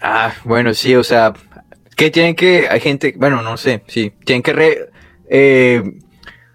Ah, 0.00 0.32
bueno, 0.44 0.74
sí, 0.74 0.94
o 0.94 1.02
sea, 1.02 1.32
que 1.96 2.10
tienen 2.10 2.34
que, 2.36 2.68
hay 2.70 2.80
gente, 2.80 3.14
bueno, 3.16 3.42
no 3.42 3.56
sé, 3.56 3.82
sí, 3.86 4.12
tienen 4.24 4.42
que 4.42 4.52
re- 4.52 4.90
eh, 5.30 5.82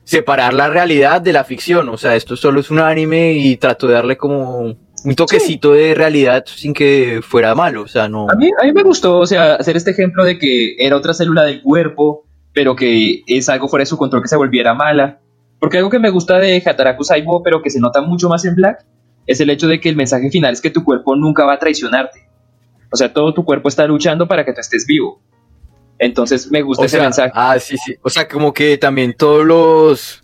separar 0.04 0.54
la 0.54 0.70
realidad 0.70 1.22
de 1.22 1.34
la 1.34 1.44
ficción, 1.44 1.90
o 1.90 1.98
sea, 1.98 2.16
esto 2.16 2.36
solo 2.36 2.60
es 2.60 2.70
un 2.70 2.80
anime 2.80 3.34
y 3.34 3.58
trato 3.58 3.88
de 3.88 3.94
darle 3.96 4.16
como 4.18 4.60
un 5.04 5.16
toquecito 5.16 5.74
de 5.74 5.96
realidad 5.96 6.44
sin 6.46 6.74
que 6.74 7.22
fuera 7.24 7.56
malo, 7.56 7.82
o 7.82 7.88
sea, 7.88 8.08
no. 8.08 8.28
A 8.30 8.36
mí, 8.36 8.50
a 8.62 8.64
mí 8.66 8.72
me 8.74 8.84
gustó, 8.84 9.18
o 9.18 9.26
sea, 9.26 9.56
hacer 9.56 9.76
este 9.76 9.92
ejemplo 9.92 10.24
de 10.24 10.38
que 10.38 10.76
era 10.78 10.96
otra 10.96 11.16
célula 11.16 11.44
del 11.44 11.64
cuerpo, 11.64 12.28
pero 12.54 12.76
que 12.76 13.24
es 13.26 13.50
algo 13.50 13.68
fuera 13.68 13.82
de 13.82 13.88
su 13.88 13.98
control 13.98 14.22
que 14.22 14.28
se 14.28 14.36
volviera 14.36 14.76
mala. 14.76 15.20
Porque 15.62 15.78
algo 15.78 15.90
que 15.92 16.00
me 16.00 16.10
gusta 16.10 16.40
de 16.40 16.62
Hataraku 16.66 17.04
Saibo, 17.04 17.42
pero 17.44 17.62
que 17.62 17.70
se 17.70 17.80
nota 17.80 18.02
mucho 18.02 18.28
más 18.28 18.44
en 18.46 18.56
Black, 18.56 18.84
es 19.28 19.40
el 19.40 19.50
hecho 19.52 19.68
de 19.68 19.80
que 19.80 19.88
el 19.90 19.96
mensaje 19.96 20.30
final 20.32 20.52
es 20.52 20.60
que 20.60 20.72
tu 20.72 20.84
cuerpo 20.84 21.16
nunca 21.16 21.46
va 21.46 21.54
a 21.54 21.60
traicionarte. 21.60 22.28
O 22.92 22.98
sea, 22.98 23.14
todo 23.14 23.34
tu 23.34 23.46
cuerpo 23.46 23.70
está 23.70 23.86
luchando 23.86 24.28
para 24.28 24.44
que 24.44 24.54
tú 24.54 24.60
estés 24.60 24.86
vivo. 24.88 25.22
Entonces 26.00 26.50
me 26.50 26.64
gusta 26.64 26.82
O 26.82 26.86
ese 26.86 26.98
sea, 26.98 27.04
mensaje. 27.06 27.32
ah, 27.36 27.60
sí, 27.60 27.78
sí, 27.78 27.96
o 28.02 28.10
sea, 28.10 28.28
como 28.28 28.52
que 28.54 28.78
también 28.80 29.14
todos 29.16 29.46
los, 29.46 30.24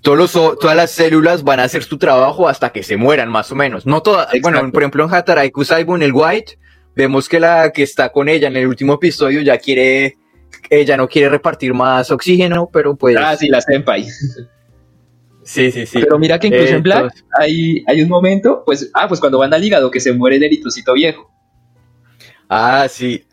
todos 0.00 0.16
los, 0.16 0.32
todas 0.58 0.74
las 0.74 0.90
células 0.90 1.44
van 1.44 1.60
a 1.60 1.64
hacer 1.64 1.84
su 1.84 1.98
trabajo 1.98 2.48
hasta 2.48 2.70
que 2.70 2.82
se 2.82 2.96
mueran, 2.96 3.28
más 3.28 3.52
o 3.52 3.54
menos. 3.54 3.84
No 3.84 4.00
todas, 4.02 4.28
bueno, 4.40 4.56
Exacto. 4.58 4.72
por 4.72 4.82
ejemplo, 4.82 5.04
en 5.04 5.14
Hataraiku 5.14 5.62
Saibo, 5.64 5.94
en 5.94 6.02
el 6.02 6.12
White, 6.14 6.58
vemos 6.96 7.28
que 7.28 7.38
la 7.38 7.70
que 7.70 7.82
está 7.82 8.08
con 8.08 8.30
ella 8.30 8.48
en 8.48 8.56
el 8.56 8.66
último 8.66 8.94
episodio 8.94 9.42
ya 9.42 9.58
quiere, 9.58 10.16
ella 10.70 10.96
no 10.96 11.08
quiere 11.08 11.28
repartir 11.28 11.72
más 11.74 12.10
oxígeno, 12.10 12.68
pero 12.72 12.96
pues. 12.96 13.16
Ah, 13.18 13.36
sí, 13.36 13.48
la 13.48 13.60
Senpai. 13.60 14.04
sí, 15.42 15.70
sí, 15.72 15.86
sí. 15.86 15.98
Pero 16.00 16.18
mira 16.18 16.38
que 16.38 16.48
incluso 16.48 16.72
Eh, 16.72 16.76
en 16.76 16.82
Black 16.82 16.98
entonces- 17.04 17.24
hay, 17.38 17.84
hay 17.86 18.02
un 18.02 18.08
momento, 18.08 18.62
pues, 18.66 18.90
ah, 18.94 19.08
pues 19.08 19.20
cuando 19.20 19.38
van 19.38 19.52
al 19.54 19.64
hígado 19.64 19.90
que 19.90 20.00
se 20.00 20.12
muere 20.12 20.36
el 20.36 20.42
eritrocito 20.42 20.92
viejo. 20.94 21.30
Ah, 22.48 22.86
sí. 22.88 23.24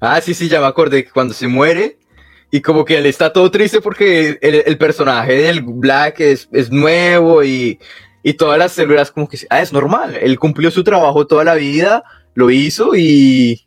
Ah, 0.00 0.20
sí, 0.20 0.34
sí, 0.34 0.48
ya 0.48 0.60
me 0.60 0.66
acordé 0.66 1.04
que 1.04 1.10
cuando 1.10 1.34
se 1.34 1.48
muere 1.48 1.98
y 2.50 2.60
como 2.60 2.84
que 2.84 2.98
él 2.98 3.06
está 3.06 3.32
todo 3.32 3.50
triste 3.50 3.80
porque 3.80 4.38
el, 4.40 4.62
el 4.66 4.78
personaje 4.78 5.34
del 5.34 5.62
Black 5.62 6.20
es, 6.20 6.48
es 6.52 6.70
nuevo 6.70 7.42
y, 7.42 7.78
y 8.22 8.34
todas 8.34 8.58
las 8.58 8.72
células 8.72 9.10
como 9.10 9.28
que, 9.28 9.38
ah, 9.50 9.60
es 9.60 9.72
normal, 9.72 10.16
él 10.20 10.38
cumplió 10.38 10.70
su 10.70 10.84
trabajo 10.84 11.26
toda 11.26 11.44
la 11.44 11.54
vida, 11.54 12.04
lo 12.34 12.50
hizo 12.50 12.94
y... 12.94 13.64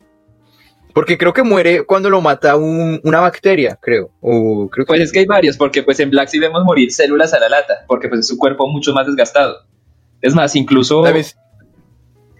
Porque 0.94 1.16
creo 1.16 1.32
que 1.32 1.42
muere 1.42 1.84
cuando 1.84 2.10
lo 2.10 2.20
mata 2.20 2.56
un- 2.56 3.00
una 3.04 3.20
bacteria, 3.20 3.78
creo. 3.80 4.10
O 4.20 4.68
creo 4.70 4.84
que 4.84 4.88
Pues 4.88 5.00
es 5.00 5.12
que 5.12 5.20
hay 5.20 5.26
varios, 5.26 5.56
porque 5.56 5.82
pues 5.82 5.98
en 6.00 6.10
Black 6.10 6.28
sí 6.28 6.38
vemos 6.38 6.64
morir 6.64 6.92
células 6.92 7.32
a 7.34 7.40
la 7.40 7.48
lata, 7.48 7.84
porque 7.86 8.08
pues 8.08 8.20
es 8.20 8.28
su 8.28 8.36
cuerpo 8.36 8.68
mucho 8.68 8.92
más 8.92 9.06
desgastado. 9.06 9.56
Es 10.20 10.34
más, 10.34 10.54
incluso, 10.54 11.04
¿Sabes? 11.04 11.36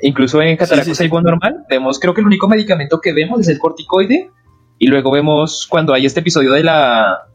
incluso 0.03 0.41
en 0.43 0.57
Cataraco 0.57 0.85
Sí, 0.85 0.91
sí, 0.91 0.95
sí. 0.95 0.99
Saibo 0.99 1.21
normal, 1.21 1.65
vemos, 1.69 1.99
creo 1.99 2.12
que 2.15 2.21
el 2.21 2.27
único 2.27 2.49
medicamento 2.49 3.01
que 3.01 3.12
vemos 3.12 3.41
es 3.41 3.49
el 3.49 3.59
corticoide, 3.59 4.31
y 4.79 4.87
luego 4.88 5.11
vemos 5.12 5.67
cuando 5.69 5.95
hay 5.95 6.07
este 6.07 6.21
episodio 6.21 6.53
de 6.53 6.62
la 6.65 7.27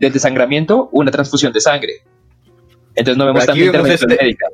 del 0.00 0.12
desangramiento, 0.12 0.88
una 0.92 1.10
transfusión 1.10 1.52
de 1.52 1.60
sangre. 1.60 1.92
Entonces 2.94 3.16
no 3.16 3.26
vemos 3.26 3.42
Aquí 3.42 3.46
tanta 3.48 3.60
vemos 3.60 3.74
intervención 3.90 4.10
este- 4.12 4.24
médica. 4.24 4.46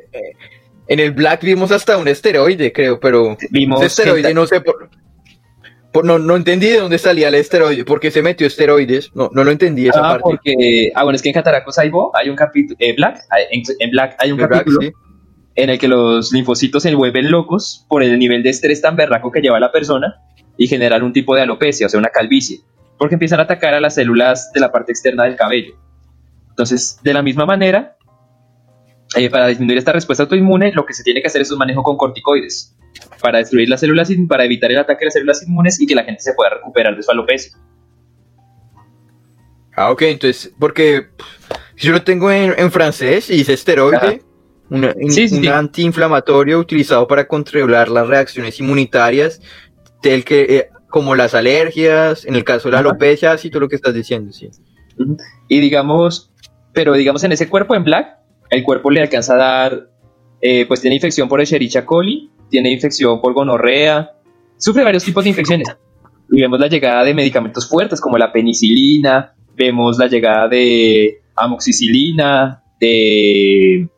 En 0.86 1.00
el 1.00 1.12
Black 1.12 1.42
vimos 1.42 1.70
hasta 1.70 1.96
un 1.96 2.08
esteroide, 2.08 2.72
creo, 2.72 2.98
pero... 3.00 3.36
Vimos 3.50 3.78
Ese 3.80 3.86
esteroide, 4.02 4.22
gente- 4.28 4.34
no 4.34 4.46
sé 4.46 4.60
por... 4.60 4.90
no, 6.02 6.18
no 6.18 6.34
entendí 6.36 6.68
de 6.68 6.80
dónde 6.80 6.98
salía 6.98 7.28
el 7.28 7.34
esteroide, 7.34 7.84
porque 7.84 8.10
se 8.10 8.22
metió 8.22 8.46
esteroides, 8.46 9.10
no, 9.14 9.30
no 9.32 9.44
lo 9.44 9.50
entendí 9.50 9.86
esa 9.88 10.00
Ah, 10.00 10.08
parte. 10.12 10.22
porque, 10.24 10.90
ah, 10.94 11.04
bueno, 11.04 11.14
es 11.16 11.22
que 11.22 11.28
en 11.28 11.34
Cataraco 11.34 11.70
Saibo 11.70 12.10
hay 12.16 12.28
un 12.30 12.36
capítulo, 12.36 12.76
eh, 12.80 12.94
Black, 12.96 13.20
hay- 13.30 13.44
en, 13.52 13.62
en 13.78 13.90
Black 13.90 14.16
hay 14.18 14.32
un 14.32 14.38
Black, 14.38 14.50
capítulo 14.50 14.80
sí. 14.80 14.92
en 15.54 15.70
el 15.70 15.78
que 15.78 15.86
los 15.88 16.32
linfocitos 16.32 16.82
se 16.82 16.94
vuelven 16.94 17.30
locos 17.30 17.86
por 17.88 18.02
el 18.02 18.18
nivel 18.18 18.42
de 18.42 18.50
estrés 18.50 18.80
tan 18.80 18.96
berraco 18.96 19.30
que 19.30 19.40
lleva 19.40 19.60
la 19.60 19.70
persona 19.70 20.16
y 20.56 20.66
generan 20.66 21.02
un 21.02 21.12
tipo 21.12 21.34
de 21.36 21.42
alopecia, 21.42 21.86
o 21.86 21.88
sea, 21.90 21.98
una 22.00 22.08
calvicie, 22.10 22.60
porque 22.98 23.14
empiezan 23.14 23.38
a 23.40 23.44
atacar 23.44 23.74
a 23.74 23.80
las 23.80 23.94
células 23.94 24.50
de 24.52 24.60
la 24.60 24.72
parte 24.72 24.92
externa 24.92 25.24
del 25.24 25.36
cabello. 25.36 25.74
Entonces, 26.50 26.98
de 27.02 27.12
la 27.14 27.22
misma 27.22 27.46
manera, 27.46 27.96
eh, 29.16 29.30
para 29.30 29.46
disminuir 29.48 29.78
esta 29.78 29.92
respuesta 29.92 30.24
autoinmune, 30.24 30.72
lo 30.72 30.84
que 30.86 30.92
se 30.94 31.02
tiene 31.04 31.20
que 31.20 31.28
hacer 31.28 31.42
es 31.42 31.50
un 31.52 31.58
manejo 31.58 31.82
con 31.82 31.96
corticoides 31.96 32.76
para 33.20 33.38
destruir 33.38 33.68
las 33.68 33.80
células, 33.80 34.10
para 34.28 34.44
evitar 34.44 34.70
el 34.70 34.78
ataque 34.78 35.00
de 35.00 35.04
las 35.06 35.14
células 35.14 35.42
inmunes 35.46 35.80
y 35.80 35.86
que 35.86 35.94
la 35.94 36.04
gente 36.04 36.20
se 36.20 36.34
pueda 36.34 36.50
recuperar 36.50 36.96
de 36.96 37.02
su 37.02 37.10
alopecia. 37.10 37.56
Ah, 39.76 39.90
ok, 39.90 40.02
entonces, 40.02 40.52
porque 40.58 41.08
yo 41.76 41.92
lo 41.92 42.02
tengo 42.02 42.30
en, 42.30 42.54
en 42.56 42.70
francés 42.70 43.28
y 43.30 43.38
dice 43.38 43.54
esteroide, 43.54 43.96
Ajá. 43.96 44.14
una- 44.70 44.94
un, 44.96 45.10
Sí, 45.10 45.28
sí, 45.28 45.36
un 45.36 45.42
sí. 45.42 45.48
antiinflamatorio 45.48 46.58
utilizado 46.60 47.06
para 47.08 47.26
controlar 47.26 47.88
las 47.88 48.06
reacciones 48.06 48.60
inmunitarias, 48.60 49.40
del 50.02 50.24
que, 50.24 50.42
eh, 50.42 50.68
como 50.90 51.16
las 51.16 51.34
alergias, 51.34 52.24
en 52.24 52.36
el 52.36 52.44
caso 52.44 52.68
de 52.68 52.72
la 52.72 52.78
Ajá. 52.80 52.88
alopecia, 52.90 53.32
así 53.32 53.50
todo 53.50 53.60
lo 53.60 53.68
que 53.68 53.76
estás 53.76 53.94
diciendo, 53.94 54.32
sí. 54.32 54.48
Y 55.48 55.60
digamos, 55.60 56.32
pero 56.72 56.92
digamos 56.92 57.24
en 57.24 57.32
ese 57.32 57.48
cuerpo 57.48 57.74
en 57.74 57.82
Black, 57.82 58.16
el 58.50 58.62
cuerpo 58.62 58.90
le 58.92 59.00
alcanza 59.00 59.34
a 59.34 59.38
dar, 59.38 59.88
eh, 60.40 60.66
pues 60.66 60.80
tiene 60.82 60.94
infección 60.94 61.28
por 61.28 61.40
Escherichia 61.40 61.84
coli, 61.84 62.30
tiene 62.54 62.70
infección 62.70 63.20
por 63.20 63.32
gonorrea, 63.32 64.12
sufre 64.56 64.84
varios 64.84 65.02
tipos 65.02 65.24
de 65.24 65.30
infecciones. 65.30 65.66
Y 66.30 66.40
vemos 66.40 66.60
la 66.60 66.68
llegada 66.68 67.02
de 67.02 67.12
medicamentos 67.12 67.68
fuertes 67.68 68.00
como 68.00 68.16
la 68.16 68.32
penicilina, 68.32 69.34
vemos 69.56 69.98
la 69.98 70.06
llegada 70.06 70.46
de 70.46 71.20
amoxicilina, 71.34 72.62
de... 72.78 73.88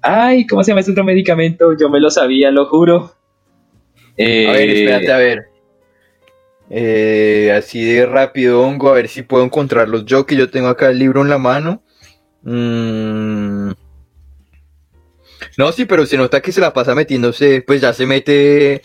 Ay, 0.00 0.46
¿cómo 0.46 0.64
se 0.64 0.70
llama 0.70 0.80
este 0.80 0.92
otro 0.92 1.04
medicamento? 1.04 1.76
Yo 1.78 1.90
me 1.90 2.00
lo 2.00 2.10
sabía, 2.10 2.50
lo 2.50 2.64
juro. 2.64 3.12
Eh, 4.16 4.48
A 4.48 4.52
ver, 4.52 4.70
espérate, 4.70 5.12
a 5.12 5.18
ver. 5.18 5.44
Eh, 6.70 7.54
así 7.54 7.84
de 7.84 8.06
rápido, 8.06 8.62
hongo, 8.62 8.88
a 8.88 8.94
ver 8.94 9.08
si 9.08 9.20
puedo 9.20 9.44
encontrarlos 9.44 10.06
yo, 10.06 10.24
que 10.24 10.36
yo 10.36 10.48
tengo 10.48 10.68
acá 10.68 10.88
el 10.88 10.98
libro 10.98 11.20
en 11.20 11.28
la 11.28 11.36
mano. 11.36 11.82
Mm. 12.44 13.72
No, 15.56 15.70
sí, 15.72 15.84
pero 15.84 16.06
se 16.06 16.16
nota 16.16 16.40
que 16.40 16.52
se 16.52 16.60
la 16.60 16.72
pasa 16.72 16.94
metiéndose, 16.94 17.62
pues 17.62 17.80
ya 17.80 17.92
se 17.92 18.06
mete 18.06 18.82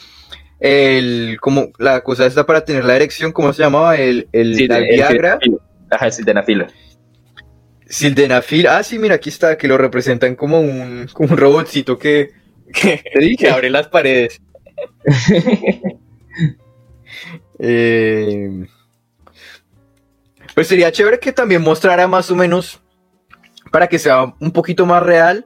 el, 0.60 1.38
como 1.40 1.72
la 1.78 2.02
cosa 2.02 2.26
esta 2.26 2.46
para 2.46 2.66
tener 2.66 2.86
la 2.86 2.96
erección, 2.96 3.32
¿cómo 3.32 3.54
se 3.54 3.64
llamaba? 3.64 3.96
El, 3.96 4.28
el, 4.32 4.56
sí, 4.56 4.68
la 4.68 4.80
el 4.80 4.86
Viagra, 4.86 5.40
sildenafil. 5.40 5.60
Ajá, 5.90 6.06
el 6.06 6.14
sildenafil. 6.14 6.66
sildenafil. 7.88 8.68
Ah, 8.68 8.84
sí, 8.84 9.00
mira, 9.00 9.16
aquí 9.16 9.30
está, 9.30 9.58
que 9.58 9.68
lo 9.68 9.78
representan 9.78 10.36
como 10.36 10.60
un, 10.60 11.08
como 11.14 11.30
un 11.32 11.38
robotcito 11.38 11.98
que, 11.98 12.32
que, 12.74 13.04
que 13.40 13.50
abre 13.50 13.70
las 13.70 13.88
paredes. 13.88 14.42
Eh, 17.62 18.66
pues 20.56 20.68
sería 20.68 20.94
chévere 20.94 21.20
que 21.20 21.34
también 21.34 21.62
mostrara 21.62 22.08
más 22.08 22.32
o 22.32 22.36
menos, 22.36 22.80
para 23.70 23.88
que 23.88 24.00
sea 24.00 24.34
un 24.40 24.52
poquito 24.52 24.86
más 24.86 25.04
real, 25.04 25.46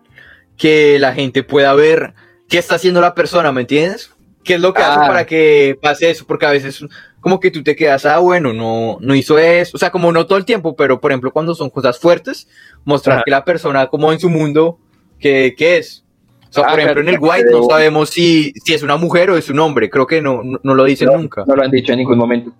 que 0.57 0.97
la 0.99 1.13
gente 1.13 1.43
pueda 1.43 1.73
ver 1.73 2.13
qué 2.49 2.57
está 2.57 2.75
haciendo 2.75 3.01
la 3.01 3.15
persona, 3.15 3.51
¿me 3.51 3.61
entiendes? 3.61 4.11
¿Qué 4.43 4.55
es 4.55 4.59
lo 4.61 4.73
que 4.73 4.81
hace 4.81 4.99
Ah. 5.01 5.07
para 5.07 5.25
que 5.25 5.77
pase 5.81 6.09
eso? 6.09 6.25
Porque 6.27 6.45
a 6.45 6.51
veces 6.51 6.83
como 7.21 7.39
que 7.39 7.49
tú 7.51 7.63
te 7.63 7.75
quedas, 7.75 8.05
ah, 8.05 8.19
bueno, 8.19 8.51
no, 8.51 8.97
no 8.99 9.15
hizo 9.15 9.39
eso, 9.39 9.71
o 9.75 9.79
sea, 9.79 9.89
como 9.91 10.11
no 10.11 10.25
todo 10.27 10.37
el 10.37 10.43
tiempo, 10.45 10.75
pero 10.75 10.99
por 10.99 11.11
ejemplo 11.11 11.31
cuando 11.31 11.55
son 11.55 11.69
cosas 11.69 11.97
fuertes, 11.97 12.47
mostrar 12.83 13.17
Ajá. 13.17 13.23
que 13.23 13.31
la 13.31 13.45
persona 13.45 13.87
como 13.87 14.11
en 14.11 14.19
su 14.19 14.29
mundo, 14.29 14.77
¿qué, 15.19 15.55
qué 15.57 15.77
es? 15.77 16.03
O 16.49 16.53
sea, 16.53 16.65
Ah, 16.67 16.71
por 16.71 16.79
ejemplo, 16.81 17.01
en 17.01 17.07
el 17.09 17.17
White 17.19 17.49
no 17.51 17.63
sabemos 17.63 18.09
si, 18.09 18.51
si 18.63 18.73
es 18.73 18.83
una 18.83 18.97
mujer 18.97 19.31
o 19.31 19.37
es 19.37 19.49
un 19.49 19.59
hombre, 19.59 19.89
creo 19.89 20.05
que 20.05 20.21
no, 20.21 20.41
no, 20.43 20.59
no 20.61 20.75
lo 20.75 20.83
dicen 20.83 21.07
no, 21.07 21.17
nunca. 21.17 21.43
No 21.47 21.55
lo 21.55 21.63
han 21.63 21.71
dicho 21.71 21.93
en 21.93 21.99
ningún 21.99 22.17
momento. 22.17 22.51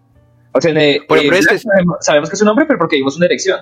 O 0.54 0.62
sea, 0.62 0.72
en, 0.72 0.78
eh, 0.78 1.02
Por 1.08 1.18
ejemplo, 1.18 1.38
este 1.40 1.56
es- 1.56 1.66
sabemos 2.00 2.30
que 2.30 2.36
es 2.36 2.42
un 2.42 2.48
hombre, 2.48 2.66
pero 2.66 2.80
porque 2.80 2.96
vimos 2.96 3.18
una 3.18 3.26
erección. 3.28 3.60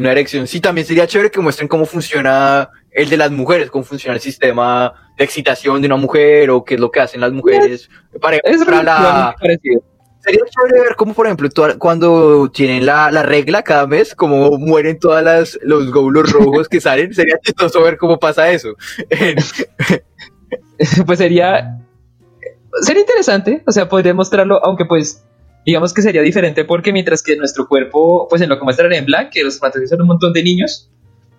Una 0.00 0.12
erección. 0.12 0.46
Sí, 0.46 0.62
también 0.62 0.86
sería 0.86 1.06
chévere 1.06 1.30
que 1.30 1.40
muestren 1.40 1.68
cómo 1.68 1.84
funciona 1.84 2.70
el 2.90 3.10
de 3.10 3.18
las 3.18 3.30
mujeres, 3.30 3.70
cómo 3.70 3.84
funciona 3.84 4.14
el 4.14 4.20
sistema 4.22 4.94
de 5.18 5.24
excitación 5.24 5.82
de 5.82 5.88
una 5.88 5.96
mujer 5.96 6.48
o 6.48 6.64
qué 6.64 6.76
es 6.76 6.80
lo 6.80 6.90
que 6.90 7.00
hacen 7.00 7.20
las 7.20 7.32
mujeres. 7.32 7.90
Para, 8.18 8.38
Es 8.38 8.64
para 8.64 8.82
la, 8.82 9.36
parecido. 9.38 9.82
sería 10.20 10.40
chévere 10.48 10.84
ver 10.86 10.96
cómo, 10.96 11.12
por 11.12 11.26
ejemplo, 11.26 11.50
cuando 11.78 12.50
tienen 12.50 12.86
la, 12.86 13.10
la 13.10 13.22
regla 13.22 13.62
cada 13.62 13.86
mes, 13.86 14.14
cómo 14.14 14.56
mueren 14.56 14.98
todas 14.98 15.22
las 15.22 15.58
los 15.60 15.92
glóbulos 15.92 16.32
rojos 16.32 16.66
que 16.66 16.80
salen. 16.80 17.12
Sería 17.12 17.38
chistoso 17.42 17.82
ver 17.82 17.98
cómo 17.98 18.18
pasa 18.18 18.50
eso. 18.50 18.74
pues 21.04 21.18
sería 21.18 21.76
sería 22.80 23.02
interesante, 23.02 23.62
o 23.66 23.72
sea, 23.72 23.86
podría 23.86 24.14
mostrarlo, 24.14 24.64
aunque 24.64 24.86
pues 24.86 25.22
digamos 25.64 25.92
que 25.92 26.02
sería 26.02 26.22
diferente 26.22 26.64
porque 26.64 26.92
mientras 26.92 27.22
que 27.22 27.36
nuestro 27.36 27.68
cuerpo, 27.68 28.26
pues 28.28 28.42
en 28.42 28.48
lo 28.48 28.58
que 28.58 28.64
muestran 28.64 28.92
en 28.92 29.04
Black, 29.04 29.30
que 29.30 29.44
los 29.44 29.54
espermatozoides 29.54 29.90
son 29.90 30.02
un 30.02 30.08
montón 30.08 30.32
de 30.32 30.42
niños, 30.42 30.90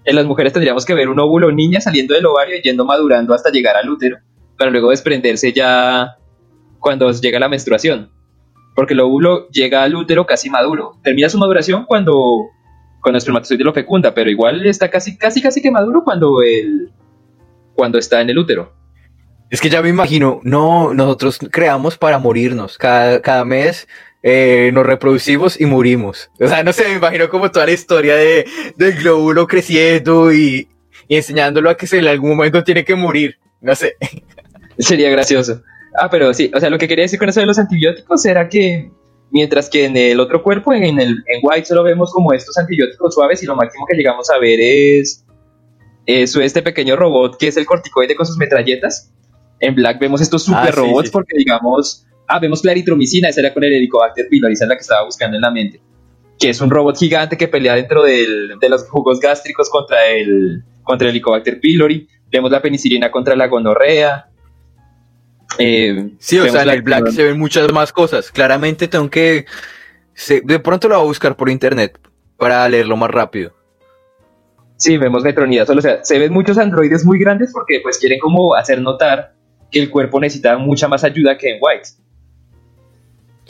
en 0.03 0.15
las 0.15 0.25
mujeres 0.25 0.53
tendríamos 0.53 0.86
que 0.86 0.93
ver 0.93 1.10
un 1.10 1.19
óvulo 1.19 1.51
niña 1.51 1.79
saliendo 1.79 2.13
del 2.13 2.25
ovario 2.25 2.57
y 2.57 2.62
yendo 2.62 2.86
madurando 2.86 3.34
hasta 3.34 3.51
llegar 3.51 3.75
al 3.75 3.89
útero, 3.89 4.17
para 4.57 4.71
luego 4.71 4.89
desprenderse 4.89 5.53
ya 5.53 6.17
cuando 6.79 7.12
llega 7.12 7.39
la 7.39 7.49
menstruación. 7.49 8.12
Porque 8.75 8.93
el 8.93 9.01
óvulo 9.01 9.49
llega 9.49 9.84
al 9.84 9.95
útero 9.95 10.25
casi 10.25 10.49
maduro. 10.49 10.97
Termina 11.03 11.29
su 11.29 11.38
maduración 11.38 11.86
cuando, 11.86 12.13
cuando 13.01 13.17
el 13.17 13.17
espermatozoide 13.17 13.63
lo 13.63 13.73
fecunda, 13.73 14.13
pero 14.13 14.29
igual 14.29 14.65
está 14.65 14.89
casi, 14.89 15.17
casi, 15.17 15.41
casi 15.41 15.62
que 15.62 15.71
maduro 15.71 16.03
cuando, 16.03 16.41
el, 16.41 16.89
cuando 17.75 17.97
está 17.97 18.21
en 18.21 18.29
el 18.29 18.38
útero. 18.38 18.73
Es 19.49 19.60
que 19.60 19.69
ya 19.69 19.81
me 19.81 19.89
imagino, 19.89 20.39
no, 20.43 20.93
nosotros 20.93 21.38
creamos 21.51 21.97
para 21.97 22.17
morirnos. 22.17 22.77
Cada, 22.77 23.21
cada 23.21 23.43
mes 23.43 23.88
eh, 24.23 24.71
nos 24.73 24.86
reproducimos 24.86 25.60
y 25.60 25.65
morimos. 25.65 26.29
O 26.39 26.47
sea, 26.47 26.63
no 26.63 26.73
sé, 26.73 26.88
me 26.89 26.95
imagino 26.95 27.29
como 27.29 27.49
toda 27.51 27.65
la 27.65 27.71
historia 27.71 28.15
de, 28.15 28.45
del 28.77 28.93
glóbulo 28.93 29.47
creciendo 29.47 30.31
y, 30.34 30.67
y 31.07 31.15
enseñándolo 31.15 31.69
a 31.69 31.77
que 31.77 31.88
se 31.88 31.99
en 31.99 32.07
algún 32.07 32.31
momento 32.36 32.63
tiene 32.63 32.84
que 32.86 32.95
morir. 32.95 33.38
No 33.62 33.75
sé. 33.75 33.95
Sería 34.77 35.10
gracioso. 35.10 35.62
Ah, 35.99 36.09
pero 36.09 36.34
sí, 36.34 36.49
o 36.55 36.59
sea, 36.59 36.69
lo 36.69 36.78
que 36.78 36.88
quería 36.88 37.03
decir 37.03 37.19
con 37.19 37.30
eso 37.30 37.39
de 37.41 37.45
los 37.45 37.59
antibióticos 37.59 38.26
era 38.26 38.47
que 38.47 38.89
mientras 39.30 39.69
que 39.69 39.86
en 39.86 39.97
el 39.97 40.19
otro 40.19 40.41
cuerpo, 40.41 40.74
en 40.74 40.99
el 40.99 41.09
en 41.28 41.39
White, 41.41 41.65
solo 41.65 41.84
vemos 41.84 42.11
como 42.13 42.34
estos 42.34 42.57
antibióticos 42.57 43.13
suaves 43.13 43.43
y 43.43 43.45
lo 43.45 43.55
máximo 43.55 43.86
que 43.89 43.97
llegamos 43.97 44.30
a 44.30 44.38
ver 44.39 44.59
es, 44.61 45.26
es 46.05 46.36
este 46.36 46.61
pequeño 46.61 46.95
robot 46.95 47.38
que 47.38 47.47
es 47.47 47.57
el 47.57 47.65
corticoide 47.65 48.15
con 48.15 48.26
sus 48.26 48.38
metralletas. 48.38 49.11
En 49.59 49.76
Black 49.76 49.99
vemos 49.99 50.22
estos 50.22 50.43
super 50.43 50.61
Ah, 50.69 50.72
sí, 50.72 50.78
robots 50.78 51.07
sí. 51.09 51.11
porque 51.11 51.38
digamos, 51.38 52.05
ah, 52.32 52.39
vemos 52.39 52.61
claritromicina, 52.61 53.29
esa 53.29 53.41
era 53.41 53.53
con 53.53 53.63
el 53.63 53.73
Helicobacter 53.73 54.27
pylori, 54.29 54.53
esa 54.53 54.65
es 54.65 54.69
la 54.69 54.75
que 54.75 54.82
estaba 54.82 55.05
buscando 55.05 55.36
en 55.38 55.41
la 55.41 55.51
mente. 55.51 55.82
Que 56.39 56.49
es 56.49 56.61
un 56.61 56.69
robot 56.69 56.97
gigante 56.97 57.38
que 57.38 57.47
pelea 57.47 57.75
dentro 57.75 58.03
del- 58.03 58.57
de 58.59 58.69
los 58.69 58.88
jugos 58.89 59.19
gástricos 59.19 59.69
contra 59.69 60.07
el, 60.07 60.63
contra 60.84 61.07
el 61.07 61.11
Helicobacter 61.11 61.59
pylori. 61.59 62.07
Vemos 62.32 62.49
la 62.51 62.61
penicilina 62.61 63.11
contra 63.11 63.36
la 63.36 63.47
gonorrea. 63.47 64.27
Eh, 65.59 66.11
Sí, 66.19 66.39
o 66.39 66.47
sea, 66.49 66.63
en 66.63 66.69
el 66.69 66.82
Black 66.82 67.09
se 67.09 67.23
ven 67.23 67.38
muchas 67.38 67.71
más 67.71 67.91
cosas. 67.91 68.32
Claramente 68.32 68.88
tengo 68.88 69.09
que... 69.09 69.45
se- 70.13 70.41
de 70.41 70.59
pronto 70.59 70.88
lo 70.88 70.95
voy 70.95 71.03
a 71.03 71.07
buscar 71.07 71.36
por 71.36 71.49
internet 71.49 71.99
para 72.38 72.67
leerlo 72.69 72.95
más 72.97 73.11
rápido. 73.11 73.53
Sí, 74.77 74.97
vemos 74.97 75.23
metronidas. 75.23 75.69
O 75.69 75.79
sea, 75.82 76.03
se 76.03 76.17
ven 76.17 76.34
muchos 76.34 76.57
androides 76.57 77.05
muy 77.05 77.19
grandes 77.19 77.51
porque 77.53 77.82
pues 77.84 77.99
quieren 77.99 78.19
como 78.19 78.55
hacer 78.55 78.82
notar 78.82 79.34
que 79.69 79.79
el 79.79 79.89
cuerpo 79.91 80.19
necesita 80.19 80.57
mucha 80.57 80.88
más 80.88 81.03
ayuda 81.03 81.38
que 81.38 81.51
en 81.51 81.59
White. 81.61 81.89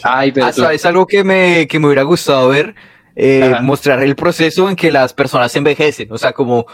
Ay, 0.03 0.31
pero 0.31 0.47
Ah, 0.47 0.51
¿sabes 0.53 0.85
algo 0.85 1.05
que 1.05 1.23
me, 1.23 1.67
que 1.67 1.79
me 1.79 1.87
hubiera 1.87 2.03
gustado 2.03 2.49
ver? 2.49 2.75
Eh, 3.15 3.55
mostrar 3.61 4.01
el 4.03 4.15
proceso 4.15 4.69
en 4.69 4.75
que 4.75 4.91
las 4.91 5.13
personas 5.13 5.55
envejecen. 5.55 6.11
O 6.11 6.17
sea, 6.17 6.31
como 6.33 6.65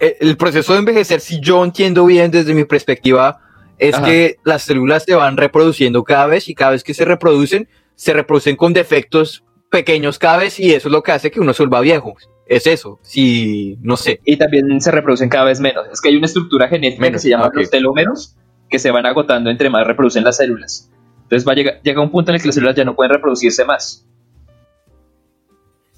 eh, 0.00 0.18
el 0.20 0.36
proceso 0.36 0.74
de 0.74 0.80
envejecer, 0.80 1.20
si 1.20 1.40
yo 1.40 1.64
entiendo 1.64 2.04
bien 2.04 2.30
desde 2.30 2.54
mi 2.54 2.64
perspectiva, 2.64 3.40
es 3.78 3.94
Ajá. 3.94 4.04
que 4.04 4.36
las 4.44 4.62
células 4.62 5.04
se 5.04 5.14
van 5.14 5.36
reproduciendo 5.36 6.04
cada 6.04 6.26
vez 6.26 6.48
y 6.48 6.54
cada 6.54 6.72
vez 6.72 6.84
que 6.84 6.92
se 6.94 7.04
reproducen, 7.04 7.68
se 7.94 8.12
reproducen 8.12 8.56
con 8.56 8.72
defectos 8.72 9.42
pequeños 9.70 10.18
cada 10.18 10.38
vez 10.38 10.60
y 10.60 10.74
eso 10.74 10.88
es 10.88 10.92
lo 10.92 11.02
que 11.02 11.12
hace 11.12 11.30
que 11.30 11.40
uno 11.40 11.54
se 11.54 11.62
vuelva 11.62 11.80
viejo. 11.80 12.14
Es 12.46 12.66
eso, 12.66 12.98
si 13.02 13.78
no 13.80 13.96
sé. 13.96 14.20
y 14.24 14.36
también 14.36 14.80
se 14.80 14.90
reproducen 14.90 15.28
cada 15.28 15.44
vez 15.44 15.60
menos. 15.60 15.86
Es 15.92 16.00
que 16.00 16.08
hay 16.08 16.16
una 16.16 16.26
estructura 16.26 16.68
genética 16.68 17.00
Menos, 17.00 17.14
que 17.14 17.22
se 17.22 17.28
llama 17.30 17.50
los 17.54 17.70
telómeros 17.70 18.36
que 18.68 18.78
se 18.78 18.90
van 18.90 19.06
agotando 19.06 19.50
entre 19.50 19.70
más 19.70 19.86
reproducen 19.86 20.24
las 20.24 20.36
células. 20.36 20.89
Entonces 21.30 21.46
va 21.46 21.52
a 21.52 21.54
llegar, 21.54 21.80
llega 21.84 22.02
un 22.02 22.10
punto 22.10 22.32
en 22.32 22.34
el 22.34 22.40
que 22.40 22.48
las 22.48 22.56
células 22.56 22.74
ya 22.74 22.84
no 22.84 22.96
pueden 22.96 23.12
reproducirse 23.12 23.64
más. 23.64 24.04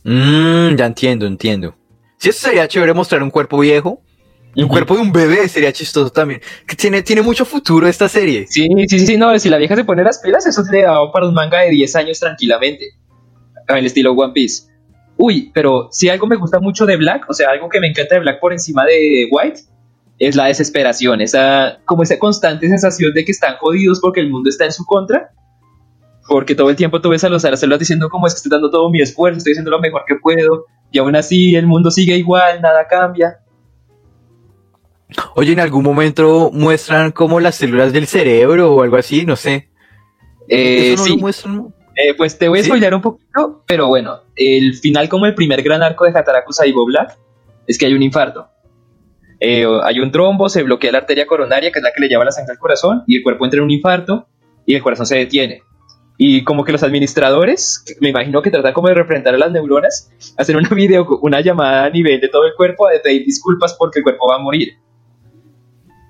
Mm, 0.05 0.77
ya 0.77 0.85
entiendo, 0.85 1.27
entiendo. 1.27 1.75
Si 2.19 2.29
eso 2.29 2.47
sería 2.49 2.69
chévere 2.69 2.93
mostrar 2.93 3.23
un 3.23 3.31
cuerpo 3.31 3.59
viejo, 3.59 4.03
un 4.55 4.65
Ujú. 4.65 4.73
cuerpo 4.73 4.95
de 4.97 5.01
un 5.01 5.11
bebé 5.11 5.49
sería 5.49 5.73
chistoso 5.73 6.11
también. 6.11 6.43
Que 6.67 6.77
tiene, 6.77 7.03
tiene 7.03 7.23
mucho 7.23 7.47
futuro 7.47 7.89
esta 7.89 8.11
serie. 8.11 8.47
Sí, 8.47 8.69
sí, 8.77 8.99
sí, 8.99 9.07
sí, 9.07 9.17
no, 9.17 9.39
si 9.39 9.49
la 9.49 9.57
vieja 9.57 9.75
se 9.75 9.85
pone 9.85 10.05
las 10.05 10.19
pilas, 10.19 10.47
eso 10.47 10.63
le 10.71 10.83
da 10.83 11.11
para 11.11 11.27
un 11.27 11.33
manga 11.33 11.61
de 11.61 11.71
10 11.71 11.97
años 11.97 12.21
tranquilamente. 12.21 12.91
En 13.69 13.77
el 13.79 13.87
estilo 13.87 14.13
One 14.13 14.35
Piece. 14.35 14.65
Uy, 15.17 15.51
pero 15.55 15.89
si 15.93 16.11
algo 16.11 16.27
me 16.27 16.37
gusta 16.37 16.61
mucho 16.61 16.85
de 16.85 16.99
Black, 16.99 17.25
o 17.31 17.33
sea, 17.33 17.49
algo 17.51 17.71
que 17.71 17.81
me 17.81 17.89
encanta 17.89 18.17
de 18.17 18.21
Black 18.21 18.39
por 18.39 18.53
encima 18.53 18.85
de 18.85 19.29
White, 19.31 19.63
es 20.19 20.37
la 20.37 20.47
desesperación, 20.47 21.21
esa, 21.21 21.79
como 21.85 22.03
esa 22.03 22.19
constante 22.19 22.69
sensación 22.69 23.13
de 23.13 23.25
que 23.25 23.33
están 23.33 23.57
jodidos 23.57 24.01
porque 24.01 24.21
el 24.21 24.31
mundo 24.31 24.49
está 24.51 24.65
en 24.65 24.73
su 24.73 24.85
contra. 24.85 25.31
Porque 26.29 26.55
todo 26.55 26.71
el 26.71 26.77
tiempo 26.77 27.01
tú 27.01 27.09
ves 27.11 27.25
a 27.25 27.29
los 27.29 27.43
células 27.43 27.79
diciendo 27.79 28.09
como 28.09 28.27
es 28.27 28.35
que 28.35 28.39
estoy 28.39 28.51
dando 28.51 28.71
todo 28.71 28.89
mi 28.91 29.01
esfuerzo, 29.01 29.39
estoy 29.39 29.53
haciendo 29.55 29.73
lo 29.73 29.81
mejor 29.81 30.05
que 30.07 30.15
puedo, 30.15 30.67
y 30.93 30.99
aún 30.99 31.17
así 31.17 31.57
el 31.57 31.67
mundo 31.67 31.91
sigue 31.91 32.17
igual, 32.17 32.63
nada 32.63 32.87
cambia. 32.87 33.39
Oye, 35.35 35.53
en 35.53 35.61
algún 35.61 35.83
momento 35.83 36.51
muestran 36.53 37.13
como 37.13 37.41
las 37.41 37.57
células 37.57 37.93
del 37.93 38.07
cerebro 38.07 38.73
o 38.73 38.83
algo 38.83 38.97
así, 38.97 39.27
no 39.27 39.37
sé. 39.37 39.69
Eh, 40.49 40.93
Eso 40.93 41.03
no 41.03 41.05
sí. 41.05 41.11
lo 41.11 41.19
muestran. 41.19 41.75
Eh, 41.97 42.15
pues 42.15 42.39
te 42.39 42.49
voy 42.49 42.61
a 42.61 42.63
¿Sí? 42.63 42.69
spoilear 42.69 42.95
un 42.95 43.03
poquito, 43.03 43.65
pero 43.67 43.89
bueno, 43.89 44.21
el 44.37 44.75
final 44.77 45.09
como 45.09 45.27
el 45.27 45.35
primer 45.35 45.63
gran 45.63 45.83
arco 45.83 46.05
de 46.05 46.19
Hataraku 46.19 46.53
Saibo 46.53 46.87
Black 46.87 47.19
es 47.67 47.77
que 47.77 47.87
hay 47.87 47.95
un 47.95 48.03
infarto. 48.03 48.49
Eh, 49.45 49.67
hay 49.83 49.99
un 49.99 50.13
trombo, 50.13 50.49
se 50.49 50.63
bloquea 50.63 50.93
la 50.93 50.99
arteria 50.99 51.27
coronaria, 51.27 51.73
que 51.73 51.81
es 51.81 51.83
la 51.83 51.91
que 51.93 52.01
le 52.01 52.09
lleva 52.09 52.25
la 52.25 52.31
sangre 52.31 52.53
al 52.53 52.59
corazón, 52.59 53.03
y 53.09 53.17
el 53.17 53.25
cuerpo 53.25 53.45
entra 53.45 53.59
en 53.59 53.65
un 53.65 53.73
infarto 53.73 54.29
y 54.65 54.77
el 54.77 54.83
corazón 54.83 55.05
se 55.05 55.17
detiene. 55.17 55.63
Y 56.17 56.45
como 56.45 56.65
que 56.65 56.71
los 56.71 56.85
administradores, 56.85 57.85
me 58.01 58.11
imagino 58.11 58.41
que 58.41 58.53
tratan 58.53 58.73
como 58.73 58.87
de 58.87 58.95
representar 58.95 59.35
a 59.35 59.39
las 59.39 59.51
neuronas, 59.51 60.13
hacen 60.39 60.55
una 60.55 60.69
video, 60.75 61.19
una 61.23 61.41
llamada 61.41 61.87
a 61.87 61.91
nivel 61.91 62.21
de 62.21 62.29
todo 62.29 62.45
el 62.45 62.55
cuerpo 62.55 62.87
a 62.87 62.93
pedir 63.03 63.25
disculpas 63.25 63.75
porque 63.77 63.99
el 63.99 64.05
cuerpo 64.05 64.29
va 64.29 64.37
a 64.37 64.39
morir. 64.39 64.75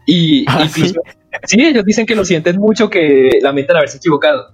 Y 0.07 0.45
Ah, 0.47 0.65
incluso, 0.67 1.01
sí, 1.45 1.65
ellos 1.65 1.87
dicen 1.87 2.05
que 2.05 2.15
lo 2.15 2.27
sienten 2.27 2.59
mucho, 2.59 2.91
que 2.91 3.39
lamentan 3.41 3.79
haberse 3.79 3.97
equivocado. 3.97 4.53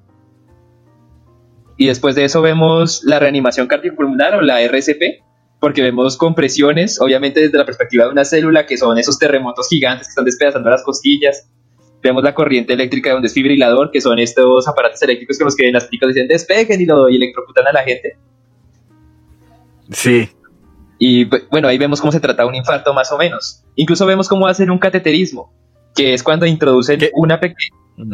Y 1.76 1.88
después 1.88 2.14
de 2.14 2.26
eso 2.26 2.42
vemos 2.42 3.02
la 3.02 3.18
reanimación 3.18 3.66
cardiopulmonar 3.66 4.36
o 4.36 4.40
la 4.40 4.60
RCP, 4.62 5.24
porque 5.60 5.82
vemos 5.82 6.16
compresiones, 6.16 7.00
obviamente 7.00 7.40
desde 7.40 7.58
la 7.58 7.64
perspectiva 7.64 8.04
de 8.04 8.10
una 8.10 8.24
célula, 8.24 8.66
que 8.66 8.76
son 8.76 8.96
esos 8.98 9.18
terremotos 9.18 9.68
gigantes 9.68 10.06
que 10.06 10.10
están 10.10 10.24
despedazando 10.24 10.70
las 10.70 10.82
costillas. 10.82 11.50
Vemos 12.00 12.22
la 12.22 12.32
corriente 12.34 12.74
eléctrica 12.74 13.10
de 13.10 13.16
un 13.16 13.22
desfibrilador, 13.22 13.90
que 13.90 14.00
son 14.00 14.20
estos 14.20 14.68
aparatos 14.68 15.02
eléctricos 15.02 15.36
con 15.36 15.46
los 15.46 15.56
que 15.56 15.66
en 15.66 15.74
las 15.74 15.86
películas 15.86 16.14
dicen 16.14 16.28
despeguen 16.28 16.80
y 16.80 16.86
lo 16.86 17.08
y 17.08 17.16
electrocutan 17.16 17.66
a 17.66 17.72
la 17.72 17.82
gente. 17.82 18.16
Sí. 19.90 20.28
Y 20.98 21.26
bu- 21.26 21.46
bueno, 21.50 21.68
ahí 21.68 21.78
vemos 21.78 22.00
cómo 22.00 22.12
se 22.12 22.20
trata 22.20 22.46
un 22.46 22.54
infarto 22.54 22.92
más 22.94 23.10
o 23.12 23.18
menos. 23.18 23.64
Incluso 23.76 24.06
vemos 24.06 24.28
cómo 24.28 24.46
hacen 24.46 24.70
un 24.70 24.78
cateterismo, 24.78 25.52
que 25.94 26.14
es 26.14 26.22
cuando 26.22 26.46
introducen 26.46 27.00
una 27.14 27.40
peque- 27.40 27.54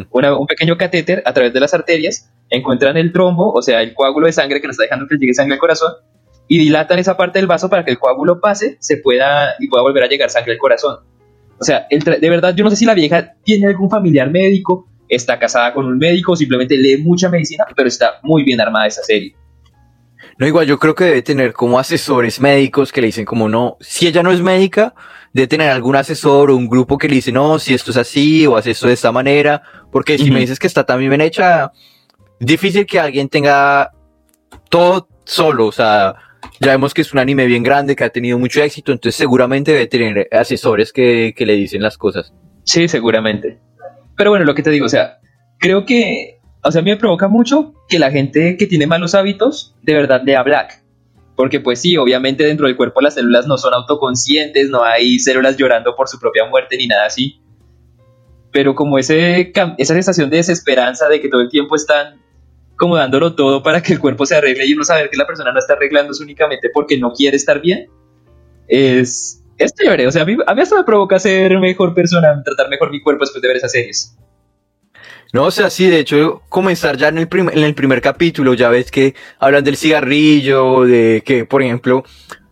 una- 0.09 0.37
un 0.37 0.47
pequeño 0.47 0.77
catéter 0.77 1.21
a 1.25 1.33
través 1.33 1.53
de 1.53 1.59
las 1.59 1.73
arterias, 1.73 2.31
encuentran 2.49 2.97
el 2.97 3.11
trombo, 3.11 3.51
o 3.53 3.61
sea, 3.61 3.81
el 3.81 3.93
coágulo 3.93 4.27
de 4.27 4.33
sangre 4.33 4.61
que 4.61 4.67
nos 4.67 4.75
está 4.75 4.83
dejando 4.83 5.07
que 5.07 5.17
llegue 5.17 5.33
sangre 5.33 5.53
al 5.55 5.59
corazón, 5.59 5.93
y 6.47 6.59
dilatan 6.59 6.99
esa 6.99 7.17
parte 7.17 7.39
del 7.39 7.47
vaso 7.47 7.69
para 7.69 7.83
que 7.83 7.91
el 7.91 7.99
coágulo 7.99 8.39
pase 8.39 8.77
se 8.79 8.97
pueda 8.97 9.55
y 9.59 9.67
pueda 9.67 9.83
volver 9.83 10.03
a 10.03 10.07
llegar 10.07 10.29
sangre 10.29 10.53
al 10.53 10.59
corazón. 10.59 10.99
O 11.59 11.63
sea, 11.63 11.87
el 11.89 12.03
de 12.03 12.29
verdad, 12.29 12.53
yo 12.55 12.63
no 12.63 12.69
sé 12.69 12.75
si 12.75 12.85
la 12.85 12.93
vieja 12.93 13.33
tiene 13.43 13.67
algún 13.67 13.89
familiar 13.89 14.29
médico, 14.29 14.87
está 15.07 15.39
casada 15.39 15.73
con 15.73 15.85
un 15.85 15.97
médico 15.97 16.35
simplemente 16.35 16.77
lee 16.77 16.97
mucha 16.97 17.29
medicina, 17.29 17.65
pero 17.75 17.87
está 17.87 18.19
muy 18.23 18.43
bien 18.43 18.59
armada 18.59 18.87
esa 18.87 19.03
serie. 19.03 19.35
No, 20.37 20.45
igual 20.45 20.67
yo 20.67 20.79
creo 20.79 20.95
que 20.95 21.05
debe 21.05 21.21
tener 21.21 21.53
como 21.53 21.79
asesores 21.79 22.41
médicos 22.41 22.91
que 22.91 22.99
le 22.99 23.07
dicen 23.07 23.25
como 23.25 23.47
no, 23.47 23.77
si 23.79 24.07
ella 24.07 24.21
no 24.21 24.31
es 24.31 24.41
médica, 24.41 24.93
debe 25.31 25.47
tener 25.47 25.69
algún 25.69 25.95
asesor 25.95 26.51
o 26.51 26.57
un 26.57 26.67
grupo 26.67 26.97
que 26.97 27.07
le 27.07 27.15
dice 27.15 27.31
no, 27.31 27.57
si 27.57 27.73
esto 27.73 27.91
es 27.91 27.97
así 27.97 28.45
o 28.45 28.57
hace 28.57 28.71
esto 28.71 28.87
de 28.87 28.93
esta 28.93 29.11
manera, 29.13 29.61
porque 29.91 30.17
si 30.17 30.25
Ujú. 30.25 30.33
me 30.33 30.39
dices 30.41 30.59
que 30.59 30.67
está 30.67 30.85
tan 30.85 30.99
bien 30.99 31.21
hecha, 31.21 31.71
difícil 32.39 32.85
que 32.85 32.99
alguien 32.99 33.29
tenga 33.29 33.91
todo 34.69 35.07
solo, 35.23 35.67
o 35.67 35.71
sea, 35.71 36.15
ya 36.59 36.71
vemos 36.71 36.93
que 36.93 37.01
es 37.01 37.13
un 37.13 37.19
anime 37.19 37.45
bien 37.45 37.63
grande, 37.63 37.95
que 37.95 38.03
ha 38.03 38.09
tenido 38.09 38.39
mucho 38.39 38.61
éxito, 38.61 38.91
entonces 38.91 39.15
seguramente 39.15 39.71
debe 39.71 39.87
tener 39.87 40.27
asesores 40.31 40.93
que, 40.93 41.33
que 41.35 41.45
le 41.45 41.55
dicen 41.55 41.81
las 41.81 41.97
cosas. 41.97 42.33
Sí, 42.63 42.87
seguramente. 42.87 43.59
Pero 44.17 44.31
bueno, 44.31 44.45
lo 44.45 44.55
que 44.55 44.63
te 44.63 44.71
digo, 44.71 44.85
o 44.85 44.89
sea, 44.89 45.19
creo 45.59 45.85
que, 45.85 46.39
o 46.63 46.71
sea, 46.71 46.81
a 46.81 46.83
mí 46.83 46.91
me 46.91 46.97
provoca 46.97 47.27
mucho 47.27 47.73
que 47.87 47.99
la 47.99 48.11
gente 48.11 48.57
que 48.57 48.67
tiene 48.67 48.87
malos 48.87 49.15
hábitos 49.15 49.75
de 49.83 49.93
verdad 49.93 50.21
lea 50.23 50.43
Black. 50.43 50.83
Porque 51.35 51.59
pues 51.59 51.81
sí, 51.81 51.97
obviamente 51.97 52.45
dentro 52.45 52.67
del 52.67 52.77
cuerpo 52.77 53.01
las 53.01 53.15
células 53.15 53.45
no 53.45 53.57
son 53.57 53.73
autoconscientes, 53.73 54.69
no 54.69 54.83
hay 54.83 55.19
células 55.19 55.57
llorando 55.57 55.95
por 55.95 56.07
su 56.07 56.17
propia 56.17 56.45
muerte 56.45 56.77
ni 56.77 56.87
nada 56.87 57.07
así. 57.07 57.41
Pero 58.51 58.73
como 58.73 58.97
ese, 58.97 59.51
esa 59.77 59.93
sensación 59.93 60.29
de 60.29 60.37
desesperanza 60.37 61.09
de 61.09 61.19
que 61.19 61.27
todo 61.27 61.41
el 61.41 61.49
tiempo 61.49 61.75
están 61.75 62.21
como 62.77 62.97
dándolo 62.97 63.35
todo 63.35 63.63
para 63.63 63.81
que 63.81 63.93
el 63.93 63.99
cuerpo 63.99 64.25
se 64.25 64.35
arregle 64.35 64.65
y 64.65 64.73
uno 64.73 64.83
saber 64.83 65.09
que 65.09 65.17
la 65.17 65.27
persona 65.27 65.51
no 65.51 65.59
está 65.59 65.73
arreglándose 65.73 66.23
únicamente 66.23 66.69
porque 66.73 66.97
no 66.97 67.11
quiere 67.11 67.37
estar 67.37 67.61
bien, 67.61 67.87
es, 68.67 69.43
es 69.57 69.73
chévere. 69.73 70.07
O 70.07 70.11
sea, 70.11 70.23
a 70.23 70.25
mí, 70.25 70.37
a 70.45 70.55
mí 70.55 70.61
hasta 70.61 70.77
me 70.77 70.83
provoca 70.83 71.19
ser 71.19 71.59
mejor 71.59 71.93
persona, 71.93 72.41
tratar 72.43 72.69
mejor 72.69 72.91
mi 72.91 73.01
cuerpo 73.01 73.23
después 73.23 73.41
de 73.41 73.47
ver 73.47 73.57
esas 73.57 73.71
series. 73.71 74.17
No, 75.33 75.43
o 75.43 75.51
sea, 75.51 75.69
sí, 75.69 75.87
de 75.87 75.99
hecho, 75.99 76.43
comenzar 76.49 76.97
ya 76.97 77.09
en 77.09 77.17
el, 77.17 77.27
en 77.31 77.63
el 77.63 77.75
primer 77.75 78.01
capítulo, 78.01 78.53
ya 78.53 78.69
ves 78.69 78.89
que 78.89 79.15
hablan 79.39 79.63
del 79.63 79.75
cigarrillo, 79.75 80.85
de 80.85 81.23
que, 81.25 81.45
por 81.45 81.61
ejemplo, 81.61 82.03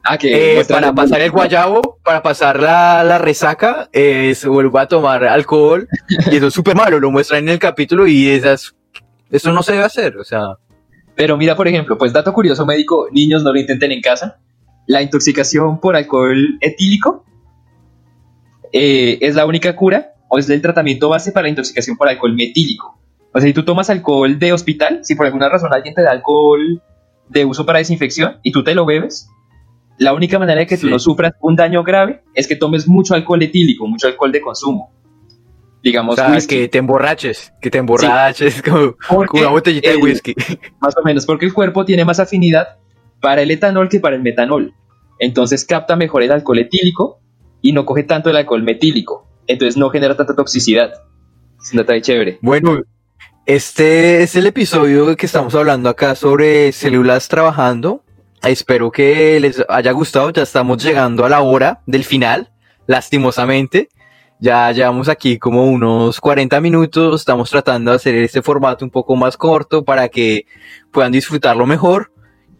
Ah, 0.05 0.17
que 0.17 0.59
eh, 0.59 0.65
para 0.65 0.93
pasar 0.93 1.21
el 1.21 1.31
guayabo, 1.31 1.97
para 2.03 2.21
pasar 2.21 2.59
la, 2.59 3.05
la 3.05 3.19
resaca, 3.19 3.87
eh, 3.93 4.35
se 4.35 4.49
vuelve 4.49 4.77
a 4.77 4.85
tomar 4.85 5.23
alcohol, 5.23 5.87
y 6.29 6.35
eso 6.35 6.47
es 6.47 6.53
súper 6.53 6.75
malo, 6.75 6.99
lo 6.99 7.09
muestran 7.09 7.43
en 7.43 7.49
el 7.49 7.59
capítulo, 7.59 8.05
y 8.05 8.27
esas, 8.27 8.75
eso 9.33 9.51
no 9.51 9.63
se 9.63 9.73
debe 9.73 9.83
hacer, 9.83 10.17
o 10.17 10.23
sea, 10.23 10.57
Pero 11.15 11.37
mira, 11.37 11.55
por 11.55 11.67
ejemplo, 11.67 11.97
pues 11.97 12.13
dato 12.13 12.31
curioso 12.33 12.65
médico, 12.65 13.07
niños 13.11 13.43
no 13.43 13.51
lo 13.51 13.59
intenten 13.59 13.91
en 13.91 14.01
casa. 14.01 14.39
La 14.87 15.01
intoxicación 15.01 15.79
por 15.79 15.95
alcohol 15.95 16.57
etílico 16.61 17.25
eh, 18.71 19.17
es 19.21 19.35
la 19.35 19.45
única 19.45 19.75
cura 19.75 20.13
o 20.29 20.37
es 20.37 20.49
el 20.49 20.61
tratamiento 20.61 21.09
base 21.09 21.31
para 21.31 21.43
la 21.43 21.49
intoxicación 21.49 21.97
por 21.97 22.09
alcohol 22.09 22.33
metílico. 22.35 22.99
O 23.31 23.39
sea, 23.39 23.47
si 23.47 23.53
tú 23.53 23.63
tomas 23.63 23.89
alcohol 23.89 24.37
de 24.37 24.53
hospital, 24.53 24.99
si 25.03 25.15
por 25.15 25.25
alguna 25.25 25.49
razón 25.49 25.73
alguien 25.73 25.95
te 25.95 26.03
da 26.03 26.11
alcohol 26.11 26.81
de 27.29 27.45
uso 27.45 27.65
para 27.65 27.79
desinfección 27.79 28.37
y 28.43 28.51
tú 28.51 28.63
te 28.63 28.75
lo 28.75 28.85
bebes, 28.85 29.29
la 29.97 30.13
única 30.13 30.37
manera 30.37 30.59
de 30.59 30.67
que 30.67 30.77
tú 30.77 30.89
no 30.89 30.99
sufras 30.99 31.33
un 31.41 31.55
daño 31.55 31.83
grave 31.83 32.23
es 32.35 32.47
que 32.47 32.55
tomes 32.55 32.87
mucho 32.87 33.15
alcohol 33.15 33.41
etílico, 33.41 33.87
mucho 33.87 34.07
alcohol 34.07 34.31
de 34.31 34.41
consumo. 34.41 34.91
Digamos, 35.83 36.13
o 36.13 36.15
sea, 36.15 36.31
whisky. 36.31 36.55
que 36.55 36.67
te 36.69 36.77
emborraches, 36.77 37.53
que 37.61 37.69
te 37.69 37.77
emborraches, 37.77 38.61
como, 38.65 38.95
Porque 39.09 39.27
como 39.27 39.41
una 39.43 39.51
botellita 39.51 39.89
de 39.89 39.97
whisky. 39.97 40.33
Más 40.79 40.95
o 40.97 41.03
menos, 41.03 41.25
porque 41.25 41.45
el 41.45 41.53
cuerpo 41.53 41.83
tiene 41.83 42.05
más 42.05 42.19
afinidad 42.19 42.77
para 43.19 43.41
el 43.41 43.51
etanol 43.51 43.89
que 43.89 43.99
para 43.99 44.15
el 44.15 44.21
metanol. 44.21 44.73
Entonces 45.19 45.65
capta 45.65 45.95
mejor 45.95 46.23
el 46.23 46.31
alcohol 46.31 46.59
etílico 46.59 47.19
y 47.61 47.73
no 47.73 47.85
coge 47.85 48.03
tanto 48.03 48.29
el 48.29 48.37
alcohol 48.37 48.63
metílico. 48.63 49.27
Entonces 49.47 49.77
no 49.77 49.89
genera 49.89 50.15
tanta 50.15 50.35
toxicidad. 50.35 50.93
Es 51.61 51.71
un 51.71 51.77
detalle 51.77 52.01
chévere. 52.01 52.39
Bueno, 52.41 52.81
este 53.45 54.23
es 54.23 54.35
el 54.35 54.45
episodio 54.45 55.15
que 55.17 55.25
estamos 55.25 55.53
hablando 55.55 55.89
acá 55.89 56.15
sobre 56.15 56.71
células 56.71 57.27
trabajando. 57.27 58.03
Espero 58.41 58.91
que 58.91 59.39
les 59.39 59.63
haya 59.67 59.91
gustado. 59.91 60.29
Ya 60.31 60.43
estamos 60.43 60.81
llegando 60.83 61.25
a 61.25 61.29
la 61.29 61.41
hora 61.41 61.81
del 61.85 62.03
final, 62.03 62.51
lastimosamente. 62.87 63.89
Ya 64.43 64.69
llevamos 64.73 65.07
aquí 65.07 65.39
como 65.39 65.63
unos 65.67 66.19
40 66.19 66.59
minutos. 66.59 67.21
Estamos 67.21 67.49
tratando 67.49 67.91
de 67.91 67.95
hacer 67.95 68.15
este 68.15 68.41
formato 68.41 68.83
un 68.83 68.91
poco 68.91 69.15
más 69.15 69.37
corto 69.37 69.85
para 69.85 70.09
que 70.09 70.47
puedan 70.91 71.13
disfrutarlo 71.13 71.65
mejor. 71.65 72.11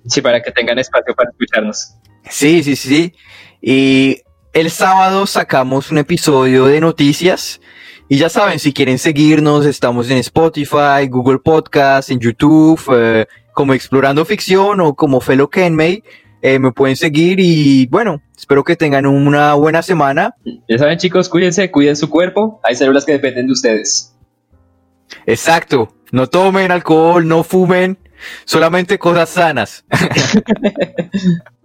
Sí, 0.08 0.22
para 0.22 0.42
que 0.42 0.50
tengan 0.54 0.80
espacio 0.80 1.14
para 1.14 1.32
escucharnos. 1.32 1.96
Sí, 2.30 2.64
sí, 2.64 2.78
sí. 2.78 3.14
Y 3.62 4.22
el 4.54 4.72
sábado 4.72 5.28
sacamos 5.28 5.92
un 5.92 5.98
episodio 5.98 6.68
de 6.68 6.80
noticias 6.80 7.60
Y 8.08 8.16
ya 8.16 8.30
saben, 8.30 8.60
si 8.60 8.72
quieren 8.72 8.98
seguirnos, 8.98 9.66
estamos 9.66 10.10
en 10.10 10.20
Spotify, 10.20 11.10
Google 11.10 11.40
Podcast, 11.40 12.12
en 12.12 12.20
YouTube, 12.22 12.80
eh, 12.96 13.26
como 13.52 13.74
Explorando 13.74 14.24
Ficción 14.24 14.80
o 14.80 14.96
como 14.96 15.20
Fellow 15.20 15.50
Kenmay. 15.50 16.02
Eh, 16.42 16.60
me 16.60 16.72
pueden 16.72 16.96
seguir 16.96 17.42
y 17.42 17.88
bueno, 17.88 18.22
espero 18.38 18.64
que 18.64 18.76
tengan 18.76 19.06
una 19.06 19.54
buena 19.54 19.82
semana. 19.82 20.36
Ya 20.68 20.78
saben 20.78 20.98
chicos, 20.98 21.30
cuídense, 21.30 21.72
cuiden 21.72 21.96
su 21.96 22.10
cuerpo. 22.10 22.60
Hay 22.64 22.76
células 22.76 23.06
que 23.06 23.14
dependen 23.14 23.48
de 23.48 23.54
ustedes. 23.54 24.16
Exacto. 25.26 25.94
No 26.12 26.28
tomen 26.28 26.72
alcohol, 26.72 27.28
no 27.28 27.44
fumen, 27.44 27.98
solamente 28.46 29.00
cosas 29.00 29.30
sanas. 29.30 29.86